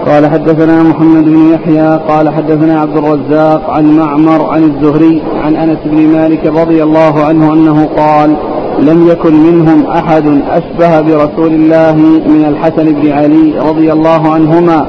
قال 0.06 0.26
حدثنا 0.26 0.82
محمد 0.82 1.24
بن 1.24 1.52
يحيى 1.54 2.00
قال 2.08 2.28
حدثنا 2.28 2.80
عبد 2.80 2.96
الرزاق 2.96 3.70
عن 3.70 3.96
معمر 3.96 4.44
عن 4.50 4.62
الزهري 4.62 5.22
عن 5.44 5.56
أنس 5.56 5.78
بن 5.84 6.08
مالك 6.08 6.46
رضي 6.46 6.82
الله 6.82 7.24
عنه 7.24 7.52
أنه 7.52 7.88
قال 7.96 8.36
لم 8.80 9.08
يكن 9.08 9.34
منهم 9.34 9.86
أحد 9.86 10.26
أشبه 10.50 11.00
برسول 11.00 11.52
الله 11.54 11.92
من 12.26 12.44
الحسن 12.48 12.94
بن 12.94 13.12
علي 13.12 13.58
رضي 13.68 13.92
الله 13.92 14.28
عنهما. 14.28 14.86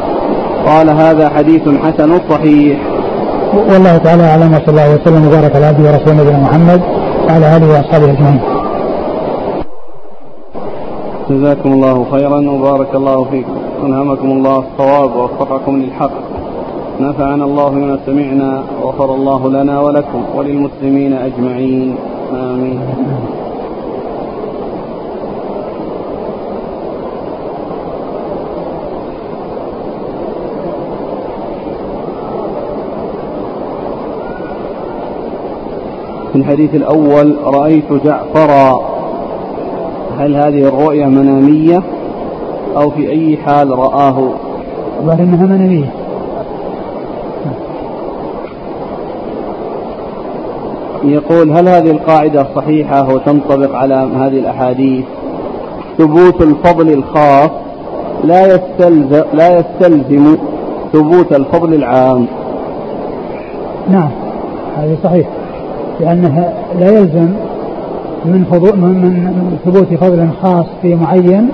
قال 0.65 0.89
هذا 0.89 1.29
حديث 1.29 1.61
حسن 1.61 2.19
صحيح. 2.29 2.79
والله 3.73 3.97
تعالى 3.97 4.23
أعلم 4.23 4.53
وصلى 4.53 4.69
الله 4.69 4.95
وسلم 4.95 5.27
وبارك 5.27 5.55
على 5.55 5.65
عبده 5.65 5.91
ورسوله 5.91 6.21
نبينا 6.21 6.39
محمد 6.39 6.81
وعلى 7.27 7.57
آله 7.57 7.67
وأصحابه 7.69 8.11
أجمعين. 8.11 8.39
جزاكم 11.29 11.71
الله 11.71 12.05
خيرا 12.11 12.51
وبارك 12.51 12.95
الله 12.95 13.23
فيكم. 13.23 13.55
ألهمكم 13.85 14.31
الله 14.31 14.57
الصواب 14.57 15.15
ووفقكم 15.15 15.77
للحق. 15.77 16.11
نفعنا 16.99 17.45
الله 17.45 17.69
بما 17.69 17.99
سمعنا 18.05 18.63
وغفر 18.83 19.15
الله 19.15 19.49
لنا 19.49 19.81
ولكم 19.81 20.21
وللمسلمين 20.35 21.13
أجمعين. 21.13 21.95
آمين. 22.33 22.79
في 36.37 36.43
الحديث 36.43 36.75
الأول 36.75 37.37
رأيت 37.43 37.93
جعفرا. 37.93 38.81
هل 40.19 40.35
هذه 40.35 40.67
الرؤيا 40.67 41.07
منامية؟ 41.07 41.83
أو 42.77 42.89
في 42.89 43.09
أي 43.09 43.37
حال 43.37 43.79
رآه؟ 43.79 44.29
الظاهر 44.99 45.19
أنها 45.19 45.45
منامية. 45.45 45.89
يقول 51.03 51.51
هل 51.51 51.67
هذه 51.67 51.91
القاعدة 51.91 52.47
صحيحة 52.55 53.13
وتنطبق 53.13 53.75
على 53.75 53.95
هذه 53.95 54.39
الأحاديث؟ 54.39 55.05
ثبوت 55.97 56.41
الفضل 56.41 56.93
الخاص 56.93 57.49
لا 58.23 58.55
يستلزم 58.55 59.23
لا 59.33 59.59
يستلزم 59.59 60.37
ثبوت 60.93 61.33
الفضل 61.33 61.73
العام. 61.73 62.25
نعم 63.89 64.09
هذه 64.77 64.97
صحيح 65.03 65.27
لأنها 65.99 66.53
لا 66.79 66.91
يلزم 66.91 67.29
من, 68.25 68.45
من 68.73 69.57
ثبوت 69.65 69.93
فضل 69.93 70.29
خاص 70.41 70.65
في 70.81 70.95
معين 70.95 71.49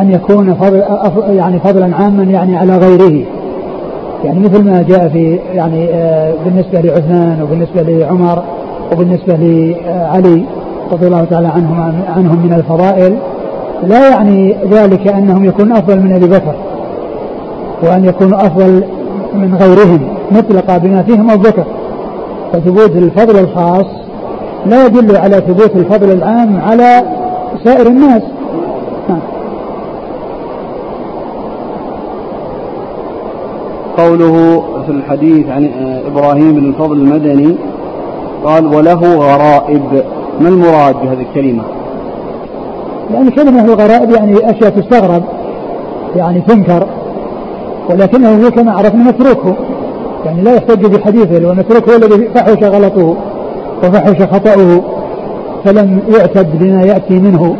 أن 0.00 0.10
يكون 0.10 0.54
فضل 0.54 0.82
يعني 1.28 1.58
فضلا 1.58 1.96
عاما 1.96 2.22
يعني 2.22 2.56
على 2.56 2.76
غيره. 2.76 3.24
يعني 4.24 4.40
مثل 4.40 4.64
ما 4.64 4.82
جاء 4.82 5.08
في 5.08 5.38
يعني 5.54 5.88
آه، 5.90 6.34
بالنسبة 6.44 6.80
لعثمان 6.80 7.42
وبالنسبة 7.42 7.82
لعمر 7.82 8.42
وبالنسبة 8.92 9.34
لعلي 9.34 10.44
رضي 10.92 11.06
الله 11.06 11.24
تعالى 11.24 11.48
عنهم 11.48 12.02
عنهم 12.16 12.46
من 12.46 12.52
الفضائل 12.52 13.16
لا 13.86 14.08
يعني 14.10 14.56
ذلك 14.70 15.08
أنهم 15.08 15.44
يكونون 15.44 15.72
أفضل 15.72 16.00
من 16.00 16.12
أبي 16.12 16.26
بكر 16.26 16.54
وأن 17.82 18.04
يكونوا 18.04 18.46
أفضل 18.46 18.84
من 19.34 19.54
غيرهم 19.54 20.00
مطلقة 20.30 20.78
بما 20.78 21.02
فيهم 21.02 21.30
أبو 21.30 21.42
بكر 21.42 21.64
فثبوت 22.52 22.96
الفضل 22.96 23.38
الخاص 23.38 23.86
لا 24.66 24.86
يدل 24.86 25.16
على 25.16 25.36
ثبوت 25.36 25.76
الفضل 25.76 26.12
العام 26.12 26.60
على 26.60 27.02
سائر 27.64 27.86
الناس. 27.86 28.22
قوله 33.98 34.62
في 34.86 34.92
الحديث 34.92 35.48
عن 35.48 35.70
إبراهيم 36.06 36.52
بن 36.54 36.68
الفضل 36.68 36.96
المدني 36.96 37.56
قال 38.44 38.66
وله 38.66 39.16
غرائب 39.16 40.04
ما 40.40 40.48
المراد 40.48 40.94
بهذه 41.02 41.26
الكلمة؟ 41.30 41.62
يعني 43.14 43.30
كلمة 43.30 43.64
الغرائب 43.64 44.10
يعني 44.10 44.50
أشياء 44.50 44.70
تستغرب 44.70 45.22
يعني 46.16 46.40
تنكر 46.40 46.86
ولكنه 47.90 48.50
كما 48.50 48.72
عرفنا 48.72 49.04
متروكه 49.04 49.54
يعني 50.24 50.42
لا 50.42 50.54
يحتج 50.54 50.86
بحديثه 50.86 51.38
لو 51.38 51.54
متروك 51.54 51.88
هو 51.88 51.96
الذي 51.96 52.28
فحش 52.34 52.64
غلطه 52.64 53.16
وفحش 53.84 54.22
خطأه 54.22 54.80
فلم 55.64 56.00
يعتد 56.08 56.58
بما 56.58 56.82
يأتي 56.82 57.14
منه. 57.14 57.56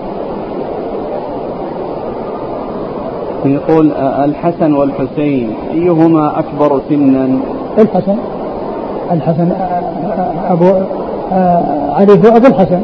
يقول 3.45 3.93
الحسن 3.93 4.73
والحسين 4.73 5.55
أيهما 5.75 6.39
أكبر 6.39 6.81
سنا؟ 6.89 7.29
الحسن 7.79 8.17
الحسن 9.13 9.49
أبو 10.51 10.73
علي 11.95 12.13
هو 12.13 12.37
أبو 12.37 12.47
الحسن 12.47 12.81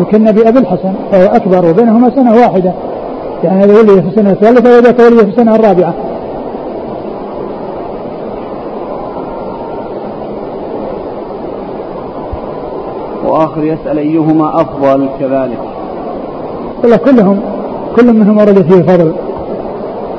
يكن 0.00 0.24
بأبي 0.32 0.58
الحسن 0.58 0.92
فهو 1.12 1.26
أكبر 1.26 1.70
وبينهما 1.70 2.10
سنة 2.10 2.34
واحدة. 2.34 2.72
يعني 3.44 3.64
هذا 3.64 3.78
ولي 3.78 4.02
في 4.02 4.08
السنة 4.08 4.30
الثالثة 4.30 4.76
وذاك 4.76 4.98
ولي 4.98 5.16
في 5.16 5.30
السنة 5.30 5.54
الرابعة. 5.54 5.94
وآخر 13.48 13.64
يسأل 13.64 13.98
أيهما 13.98 14.60
أفضل 14.60 15.08
كذلك. 15.20 15.58
والله 16.82 16.96
كلهم 16.96 17.40
كل 17.96 18.12
منهم 18.12 18.38
ورد 18.38 18.62
فيه 18.62 18.82
فضل. 18.82 19.12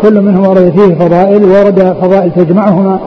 كل 0.01 0.21
منهم 0.21 0.47
ورد 0.47 0.73
فيه 0.75 0.95
فضائل 0.95 1.43
ورد 1.43 1.95
فضائل 2.01 2.31
تجمعهما 2.31 2.99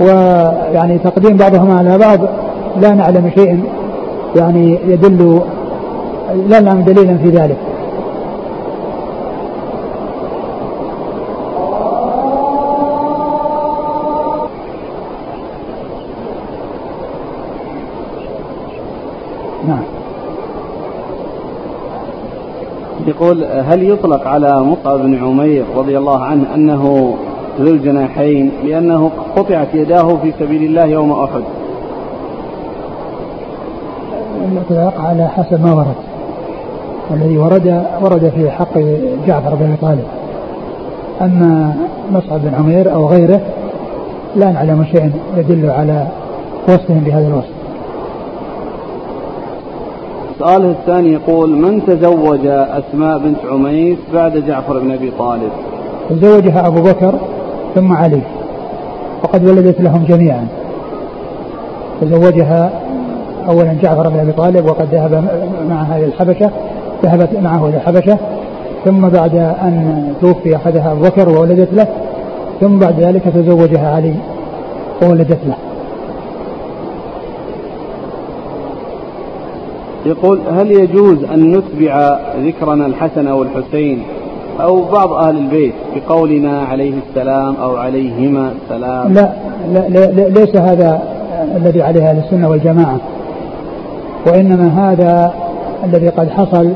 ويعني 0.00 0.98
تقديم 0.98 1.36
بعضهما 1.36 1.78
على 1.78 1.98
بعض 1.98 2.18
لا 2.80 2.94
نعلم 2.94 3.30
شيء 3.34 3.64
يعني 4.36 4.78
يدل 4.86 5.40
لا 6.48 6.60
نعلم 6.60 6.80
دليلا 6.80 7.16
في 7.16 7.28
ذلك 7.28 7.56
نعم 19.68 19.84
يقول 23.22 23.44
هل 23.44 23.90
يطلق 23.90 24.26
على 24.26 24.60
مصعب 24.60 24.98
بن 24.98 25.24
عمير 25.24 25.64
رضي 25.76 25.98
الله 25.98 26.24
عنه 26.24 26.54
أنه 26.54 27.14
ذو 27.60 27.70
الجناحين 27.70 28.50
لأنه 28.64 29.10
قطعت 29.36 29.74
يداه 29.74 30.16
في 30.22 30.32
سبيل 30.40 30.62
الله 30.62 30.84
يوم 30.84 31.12
أحد؟ 31.12 31.42
الإطلاق 34.52 35.00
على 35.00 35.28
حسب 35.28 35.64
ما 35.64 35.74
ورد. 35.74 35.94
الذي 37.10 37.38
ورد 37.38 37.84
ورد 38.00 38.32
في 38.36 38.50
حق 38.50 38.78
جعفر 39.26 39.54
بن 39.54 39.76
طالب. 39.82 40.04
أما 41.20 41.74
مصعب 42.12 42.40
بن 42.40 42.54
عمير 42.54 42.94
أو 42.94 43.06
غيره 43.06 43.40
لا 44.36 44.52
نعلم 44.52 44.84
شيء 44.92 45.10
يدل 45.36 45.70
على 45.70 46.06
وصفهم 46.68 47.02
بهذا 47.06 47.26
الوصف. 47.26 47.61
سؤاله 50.42 50.70
الثاني 50.70 51.12
يقول 51.12 51.50
من 51.50 51.86
تزوج 51.86 52.46
أسماء 52.46 53.18
بنت 53.18 53.36
عميس 53.50 53.98
بعد 54.14 54.36
جعفر 54.36 54.78
بن 54.78 54.90
أبي 54.90 55.12
طالب؟ 55.18 55.50
تزوجها 56.10 56.66
أبو 56.66 56.82
بكر 56.82 57.14
ثم 57.74 57.92
علي 57.92 58.20
وقد 59.22 59.48
ولدت 59.48 59.80
لهم 59.80 60.04
جميعا. 60.04 60.46
تزوجها 62.00 62.70
أولا 63.48 63.76
جعفر 63.82 64.08
بن 64.08 64.18
أبي 64.18 64.32
طالب 64.32 64.64
وقد 64.64 64.88
ذهب 64.92 65.24
معها 65.68 65.96
إلى 65.96 66.04
الحبشة 66.06 66.50
ذهبت 67.02 67.30
معه 67.42 67.68
إلى 67.68 67.76
الحبشة. 67.76 68.18
ثم 68.84 69.08
بعد 69.08 69.34
أن 69.36 70.04
توفي 70.20 70.56
أخذها 70.56 70.92
أبو 70.92 71.02
بكر 71.02 71.28
وولدت 71.28 71.74
له 71.74 71.86
ثم 72.60 72.78
بعد 72.78 73.00
ذلك 73.00 73.22
تزوجها 73.34 73.96
علي 73.96 74.14
وولدت 75.02 75.38
له. 75.46 75.71
يقول 80.06 80.40
هل 80.50 80.70
يجوز 80.70 81.24
أن 81.24 81.52
نتبع 81.56 82.18
ذكرنا 82.44 82.86
الحسن 82.86 83.26
أو 83.26 83.42
الحسين 83.42 84.02
أو 84.60 84.84
بعض 84.84 85.12
أهل 85.12 85.36
البيت 85.36 85.74
بقولنا 85.96 86.62
عليه 86.62 86.94
السلام 87.08 87.56
أو 87.56 87.76
عليهما 87.76 88.52
السلام؟ 88.62 89.14
لا, 89.14 89.32
لا, 89.72 89.88
لا 89.88 90.28
ليس 90.28 90.56
هذا 90.56 91.02
الذي 91.56 91.82
عليه 91.82 92.10
أهل 92.10 92.18
السنة 92.18 92.48
والجماعة 92.48 93.00
وإنما 94.26 94.68
هذا 94.68 95.34
الذي 95.84 96.08
قد 96.08 96.30
حصل 96.30 96.72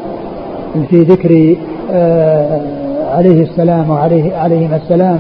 في 0.91 1.03
ذكر 1.03 1.57
آه 1.93 2.61
عليه 3.15 3.43
السلام 3.43 3.91
وعليه 3.91 4.37
عليهما 4.37 4.77
السلام 4.77 5.19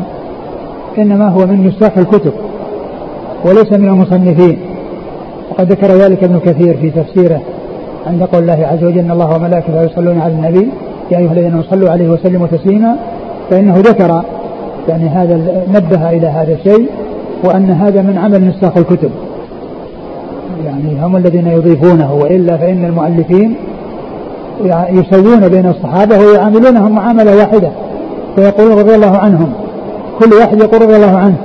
إنما 0.98 1.28
هو 1.28 1.46
من 1.46 1.66
نساخ 1.66 1.98
الكتب 1.98 2.32
وليس 3.44 3.72
من 3.72 3.88
المصنفين. 3.88 4.58
وقد 5.50 5.72
ذكر 5.72 5.86
ذلك 5.86 6.24
ابن 6.24 6.38
كثير 6.38 6.76
في 6.76 6.90
تفسيره. 6.90 7.40
عند 8.06 8.22
قول 8.22 8.42
الله 8.42 8.66
عز 8.66 8.84
وجل 8.84 8.98
إن 8.98 9.10
الله 9.10 9.36
وملائكته 9.36 9.82
يصلون 9.82 10.20
على 10.20 10.32
النبي 10.32 10.68
يا 11.10 11.18
أيها 11.18 11.32
الذين 11.32 11.62
صلوا 11.70 11.90
عليه 11.90 12.08
وسلموا 12.08 12.46
تسليما. 12.46 12.96
فإنه 13.50 13.74
ذكر 13.78 14.22
يعني 14.88 15.08
هذا 15.08 15.64
نبه 15.74 16.10
إلى 16.10 16.26
هذا 16.26 16.52
الشيء 16.52 16.88
وأن 17.44 17.70
هذا 17.70 18.02
من 18.02 18.18
عمل 18.18 18.48
نساخ 18.48 18.76
الكتب. 18.76 19.10
يعني 20.64 21.04
هم 21.04 21.16
الذين 21.16 21.46
يضيفونه 21.46 22.14
وإلا 22.14 22.56
فإن 22.56 22.84
المؤلفين 22.84 23.54
يسوون 24.90 25.48
بين 25.48 25.66
الصحابة 25.66 26.18
ويعاملونهم 26.18 26.92
معاملة 26.92 27.36
واحدة 27.36 27.68
فيقولون 28.36 28.78
رضي 28.78 28.94
الله 28.94 29.16
عنهم. 29.16 29.52
كل 30.18 30.34
واحد 30.34 30.60
يقول 30.60 30.82
رضي 30.82 30.96
الله 30.96 31.16
عنه. 31.16 31.36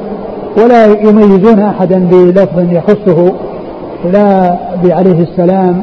ولا 0.57 0.85
يميزون 0.85 1.59
أحدا 1.59 2.07
بلفظ 2.11 2.73
يخصه 2.73 3.31
لا 4.13 4.55
بعليه 4.83 5.23
السلام 5.23 5.81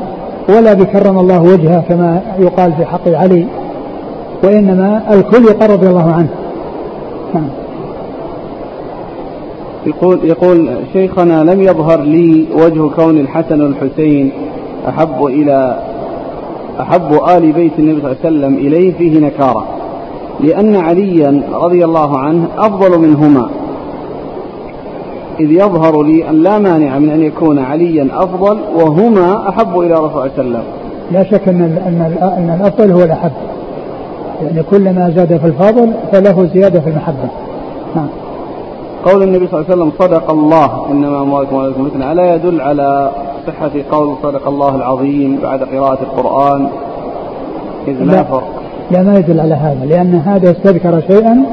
ولا 0.48 0.72
بكرم 0.72 1.18
الله 1.18 1.42
وجهه 1.42 1.80
كما 1.88 2.22
يقال 2.38 2.72
في 2.72 2.84
حق 2.84 3.08
علي 3.08 3.46
وإنما 4.44 5.02
الكل 5.14 5.44
يقال 5.44 5.70
رضي 5.70 5.88
الله 5.88 6.12
عنه 6.12 6.28
نعم. 7.34 7.48
يقول 9.86 10.18
يقول 10.24 10.70
شيخنا 10.92 11.44
لم 11.44 11.60
يظهر 11.60 12.00
لي 12.00 12.46
وجه 12.54 12.88
كون 12.88 13.18
الحسن 13.18 13.60
والحسين 13.62 14.32
أحب 14.88 15.24
إلى 15.24 15.82
أحب 16.80 17.12
آل 17.36 17.52
بيت 17.52 17.72
النبي 17.78 18.00
صلى 18.00 18.10
الله 18.12 18.16
عليه 18.24 18.28
وسلم 18.36 18.54
إليه 18.54 18.92
فيه 18.92 19.20
نكارة 19.20 19.64
لأن 20.40 20.76
عليا 20.76 21.42
رضي 21.52 21.84
الله 21.84 22.18
عنه 22.18 22.48
أفضل 22.58 22.98
منهما 22.98 23.50
إذ 25.40 25.50
يظهر 25.50 26.02
لي 26.02 26.30
أن 26.30 26.42
لا 26.42 26.58
مانع 26.58 26.98
من 26.98 27.10
أن 27.10 27.22
يكون 27.22 27.58
عليا 27.58 28.08
أفضل 28.12 28.58
وهما 28.74 29.48
أحب 29.48 29.78
إلى 29.78 29.94
رسول 29.94 30.06
الله 30.06 30.30
صلى 30.36 30.44
الله 30.44 30.58
عليه 30.58 30.58
وسلم 30.58 30.62
لا 31.10 31.24
شك 31.24 31.48
أن 31.48 31.60
أن 31.62 32.18
أن 32.22 32.60
الأفضل 32.60 32.92
هو 32.92 33.02
الأحب. 33.02 33.32
يعني 34.42 34.62
كلما 34.62 35.12
زاد 35.16 35.36
في 35.36 35.46
الفضل 35.46 35.92
فله 36.12 36.48
زيادة 36.54 36.80
في 36.80 36.90
المحبة. 36.90 37.28
نعم. 37.96 38.08
قول 39.04 39.22
النبي 39.22 39.46
صلى 39.46 39.60
الله 39.60 39.70
عليه 39.70 39.82
وسلم 39.82 39.92
صدق 39.98 40.30
الله 40.30 40.90
إنما 40.90 41.22
أموالكم 41.22 41.56
وأولادكم 41.56 41.88
فتنة 41.88 42.12
ألا 42.12 42.34
يدل 42.34 42.60
على 42.60 43.10
صحة 43.46 43.70
قول 43.90 44.14
صدق 44.22 44.48
الله 44.48 44.76
العظيم 44.76 45.38
بعد 45.42 45.62
قراءة 45.62 45.98
القرآن؟ 46.02 46.68
إذ 47.88 48.02
لا 48.02 48.22
فرق. 48.22 48.48
لا 48.90 49.02
ما 49.02 49.18
يدل 49.18 49.40
على 49.40 49.54
هذا 49.54 49.86
لأن 49.86 50.14
هذا 50.14 50.50
استذكر 50.50 51.00
شيئا 51.00 51.44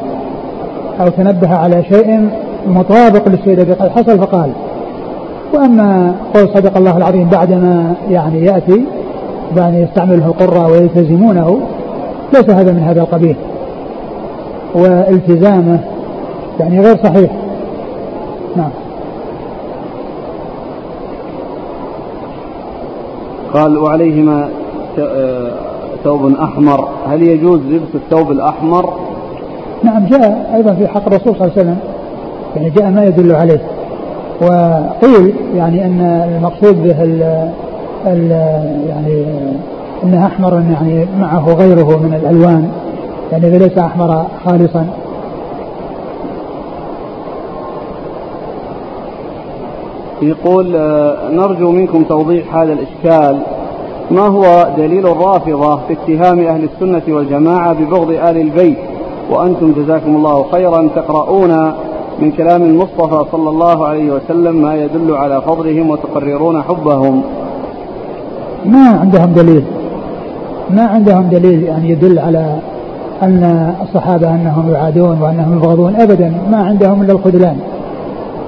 أو 1.02 1.08
تنبه 1.08 1.56
على 1.56 1.84
شيء 1.84 2.30
مطابق 2.68 3.30
للشيء 3.30 3.54
الذي 3.54 3.74
قد 3.74 3.90
حصل 3.90 4.20
فقال 4.20 4.52
وأما 5.54 6.16
قول 6.34 6.50
صدق 6.50 6.78
الله 6.78 6.98
العظيم 6.98 7.30
بعدما 7.30 7.96
يعني 8.10 8.46
يأتي 8.46 8.86
يعني 9.58 9.82
يستعمله 9.82 10.26
القراء 10.26 10.72
ويلتزمونه 10.72 11.60
ليس 12.34 12.50
هذا 12.50 12.72
من 12.72 12.80
هذا 12.80 13.02
القبيل 13.02 13.36
والتزامه 14.76 15.80
يعني 16.60 16.82
غير 16.82 16.98
صحيح. 17.04 17.32
نعم. 18.56 18.70
قال 23.54 23.78
وعليهما 23.78 24.50
ثوب 26.04 26.34
أحمر. 26.40 26.88
هل 27.08 27.24
يجوز 27.24 27.60
لبس 27.60 27.96
الثوب 27.96 28.32
الأحمر؟ 28.32 28.94
نعم 29.84 30.06
جاء 30.06 30.52
أيضا 30.56 30.74
في 30.74 30.88
حق 30.88 31.08
الرسول 31.08 31.36
صلى 31.36 31.48
الله 31.48 31.52
عليه 31.58 31.62
وسلم 31.62 31.78
يعني 32.56 32.70
جاء 32.70 32.90
ما 32.90 33.06
يدل 33.06 33.36
عليه. 33.36 33.62
وقيل 34.42 35.34
يعني 35.56 35.86
أن 35.86 36.02
المقصود 36.36 36.84
به 36.84 37.04
ال 37.04 37.50
ال 38.08 38.32
يعني 38.90 39.26
أنه 40.04 40.26
أحمر 40.26 40.54
يعني 40.54 41.06
معه 41.20 41.54
غيره 41.54 41.98
من 41.98 42.14
الألوان 42.14 42.70
يعني 43.32 43.60
ليس 43.60 43.78
أحمر 43.78 44.26
خالصا. 44.46 44.88
يقول 50.22 50.76
آه، 50.76 51.30
نرجو 51.32 51.72
منكم 51.72 52.04
توضيح 52.04 52.56
هذا 52.56 52.74
الإشكال. 52.74 53.40
ما 54.12 54.22
هو 54.22 54.68
دليل 54.78 55.08
الرافضة 55.08 55.76
في 55.76 55.94
اتهام 55.94 56.40
أهل 56.40 56.64
السنة 56.74 57.16
والجماعة 57.16 57.74
ببغض 57.74 58.10
آل 58.10 58.38
البيت؟ 58.38 58.78
وأنتم 59.30 59.74
جزاكم 59.74 60.16
الله 60.16 60.46
خيرا 60.52 60.90
تقرؤون 60.96 61.74
من 62.20 62.32
كلام 62.32 62.64
المصطفى 62.64 63.26
صلى 63.32 63.50
الله 63.50 63.88
عليه 63.88 64.12
وسلم 64.12 64.62
ما 64.62 64.76
يدل 64.76 65.16
على 65.16 65.42
فضلهم 65.42 65.90
وتقررون 65.90 66.62
حبهم. 66.64 67.22
ما 68.66 68.90
عندهم 68.90 69.34
دليل. 69.34 69.64
ما 70.70 70.84
عندهم 70.84 71.30
دليل 71.30 71.64
يعني 71.64 71.90
يدل 71.90 72.20
على 72.20 72.56
أن 73.24 73.74
الصحابة 73.82 74.30
أنهم 74.30 74.72
يعادون 74.72 75.22
وأنهم 75.22 75.58
يبغضون. 75.58 75.96
أبدا 75.96 76.34
ما 76.52 76.58
عندهم 76.58 77.02
إلا 77.02 77.14
الخذلان 77.14 77.58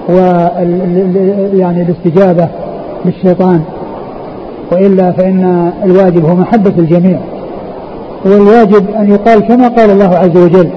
و 0.10 0.14
يعني 1.58 1.82
الاستجابة 1.82 2.48
للشيطان. 3.06 3.62
وإلا 4.72 5.12
فإن 5.12 5.72
الواجب 5.84 6.26
هو 6.26 6.36
محبة 6.36 6.74
الجميع. 6.78 7.20
والواجب 8.26 8.86
أن 9.00 9.10
يقال 9.10 9.40
كما 9.40 9.68
قال 9.68 9.90
الله 9.90 10.16
عز 10.16 10.38
وجل 10.38 10.70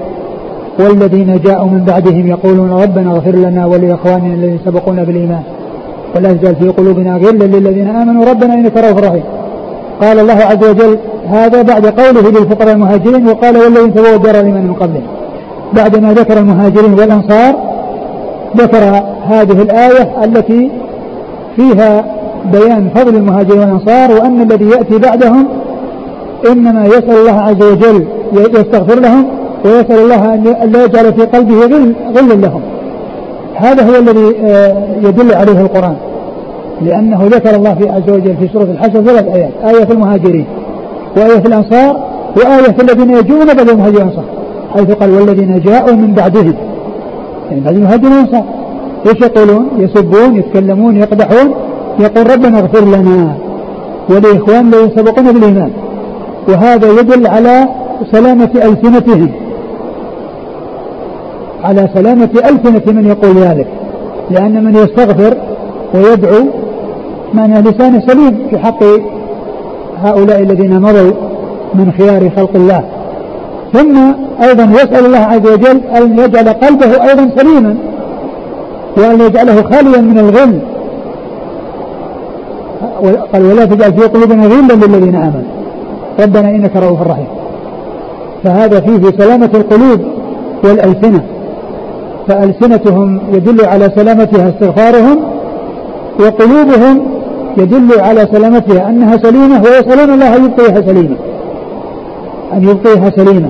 والذين 0.79 1.39
جاءوا 1.45 1.65
من 1.65 1.83
بعدهم 1.87 2.27
يقولون 2.27 2.71
ربنا 2.71 3.11
اغفر 3.11 3.35
لنا 3.35 3.65
ولإخواننا 3.65 4.33
الذين 4.33 4.59
سبقونا 4.65 5.03
بالإيمان. 5.03 5.43
ولا 6.15 6.33
تزال 6.33 6.55
في 6.55 6.69
قلوبنا 6.69 7.15
غلا 7.15 7.45
للذين 7.45 7.87
آمنوا. 7.87 8.25
ربنا 8.25 8.53
إنك 8.53 8.77
رؤوف 8.77 8.97
رحيم. 9.03 9.23
قال 10.01 10.19
الله 10.19 10.33
عز 10.33 10.63
وجل 10.69 10.97
هذا 11.29 11.61
بعد 11.61 11.85
قوله 11.85 12.29
للفقراء 12.29 12.73
المهاجرين 12.73 13.27
وقال 13.27 13.57
والذين 13.57 13.93
تبوا 13.93 14.15
الدار 14.15 14.35
لمن 14.41 14.67
من 14.67 14.73
قبلهم. 14.73 15.07
بعدما 15.73 16.13
ذكر 16.13 16.37
المهاجرين 16.37 16.93
والأنصار 16.93 17.55
ذكر 18.57 19.03
هذه 19.27 19.61
الآية 19.61 20.23
التي 20.23 20.71
فيها 21.55 22.05
بيان 22.51 22.89
فضل 22.95 23.15
المهاجرين 23.15 23.59
والأنصار 23.59 24.11
وأن 24.11 24.41
الذي 24.41 24.65
يأتي 24.65 24.97
بعدهم 24.97 25.47
إنما 26.51 26.85
يسأل 26.85 27.17
الله 27.17 27.39
عز 27.41 27.63
وجل 27.63 28.05
يستغفر 28.33 28.99
لهم 28.99 29.25
ويسأل 29.65 29.99
الله 29.99 30.33
أن 30.33 30.71
لا 30.71 30.85
يجعل 30.85 31.13
في 31.13 31.21
قلبه 31.21 31.65
غل 31.65 31.93
غلا 32.15 32.33
لهم. 32.33 32.61
هذا 33.55 33.83
هو 33.83 33.95
الذي 33.99 34.35
آه، 34.45 34.75
يدل 35.03 35.33
عليه 35.35 35.61
القرآن. 35.61 35.95
لأنه 36.81 37.23
ذكر 37.23 37.55
الله 37.55 37.75
في 37.75 37.89
عز 37.89 38.09
وجل 38.09 38.35
في 38.39 38.47
سورة 38.53 38.63
الحشر 38.63 39.03
ثلاث 39.03 39.27
آيات. 39.35 39.51
آية 39.65 39.85
في 39.85 39.93
المهاجرين 39.93 40.45
وآية 41.17 41.39
في 41.39 41.47
الأنصار 41.47 42.03
وآية 42.37 42.71
في 42.77 42.81
الذين 42.81 43.09
يجون 43.09 43.45
بعد 43.45 43.69
المهاجرين 43.69 44.07
والأنصار. 44.07 44.25
حيث 44.73 44.91
قال 44.91 45.09
والذين 45.09 45.59
جاءوا 45.59 45.95
من 45.95 46.13
بعدهم. 46.13 46.53
يعني 47.49 47.61
بعد 47.61 47.75
المهاجرين 47.75 48.11
والأنصار. 48.11 48.43
إيش 49.07 49.21
يقولون؟ 49.21 49.67
يسبون 49.77 50.35
يتكلمون 50.35 50.97
يقدحون 50.97 51.53
يقول 51.99 52.31
ربنا 52.31 52.59
اغفر 52.59 52.85
لنا 52.85 53.35
ولإخوان 54.09 54.73
الذين 54.73 54.89
سبقونا 54.97 55.31
بالإيمان. 55.31 55.71
وهذا 56.49 56.87
يدل 56.99 57.27
على 57.27 57.67
سلامة 58.11 58.49
ألسنتهم. 58.55 59.29
على 61.63 61.89
سلامة 61.93 62.29
ألسنة 62.35 62.93
من 62.93 63.07
يقول 63.07 63.37
ذلك. 63.37 63.67
لأن 64.31 64.63
من 64.63 64.75
يستغفر 64.75 65.37
ويدعو 65.93 66.45
معنى 67.33 67.61
لسانه 67.61 67.99
سليم 68.07 68.37
في 68.49 68.57
حق 68.59 68.83
هؤلاء 70.03 70.41
الذين 70.41 70.81
مضوا 70.81 71.11
من 71.73 71.91
خيار 71.97 72.29
خلق 72.29 72.55
الله. 72.55 72.83
ثم 73.73 73.97
أيضا 74.43 74.63
يسأل 74.63 75.05
الله 75.05 75.17
عز 75.17 75.47
وجل 75.47 75.81
أن 75.97 76.19
يجعل 76.19 76.49
قلبه 76.49 77.09
أيضا 77.09 77.29
سليما 77.37 77.75
وأن 78.97 79.21
يجعله 79.21 79.61
خاليا 79.63 80.01
من 80.01 80.17
الغل. 80.19 80.59
قال 83.33 83.45
ولا 83.51 83.65
تجعل 83.65 83.93
في 83.93 84.01
قلوبنا 84.01 84.45
غلا 84.45 84.73
للذين 84.73 85.15
آمنوا. 85.15 85.51
ربنا 86.19 86.49
إنك 86.49 86.75
رؤوف 86.75 87.01
رحيم. 87.01 87.27
فهذا 88.43 88.79
فيه 88.79 89.17
سلامة 89.17 89.49
القلوب 89.53 90.01
والألسنة. 90.63 91.21
فألسنتهم 92.27 93.21
يدل 93.33 93.65
على 93.65 93.91
سلامتها 93.95 94.49
استغفارهم 94.49 95.19
وقلوبهم 96.19 97.01
يدل 97.57 97.99
على 97.99 98.27
سلامتها 98.31 98.89
أنها 98.89 99.17
سليمة 99.17 99.61
ويسألون 99.63 100.13
الله 100.13 100.35
أن 100.35 100.45
يبقيها 100.45 100.81
سليمة. 100.81 101.15
أن 102.53 102.63
يبقيها 102.63 103.09
سليمة. 103.09 103.49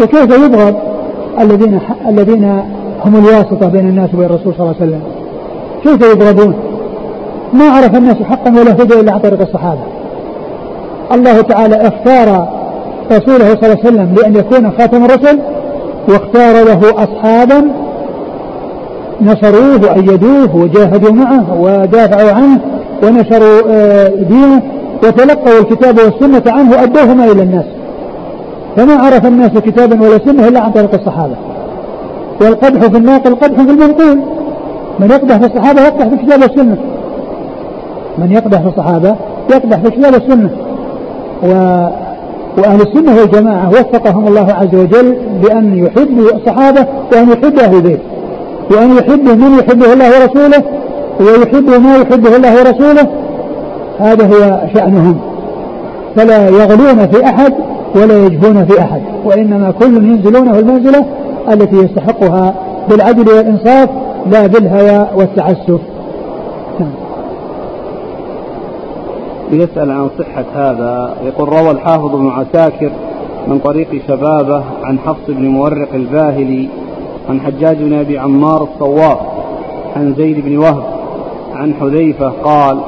وكيف 0.00 0.44
يبغض 0.44 0.74
الذين 1.40 1.80
الذين 2.08 2.44
هم 3.04 3.16
الواسطة 3.16 3.68
بين 3.68 3.88
الناس 3.88 4.14
وبين 4.14 4.26
الرسول 4.26 4.54
صلى 4.54 4.60
الله 4.60 4.74
عليه 4.80 4.86
وسلم؟ 4.86 5.02
كيف 5.82 6.12
يبغضون 6.12 6.54
ما 7.52 7.64
عرف 7.64 7.96
الناس 7.96 8.16
حقا 8.16 8.50
ولا 8.50 8.72
هدى 8.72 9.00
إلا 9.00 9.12
عن 9.12 9.18
طريق 9.18 9.40
الصحابة. 9.40 9.80
الله 11.14 11.40
تعالى 11.40 11.76
اختار 11.76 12.48
رسوله 13.12 13.54
صلى 13.54 13.72
الله 13.72 13.78
عليه 13.84 13.88
وسلم 13.88 14.14
لأن 14.14 14.36
يكون 14.36 14.70
خاتم 14.78 15.04
الرسل 15.04 15.38
واختار 16.08 16.64
له 16.64 16.80
أصحابا 17.04 17.64
نصروه 19.22 19.80
وأيدوه 19.82 20.56
وجاهدوا 20.56 21.12
معه 21.12 21.60
ودافعوا 21.60 22.30
عنه 22.32 22.60
ونشروا 23.02 23.62
آه، 23.70 24.08
دينه 24.08 24.62
وتلقوا 25.04 25.60
الكتاب 25.60 25.98
والسنة 25.98 26.42
عنه 26.52 26.70
وأدوهما 26.70 27.24
إلى 27.24 27.42
الناس. 27.42 27.64
فما 28.76 28.94
عرف 28.94 29.26
الناس 29.26 29.50
كتابا 29.50 30.06
ولا 30.06 30.18
سنة 30.18 30.48
إلا 30.48 30.60
عن 30.60 30.72
طريق 30.72 30.94
الصحابة. 30.94 31.34
والقدح 32.40 32.80
في 32.80 32.96
الناقل 32.96 33.34
قدح 33.34 33.62
في 33.62 33.70
المنقول. 33.70 34.20
من 35.00 35.10
يقدح 35.10 35.36
في 35.36 35.46
الصحابة 35.46 35.80
يقدح 35.82 36.08
في 36.08 36.14
الكتاب 36.14 36.42
والسنة. 36.42 36.76
من 38.18 38.32
يقدح 38.32 38.60
في 38.60 38.68
الصحابة 38.68 39.16
يقدح 39.50 39.78
في 39.78 39.88
الكتاب 39.88 40.14
والسنة. 40.14 40.50
و 41.42 41.48
وأهل 42.58 42.80
السنة 42.80 43.16
والجماعة 43.20 43.68
وفقهم 43.68 44.28
الله 44.28 44.52
عز 44.52 44.74
وجل 44.74 45.16
بأن 45.42 45.78
يحبوا 45.78 46.36
الصحابة 46.36 46.86
وأن 47.12 47.30
يحبوا 47.30 47.62
أهل 47.64 47.76
البيت. 47.76 48.00
وأن 48.70 48.96
يحبوا 48.96 49.34
من 49.34 49.58
يحبه 49.58 49.92
الله 49.92 50.08
ورسوله 50.08 50.64
ويحبوا 51.20 51.78
ما 51.78 51.96
يحبه 51.96 52.36
الله 52.36 52.54
ورسوله. 52.58 53.08
هذا 53.98 54.26
هو 54.26 54.68
شأنهم. 54.74 55.20
فلا 56.16 56.48
يغلون 56.48 57.06
في 57.06 57.24
أحد 57.24 57.54
ولا 57.94 58.26
يجفون 58.26 58.64
في 58.64 58.80
أحد 58.80 59.02
وإنما 59.24 59.70
كل 59.70 59.96
ينزلونه 59.96 60.58
المنزلة 60.58 61.04
التي 61.52 61.76
يستحقها 61.76 62.54
بالعدل 62.90 63.32
والإنصاف 63.32 63.88
لا 64.30 64.46
بالهوى 64.46 65.08
والتعسف. 65.16 65.80
يسأل 69.52 69.90
عن 69.90 70.08
صحة 70.18 70.44
هذا. 70.54 71.14
يقول 71.24 71.48
روى 71.48 71.70
الحافظ 71.70 72.16
بن 72.16 72.28
عساكر 72.28 72.90
من 73.48 73.58
طريق 73.58 73.88
شبابه 74.08 74.62
عن 74.84 74.98
حفص 74.98 75.26
بن 75.28 75.48
مورق 75.48 75.94
الباهلي 75.94 76.68
عن 77.28 77.40
حجاج 77.40 77.76
بن 77.76 77.92
أبي 77.92 78.18
عمار 78.18 78.62
الصواب 78.62 79.18
عن 79.96 80.14
زيد 80.18 80.44
بن 80.44 80.56
وهب 80.56 80.84
عن 81.54 81.74
حذيفة 81.74 82.28
قال 82.28 82.78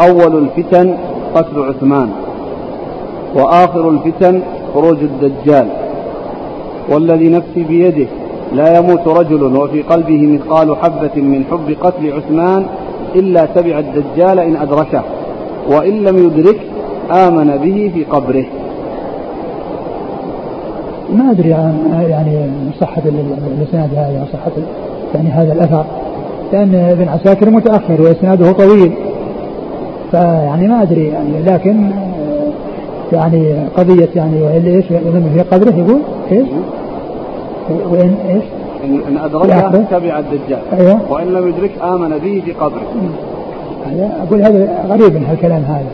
أول 0.00 0.38
الفتن 0.38 0.96
قتل 1.34 1.62
عثمان 1.62 2.10
وآخر 3.34 3.88
الفتن 3.90 4.42
خروج 4.74 4.98
الدجال 5.02 5.68
والذي 6.88 7.28
نفسي 7.28 7.62
بيده 7.62 8.06
لا 8.52 8.78
يموت 8.78 9.08
رجل 9.08 9.42
وفي 9.56 9.82
قلبه 9.82 10.26
مثقال 10.26 10.76
حبة 10.76 11.22
من 11.22 11.44
حب 11.50 11.76
قتل 11.80 12.12
عثمان 12.12 12.66
إلا 13.14 13.44
تبع 13.44 13.78
الدجال 13.78 14.38
إن 14.38 14.56
أدركه 14.56 15.02
وإن 15.68 15.92
لم 16.04 16.18
يدرك 16.18 16.60
آمن 17.12 17.56
به 17.56 17.90
في 17.94 18.04
قبره. 18.04 18.44
ما 21.10 21.30
أدري 21.30 21.52
عن 21.52 22.04
يعني 22.08 22.50
صحة 22.80 23.02
الإسناد 23.58 23.94
هذا 23.94 24.26
صحة 24.32 24.52
يعني 25.14 25.28
هذا 25.28 25.52
الأثر. 25.52 25.84
لأن 26.52 26.74
ابن 26.74 27.08
عساكر 27.08 27.50
متأخر 27.50 28.02
وإسناده 28.02 28.52
طويل. 28.52 28.92
فيعني 30.10 30.68
ما 30.68 30.82
أدري 30.82 31.08
يعني 31.08 31.42
لكن 31.46 31.90
يعني 33.12 33.54
قضية 33.76 34.08
يعني 34.16 34.42
وإلا 34.42 34.68
إيش 34.68 34.90
يظن 34.90 35.30
في 35.34 35.40
قبره 35.40 35.74
يقول 35.74 36.00
إيش؟ 36.32 36.48
وإن 37.90 38.14
إيش؟ 38.28 38.44
إن 39.08 39.18
أدركه 39.18 39.84
تبع 39.90 40.18
الدجال. 40.18 40.60
أيوه. 40.72 41.12
وإن 41.12 41.26
لم 41.26 41.48
يدرك 41.48 41.70
آمن 41.82 42.18
به 42.18 42.42
في 42.44 42.52
قبره 42.52 42.82
هذا 43.86 44.10
أقول 44.22 44.42
هذا 44.42 44.84
غريب 44.88 45.14
من 45.14 45.24
هالكلام 45.24 45.62
هذا. 45.62 45.86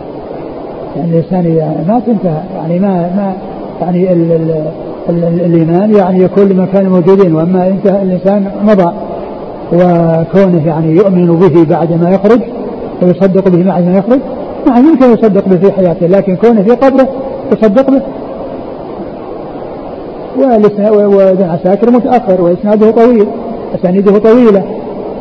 يعني 0.96 1.10
الإنسان 1.10 1.46
إذا 1.46 1.84
مات 1.88 2.08
انتهى 2.08 2.42
يعني 2.56 2.78
ما 2.78 2.88
ما 2.88 3.32
يعني 3.80 4.12
ال 4.12 4.32
ال 4.32 4.64
الإيمان 5.10 5.94
يعني 5.94 6.22
يكون 6.22 6.48
لما 6.48 6.66
كانوا 6.72 6.90
موجودين 6.90 7.34
وأما 7.34 7.68
انتهى 7.68 8.02
الإنسان 8.02 8.50
مضى 8.62 8.92
وكونه 9.72 10.66
يعني 10.66 10.96
يؤمن 10.96 11.26
به 11.26 11.64
بعد 11.64 11.92
ما 11.92 12.10
يخرج 12.10 12.40
ويصدق 13.02 13.48
به 13.48 13.64
بعد 13.64 13.84
ما 13.84 13.98
يخرج 13.98 14.20
نعم 14.66 14.88
يمكن 14.88 15.12
يصدق 15.12 15.48
به 15.48 15.56
في 15.56 15.72
حياته 15.72 16.06
لكن 16.06 16.36
كونه 16.36 16.62
في 16.62 16.70
قبره 16.70 17.08
يصدق 17.52 17.90
به. 17.90 18.02
وابن 20.90 21.44
عساكر 21.44 21.90
متأخر 21.90 22.42
وإسناده 22.42 22.90
طويل 22.90 23.26
أسانيده 23.74 24.18
طويلة 24.18 24.62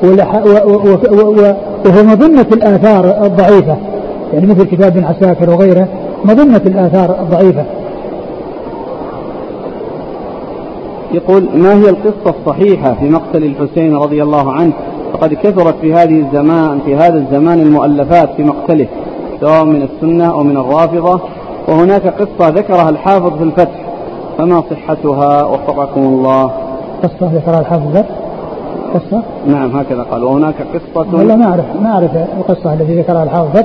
وهو 0.04 1.56
مظنة 2.04 2.46
الآثار 2.54 3.26
الضعيفة 3.26 3.78
يعني 4.34 4.48
مثل 4.48 4.64
كتاب 4.64 4.98
ابن 4.98 5.04
عساكر 5.04 5.50
وغيره 5.50 5.88
مظنة 6.26 6.62
الآثار 6.66 7.22
الضعيفة. 7.22 7.64
يقول 11.12 11.50
ما 11.56 11.74
هي 11.74 11.90
القصة 11.90 12.36
الصحيحة 12.40 12.94
في 12.94 13.10
مقتل 13.10 13.44
الحسين 13.44 13.96
رضي 13.96 14.24
الله 14.24 14.52
عنه؟ 14.52 14.74
فقد 15.14 15.34
كثرت 15.34 15.76
في 15.82 15.94
هذه 15.94 16.20
الزمان 16.20 16.80
في 16.86 16.96
هذا 16.96 17.18
الزمان 17.18 17.60
المؤلفات 17.60 18.30
في 18.38 18.44
مقتله 18.44 18.88
سواء 19.42 19.64
من 19.64 19.82
السنة 19.82 20.32
أو 20.32 20.44
من 20.44 20.58
الرافضة. 20.58 21.20
وهناك 21.68 22.08
قصة 22.08 22.50
ذكرها 22.50 22.90
الحافظ 22.90 23.38
في 23.38 23.44
الفتح. 23.44 23.82
فما 24.38 24.64
صحتها؟ 24.72 25.44
وفقكم 25.44 26.02
الله. 26.02 26.52
قصة 27.04 27.32
ذكرها 27.34 27.60
الحافظ 27.60 28.04
قصة؟ 28.94 29.24
نعم 29.48 29.78
هكذا 29.78 30.04
قال. 30.04 30.24
وهناك 30.24 30.56
قصة 30.74 31.18
والله 31.18 31.36
ما 31.36 31.46
أعرف 31.46 31.66
ما 31.82 31.90
أعرف 31.90 32.12
القصة 32.38 32.74
التي 32.74 33.00
ذكرها 33.00 33.24
الحافظ 33.24 33.64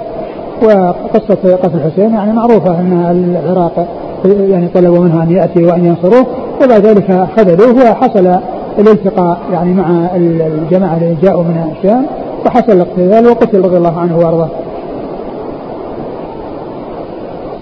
وقصة 0.62 1.56
قتل 1.56 1.78
الحسين 1.78 2.14
يعني 2.14 2.32
معروفة 2.32 2.80
أن 2.80 3.36
العراق 3.44 3.86
يعني 4.24 4.68
طلبوا 4.68 4.98
منه 4.98 5.22
أن 5.22 5.30
يأتي 5.30 5.64
وأن 5.64 5.84
ينصروه. 5.84 6.26
وبعد 6.64 6.86
ذلك 6.86 7.28
خذلوه 7.36 7.90
وحصل 7.90 8.36
الالتقاء 8.78 9.38
يعني 9.52 9.74
مع 9.74 10.10
الجماعة 10.16 10.96
الذين 10.96 11.16
جاءوا 11.22 11.42
من 11.42 11.74
الشام 11.76 12.06
وحصل 12.46 12.72
الاقتتال 12.72 13.26
وقتل 13.26 13.60
رضي 13.60 13.76
الله 13.76 14.00
عنه 14.00 14.18
وأرضاه. 14.18 14.48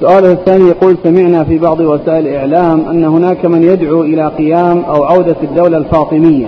سؤاله 0.01 0.33
الثاني 0.33 0.69
يقول 0.69 0.97
سمعنا 1.05 1.45
في 1.45 1.59
بعض 1.59 1.81
وسائل 1.81 2.27
الإعلام 2.27 2.81
أن 2.91 3.05
هناك 3.05 3.47
من 3.47 3.63
يدعو 3.63 4.03
إلى 4.03 4.27
قيام 4.27 4.83
أو 4.89 5.05
عودة 5.05 5.37
الدولة 5.43 5.79
الفاطمية. 5.79 6.47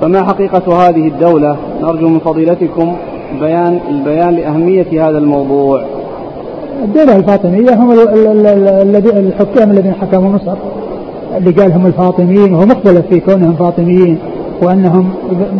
فما 0.00 0.22
حقيقة 0.22 0.88
هذه 0.88 1.08
الدولة؟ 1.08 1.56
نرجو 1.82 2.08
من 2.08 2.18
فضيلتكم 2.18 2.96
بيان 3.40 3.80
البيان 3.90 4.34
لأهمية 4.34 5.08
هذا 5.08 5.18
الموضوع. 5.18 5.84
الدولة 6.84 7.16
الفاطمية 7.16 7.74
هم 7.74 7.92
الحكام 9.16 9.70
الذين 9.70 9.94
حكموا 9.94 10.30
مصر. 10.30 10.56
اللي 11.38 11.50
قال 11.50 11.72
هم 11.72 11.86
الفاطميين 11.86 12.54
وهو 12.54 12.66
مختلف 12.66 13.06
في 13.06 13.20
كونهم 13.20 13.54
فاطميين 13.54 14.18
وأنهم 14.62 15.10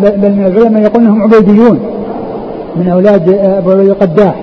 بل 0.03 0.33
من 0.33 0.47
العلماء 0.47 0.83
يقول 0.83 1.03
أنهم 1.03 1.23
عبيديون 1.23 1.79
من 2.77 2.89
أولاد 2.89 3.29
أبو 3.29 3.73
القداح. 3.73 4.35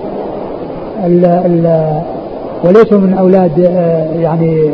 وليسوا 2.64 2.98
من 2.98 3.14
أولاد 3.18 3.58
يعني 4.20 4.70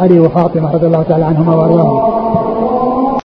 علي 0.00 0.20
وفاطمة 0.20 0.72
رضي 0.74 0.86
الله 0.86 1.02
تعالى 1.02 1.24
عنهما 1.24 1.54
وارضاهما 1.56 2.27